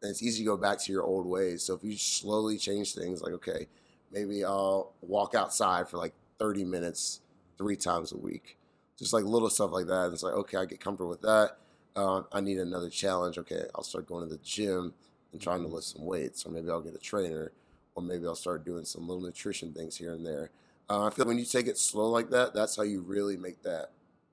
and 0.02 0.10
it's 0.10 0.22
easy 0.22 0.40
to 0.40 0.46
go 0.46 0.56
back 0.56 0.78
to 0.80 0.92
your 0.92 1.02
old 1.02 1.26
ways. 1.26 1.62
So 1.62 1.74
if 1.74 1.82
you 1.82 1.96
slowly 1.96 2.58
change 2.58 2.94
things, 2.94 3.22
like, 3.22 3.32
okay, 3.34 3.66
maybe 4.12 4.44
I'll 4.44 4.92
walk 5.00 5.34
outside 5.34 5.88
for 5.88 5.96
like 5.96 6.14
30 6.38 6.64
minutes 6.64 7.20
three 7.58 7.76
times 7.76 8.12
a 8.12 8.16
week. 8.16 8.56
Just 8.98 9.12
like 9.12 9.24
little 9.24 9.50
stuff 9.50 9.72
like 9.72 9.86
that. 9.86 10.04
And 10.04 10.14
it's 10.14 10.22
like, 10.22 10.34
okay, 10.34 10.58
I 10.58 10.64
get 10.64 10.80
comfortable 10.80 11.10
with 11.10 11.22
that. 11.22 11.56
Uh, 11.94 12.22
I 12.32 12.40
need 12.40 12.58
another 12.58 12.90
challenge. 12.90 13.38
Okay, 13.38 13.64
I'll 13.74 13.82
start 13.82 14.06
going 14.06 14.26
to 14.26 14.32
the 14.32 14.40
gym 14.42 14.94
and 15.32 15.40
trying 15.40 15.62
to 15.62 15.68
lift 15.68 15.86
some 15.86 16.04
weights, 16.04 16.46
or 16.46 16.50
maybe 16.50 16.70
I'll 16.70 16.80
get 16.80 16.94
a 16.94 16.98
trainer, 16.98 17.52
or 17.96 18.02
maybe 18.02 18.26
I'll 18.26 18.34
start 18.36 18.64
doing 18.64 18.84
some 18.84 19.08
little 19.08 19.22
nutrition 19.22 19.72
things 19.72 19.96
here 19.96 20.12
and 20.12 20.24
there. 20.24 20.50
Uh, 20.88 21.06
I 21.06 21.10
feel 21.10 21.26
when 21.26 21.38
you 21.38 21.44
take 21.44 21.66
it 21.66 21.78
slow 21.78 22.08
like 22.10 22.30
that, 22.30 22.54
that's 22.54 22.76
how 22.76 22.82
you 22.84 23.00
really 23.00 23.36
make 23.36 23.62
that 23.62 23.90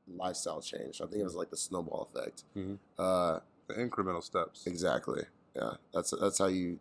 lifestyle 0.08 0.62
change. 0.62 1.02
I 1.02 1.06
think 1.06 1.22
it 1.22 1.24
was 1.24 1.34
like 1.36 1.50
the 1.50 1.58
snowball 1.58 2.08
effect. 2.14 2.44
Mhm. 2.56 2.78
Uh, 3.00 3.40
The 3.68 3.76
incremental 3.76 4.22
steps. 4.22 4.68
exactly. 4.68 5.24
Yeah, 5.56 5.76
that's 5.94 6.12
that's 6.20 6.38
how 6.38 6.48
you 6.48 6.80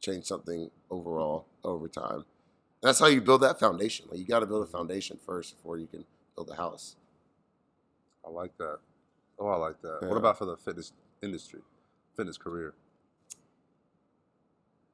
change 0.00 0.24
something 0.26 0.70
overall 0.90 1.46
over 1.64 1.88
time. 1.88 2.24
That's 2.82 2.98
how 2.98 3.06
you 3.06 3.20
build 3.20 3.42
that 3.42 3.58
foundation. 3.60 4.06
Like 4.10 4.18
you 4.18 4.26
got 4.26 4.40
to 4.40 4.46
build 4.46 4.62
a 4.62 4.70
foundation 4.70 5.18
first 5.24 5.56
before 5.56 5.78
you 5.78 5.86
can 5.86 6.04
build 6.34 6.50
a 6.50 6.54
house. 6.56 6.96
I 8.26 8.30
like 8.30 8.56
that. 8.58 8.78
Oh, 9.38 9.46
I 9.48 9.56
like 9.56 9.80
that. 9.82 10.00
Yeah. 10.02 10.08
What 10.08 10.16
about 10.16 10.36
for 10.38 10.44
the 10.46 10.56
fitness 10.56 10.92
industry, 11.22 11.60
fitness 12.16 12.36
career? 12.36 12.74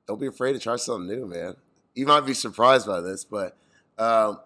Don't 0.06 0.20
be 0.20 0.26
afraid 0.26 0.52
to 0.54 0.58
try 0.58 0.76
something 0.76 1.06
new, 1.08 1.26
man. 1.26 1.56
You 1.94 2.06
might 2.06 2.26
be 2.26 2.34
surprised 2.34 2.86
by 2.86 3.00
this, 3.00 3.24
but 3.24 3.56
um, 3.98 4.38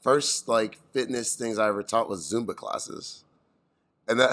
first 0.00 0.48
like 0.48 0.78
fitness 0.92 1.34
things 1.34 1.58
I 1.58 1.68
ever 1.68 1.82
taught 1.82 2.08
was 2.08 2.30
Zumba 2.30 2.54
classes, 2.54 3.24
and 4.08 4.20
that 4.20 4.30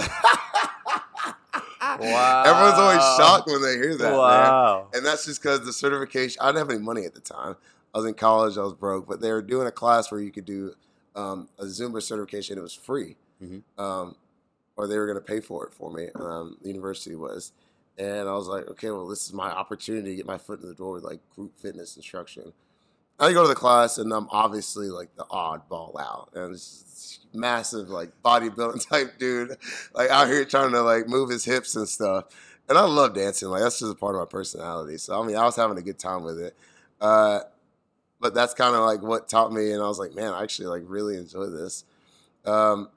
Wow. 2.00 2.44
everyone's 2.46 2.78
always 2.80 3.18
shocked 3.18 3.48
when 3.48 3.62
they 3.62 3.76
hear 3.76 3.96
that. 3.96 4.10
man. 4.12 4.18
wow. 4.18 4.88
And 4.94 5.06
that's 5.06 5.26
just 5.26 5.42
because 5.42 5.66
the 5.66 5.74
certification, 5.74 6.40
I 6.42 6.48
didn't 6.48 6.60
have 6.60 6.70
any 6.70 6.80
money 6.80 7.06
at 7.06 7.14
the 7.14 7.22
time. 7.22 7.56
I 7.96 7.98
was 8.00 8.06
in 8.06 8.14
college, 8.14 8.58
I 8.58 8.62
was 8.62 8.74
broke, 8.74 9.08
but 9.08 9.22
they 9.22 9.32
were 9.32 9.42
doing 9.42 9.68
a 9.68 9.72
class 9.72 10.12
where 10.12 10.20
you 10.22 10.32
could 10.32 10.46
do 10.46 10.74
um, 11.16 11.48
a 11.58 11.64
Zumba 11.66 12.02
certification. 12.04 12.58
It 12.58 12.62
was 12.62 12.74
free. 12.74 13.16
Mhm. 13.42 13.64
Um, 13.80 14.16
or 14.76 14.86
they 14.88 14.98
were 14.98 15.08
going 15.08 15.18
to 15.18 15.24
pay 15.24 15.40
for 15.40 15.66
it 15.66 15.74
for 15.74 15.92
me. 15.92 16.10
Um, 16.14 16.58
the 16.62 16.68
university 16.68 17.16
was, 17.16 17.52
and 17.98 18.30
I 18.30 18.34
was 18.34 18.48
like, 18.48 18.68
okay, 18.68 18.92
well, 18.92 19.08
this 19.08 19.26
is 19.26 19.34
my 19.34 19.50
opportunity 19.50 20.12
to 20.12 20.16
get 20.16 20.26
my 20.26 20.38
foot 20.38 20.62
in 20.62 20.68
the 20.68 20.76
door 20.76 20.94
with 20.94 21.04
like 21.04 21.20
group 21.36 21.58
fitness 21.58 21.96
instruction. 21.96 22.54
I 23.20 23.34
go 23.34 23.42
to 23.42 23.48
the 23.48 23.56
class, 23.56 23.98
and 23.98 24.14
I'm 24.14 24.28
obviously 24.30 24.90
like 24.90 25.16
the 25.16 25.26
oddball 25.26 26.00
out, 26.00 26.30
and 26.36 26.54
it's 26.54 27.20
massive 27.34 27.90
like 27.90 28.12
bodybuilding 28.24 28.88
type 28.90 29.18
dude, 29.18 29.58
like 29.94 30.10
out 30.10 30.28
here 30.28 30.46
trying 30.46 30.72
to 30.72 30.82
like 30.82 31.08
move 31.08 31.30
his 31.30 31.44
hips 31.44 31.76
and 31.76 31.90
stuff. 31.90 32.26
And 32.70 32.78
I 32.78 32.84
love 32.84 33.16
dancing, 33.16 33.50
like 33.50 33.62
that's 33.62 33.80
just 33.80 33.92
a 33.92 33.96
part 33.96 34.16
of 34.16 34.20
my 34.20 34.26
personality. 34.26 34.98
So 34.98 35.20
I 35.20 35.26
mean, 35.26 35.36
I 35.36 35.46
was 35.46 35.56
having 35.56 35.78
a 35.78 35.82
good 35.82 35.98
time 35.98 36.24
with 36.24 36.40
it. 36.40 36.56
Uh, 37.02 37.40
but 38.20 38.34
that's 38.34 38.54
kind 38.54 38.76
of 38.76 38.82
like 38.82 39.02
what 39.02 39.30
taught 39.30 39.52
me, 39.52 39.72
and 39.72 39.82
I 39.82 39.88
was 39.88 40.00
like, 40.00 40.14
man, 40.14 40.34
I 40.34 40.44
actually 40.44 40.68
like 40.68 40.84
really 40.86 41.18
enjoy 41.18 41.48
this. 41.48 41.86
Um, 42.46 42.90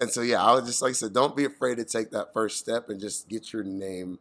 and 0.00 0.10
so 0.10 0.22
yeah, 0.22 0.42
I 0.42 0.54
was 0.54 0.66
just 0.66 0.82
like 0.82 0.90
I 0.90 0.92
said, 0.94 1.12
don't 1.12 1.36
be 1.36 1.44
afraid 1.44 1.76
to 1.76 1.84
take 1.84 2.10
that 2.12 2.32
first 2.32 2.58
step 2.58 2.88
and 2.88 3.00
just 3.00 3.28
get 3.28 3.52
your 3.52 3.62
name 3.62 4.18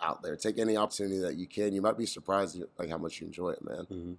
out 0.00 0.22
there. 0.22 0.36
Take 0.36 0.58
any 0.58 0.76
opportunity 0.76 1.18
that 1.20 1.36
you 1.36 1.46
can. 1.46 1.72
You 1.72 1.82
might 1.82 1.98
be 1.98 2.06
surprised 2.06 2.60
like 2.78 2.90
how 2.90 2.98
much 2.98 3.20
you 3.20 3.26
enjoy 3.26 3.50
it, 3.50 3.64
man. 3.64 3.86
Mm-hmm. 3.90 4.12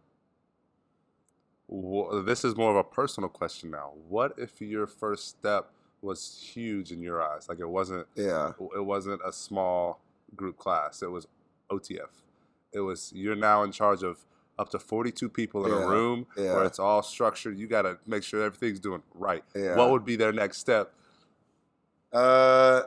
Well, 1.67 2.21
this 2.23 2.43
is 2.43 2.55
more 2.55 2.71
of 2.71 2.77
a 2.77 2.83
personal 2.83 3.29
question 3.29 3.71
now. 3.71 3.91
What 4.09 4.33
if 4.37 4.59
your 4.61 4.87
first 4.87 5.29
step 5.29 5.71
was 6.01 6.41
huge 6.53 6.91
in 6.91 7.01
your 7.01 7.21
eyes? 7.21 7.47
Like 7.47 7.59
it 7.59 7.69
wasn't. 7.69 8.07
Yeah. 8.15 8.53
It 8.75 8.85
wasn't 8.85 9.21
a 9.25 9.31
small 9.31 10.01
group 10.35 10.57
class. 10.57 11.01
It 11.01 11.11
was 11.11 11.27
OTF. 11.69 12.09
It 12.73 12.81
was 12.81 13.11
you're 13.15 13.35
now 13.35 13.63
in 13.63 13.71
charge 13.71 14.03
of 14.03 14.25
up 14.59 14.69
to 14.69 14.79
42 14.79 15.29
people 15.29 15.65
in 15.65 15.71
Yeah, 15.71 15.83
a 15.83 15.87
room 15.87 16.27
yeah. 16.37 16.55
where 16.55 16.65
it's 16.65 16.77
all 16.79 17.01
structured. 17.01 17.57
You 17.57 17.67
got 17.67 17.83
to 17.83 17.97
make 18.05 18.23
sure 18.23 18.43
everything's 18.43 18.79
doing 18.79 19.01
right. 19.15 19.43
Yeah. 19.55 19.75
What 19.75 19.91
would 19.91 20.05
be 20.05 20.15
their 20.15 20.33
next 20.33 20.57
step? 20.57 20.93
Uh, 22.11 22.81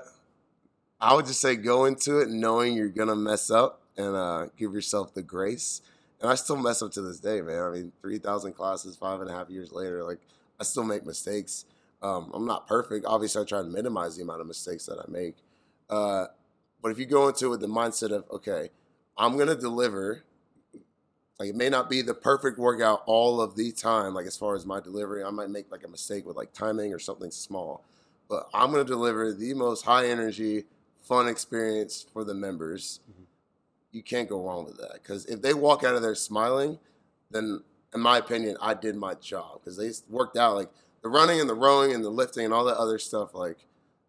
I 1.00 1.14
would 1.14 1.26
just 1.26 1.40
say 1.40 1.56
go 1.56 1.84
into 1.84 2.20
it 2.20 2.28
knowing 2.28 2.74
you're 2.74 2.88
gonna 2.88 3.16
mess 3.16 3.50
up 3.50 3.82
and 3.96 4.14
uh, 4.14 4.46
give 4.56 4.72
yourself 4.72 5.14
the 5.14 5.22
grace. 5.22 5.82
And 6.20 6.30
I 6.30 6.34
still 6.34 6.56
mess 6.56 6.82
up 6.82 6.92
to 6.92 7.02
this 7.02 7.20
day, 7.20 7.40
man. 7.40 7.62
I 7.62 7.70
mean, 7.70 7.92
three 8.00 8.18
thousand 8.18 8.54
classes, 8.54 8.96
five 8.96 9.20
and 9.20 9.30
a 9.30 9.32
half 9.32 9.50
years 9.50 9.72
later, 9.72 10.04
like 10.04 10.20
I 10.60 10.64
still 10.64 10.84
make 10.84 11.04
mistakes. 11.04 11.64
Um, 12.02 12.30
I'm 12.34 12.46
not 12.46 12.66
perfect. 12.66 13.06
Obviously, 13.06 13.42
I 13.42 13.44
try 13.44 13.58
to 13.60 13.68
minimize 13.68 14.16
the 14.16 14.22
amount 14.22 14.40
of 14.40 14.46
mistakes 14.46 14.86
that 14.86 14.98
I 14.98 15.10
make. 15.10 15.36
Uh, 15.88 16.26
but 16.82 16.90
if 16.90 16.98
you 16.98 17.06
go 17.06 17.28
into 17.28 17.46
it 17.46 17.48
with 17.48 17.60
the 17.60 17.66
mindset 17.66 18.10
of, 18.10 18.24
okay, 18.30 18.70
I'm 19.16 19.36
gonna 19.38 19.56
deliver. 19.56 20.24
Like 21.40 21.48
it 21.48 21.56
may 21.56 21.68
not 21.68 21.90
be 21.90 22.00
the 22.00 22.14
perfect 22.14 22.58
workout 22.58 23.02
all 23.06 23.40
of 23.40 23.56
the 23.56 23.72
time. 23.72 24.14
Like 24.14 24.26
as 24.26 24.36
far 24.36 24.54
as 24.54 24.64
my 24.64 24.78
delivery, 24.78 25.24
I 25.24 25.30
might 25.30 25.50
make 25.50 25.70
like 25.70 25.84
a 25.84 25.88
mistake 25.88 26.24
with 26.24 26.36
like 26.36 26.52
timing 26.52 26.94
or 26.94 27.00
something 27.00 27.32
small 27.32 27.84
but 28.28 28.48
I'm 28.54 28.72
going 28.72 28.84
to 28.84 28.90
deliver 28.90 29.32
the 29.32 29.54
most 29.54 29.84
high 29.84 30.06
energy, 30.06 30.64
fun 31.02 31.28
experience 31.28 32.04
for 32.12 32.24
the 32.24 32.34
members. 32.34 33.00
Mhm. 33.10 33.26
You 33.92 34.02
can't 34.02 34.28
go 34.28 34.44
wrong 34.44 34.64
with 34.64 34.76
that 34.78 34.94
because 34.94 35.26
if 35.26 35.42
they 35.42 35.54
walk 35.54 35.84
out 35.84 35.94
of 35.94 36.02
there 36.02 36.14
smiling, 36.14 36.78
then 37.30 37.62
in 37.94 38.00
my 38.00 38.18
opinion, 38.18 38.56
I 38.60 38.74
did 38.74 38.96
my 38.96 39.14
job 39.14 39.60
because 39.60 39.76
they 39.76 39.92
worked 40.08 40.36
out 40.36 40.56
like 40.56 40.70
the 41.02 41.08
running 41.08 41.40
and 41.40 41.48
the 41.48 41.54
rowing 41.54 41.92
and 41.92 42.04
the 42.04 42.10
lifting 42.10 42.44
and 42.44 42.52
all 42.54 42.64
that 42.64 42.76
other 42.76 42.98
stuff. 42.98 43.34
Like 43.34 43.66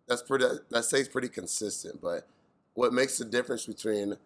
that's 0.08 0.24
pretty 0.24 0.46
that 0.70 0.86
stays 0.86 1.08
pretty 1.08 1.30
consistent. 1.30 2.02
But 2.02 2.28
what 2.74 2.94
makes 2.94 3.18
the 3.18 3.26
difference 3.26 3.66
between 3.66 4.18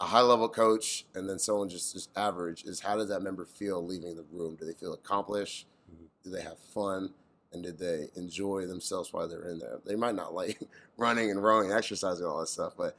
a 0.00 0.04
high 0.04 0.20
level 0.20 0.48
coach 0.48 1.06
and 1.14 1.28
then 1.28 1.38
someone 1.38 1.68
just 1.68 1.94
just 1.94 2.10
average 2.16 2.64
is 2.64 2.80
how 2.80 2.96
does 2.96 3.08
that 3.08 3.22
member 3.22 3.44
feel 3.46 3.84
leaving 3.84 4.16
the 4.16 4.24
room? 4.32 4.56
Do 4.56 4.64
they 4.66 4.74
feel 4.74 4.92
accomplished? 4.92 5.66
Mhm. 5.90 6.08
Do 6.24 6.30
they 6.30 6.42
have 6.42 6.58
fun? 6.58 7.14
And 7.52 7.62
did 7.62 7.78
they 7.78 8.08
enjoy 8.16 8.66
themselves 8.66 9.12
while 9.12 9.28
they're 9.28 9.48
in 9.48 9.58
there? 9.58 9.78
They 9.84 9.96
might 9.96 10.14
not 10.14 10.34
like 10.34 10.60
running 10.96 11.30
and 11.30 11.42
rowing, 11.42 11.70
exercising, 11.72 12.24
all 12.26 12.40
that 12.40 12.48
stuff, 12.48 12.74
but 12.76 12.96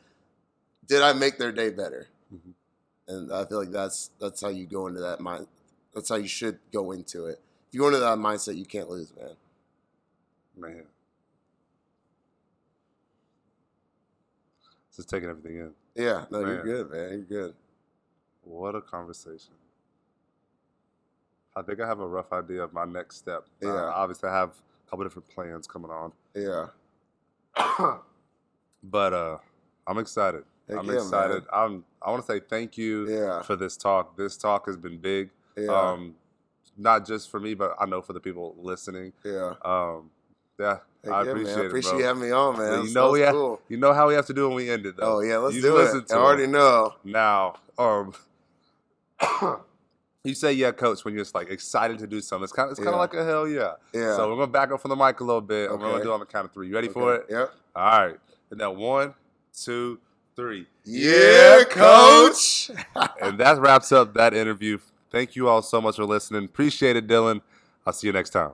did 0.88 1.02
I 1.02 1.13
make 1.13 1.38
their 1.38 1.52
day 1.52 1.70
better? 1.70 2.08
Mhm. 2.34 2.54
And 3.08 3.34
I 3.34 3.46
feel 3.46 3.60
like 3.60 3.72
that's 3.72 4.12
that's 4.20 4.42
how 4.42 4.50
you 4.50 4.66
go 4.66 4.88
into 4.88 5.02
that 5.02 5.20
mind. 5.20 5.48
That's 5.94 6.10
how 6.10 6.16
you 6.16 6.28
should 6.28 6.60
go 6.72 6.92
into 6.92 7.26
it. 7.26 7.39
If 7.68 7.74
you 7.74 7.80
go 7.82 7.88
into 7.88 8.00
that 8.00 8.18
mindset, 8.18 8.56
you 8.58 8.66
can't 8.66 8.89
lose, 8.89 9.12
man. 9.16 9.36
Man. 10.56 10.84
Just 14.96 15.10
taking 15.10 15.30
everything 15.30 15.58
in. 15.58 15.74
Yeah, 15.96 16.26
no, 16.30 16.39
you're 16.39 16.63
good, 16.63 16.92
man. 16.92 17.10
You're 17.10 17.48
good. 17.48 17.56
What 18.44 18.76
a 18.76 18.82
conversation. 18.82 19.54
I 21.56 21.62
think 21.62 21.80
I 21.80 21.88
have 21.88 22.00
a 22.00 22.08
rough 22.08 22.32
idea 22.34 22.63
of 22.63 22.74
my 22.74 22.86
next 22.86 23.18
step. 23.18 23.46
Uh, 23.63 23.68
Yeah. 23.68 23.89
obviously, 23.94 24.30
I 24.30 24.34
have 24.36 24.50
a 24.50 24.89
couple 24.89 25.06
different 25.06 25.30
plans 25.30 25.68
coming 25.68 25.92
on. 25.92 26.12
Yeah, 26.36 26.68
but 28.84 29.13
uh, 29.13 29.38
I'm 29.88 29.98
excited. 30.00 30.44
Heck 30.68 30.78
I'm 30.80 30.86
yeah, 30.86 30.92
man. 30.94 31.02
excited. 31.02 31.44
I'm. 31.54 31.84
I 32.02 32.10
want 32.12 32.26
to 32.26 32.32
say 32.32 32.39
thank 32.39 32.78
you 32.78 33.08
yeah, 33.08 33.42
for 33.44 33.56
this 33.56 33.78
talk. 33.78 34.18
This 34.18 34.36
talk 34.38 34.66
has 34.68 34.78
been 34.78 34.98
big. 34.98 35.30
yeah, 35.58 35.68
Um, 35.92 36.16
not 36.78 37.06
just 37.06 37.30
for 37.30 37.39
me, 37.39 37.54
but 37.54 37.76
I 37.80 37.86
know 37.86 38.02
for 38.02 38.13
the 38.13 38.20
people 38.20 38.56
listening. 38.58 39.13
yeah. 39.24 39.54
Um, 39.63 40.10
yeah, 40.60 40.80
Heck 41.04 41.13
I 41.13 41.24
yeah, 41.24 41.30
appreciate 41.32 41.56
man. 41.56 41.58
I 41.58 41.62
it, 41.63 41.68
appreciate 41.68 41.98
you 41.98 42.04
having 42.06 42.24
me 42.24 42.32
on, 42.32 42.58
man. 42.58 42.86
You 42.86 42.94
know 42.94 43.12
we 43.12 43.20
have- 43.22 43.34
cool. 43.34 43.62
You 43.70 43.78
know 43.78 43.94
how 43.94 44.08
we 44.08 44.13
have 44.16 44.26
to 44.28 44.34
do 44.34 44.48
when 44.48 44.56
we 44.56 44.70
end 44.70 44.86
it, 44.86 44.98
though. 44.98 45.18
Oh 45.18 45.20
yeah, 45.22 45.38
let's 45.38 45.56
You 45.56 45.62
do 45.62 45.78
it. 45.78 46.12
I 46.12 46.16
already 46.16 46.44
him. 46.46 46.52
know. 46.52 46.94
Now, 47.04 47.56
um, 47.78 48.13
you 50.23 50.33
say 50.33 50.53
yeah, 50.53 50.71
coach, 50.71 51.03
when 51.03 51.13
you're 51.13 51.23
just 51.23 51.36
like 51.36 51.49
excited 51.49 51.99
to 51.99 52.07
do 52.07 52.21
something. 52.21 52.43
It's 52.45 52.53
kind 52.53 52.67
of 52.67 52.71
it's 52.71 52.79
kind 52.79 52.89
Yeah. 52.89 52.93
of 52.93 52.99
like 52.99 53.13
a 53.13 53.25
hell 53.25 53.47
yeah. 53.47 53.73
Yeah. 53.93 54.15
So 54.15 54.29
we're 54.29 54.36
gonna 54.36 54.47
back 54.47 54.71
up 54.71 54.81
from 54.81 54.89
the 54.89 54.95
mic 54.95 55.19
a 55.19 55.23
little 55.23 55.41
bit. 55.41 55.69
and 55.69 55.79
We're 55.81 55.91
gonna 55.91 56.03
do 56.03 56.12
it 56.12 56.13
on 56.13 56.19
the 56.21 56.25
count 56.25 56.45
of 56.45 56.51
three. 56.53 56.67
You 56.67 56.75
ready 56.75 56.88
for 56.88 57.15
it? 57.15 57.23
Okay. 57.23 57.33
Yep. 57.33 57.53
All 57.75 58.07
right. 58.07 58.19
And 58.51 58.59
then 58.59 58.77
one, 58.77 59.13
two, 59.57 59.99
three. 60.36 60.67
Yeah, 60.86 61.63
coach. 61.69 62.71
and 63.21 63.38
that 63.39 63.59
wraps 63.59 63.91
up 63.91 64.13
that 64.13 64.33
interview. 64.33 64.77
Thank 65.12 65.36
you 65.36 65.47
all 65.49 65.62
so 65.62 65.81
much 65.81 65.97
for 65.97 66.05
listening. 66.05 66.45
Appreciate 66.45 66.95
it, 66.95 67.05
Dillon. 67.07 67.41
I'll 67.86 67.93
see 67.93 68.07
you 68.07 68.13
next 68.13 68.29
time. 68.31 68.51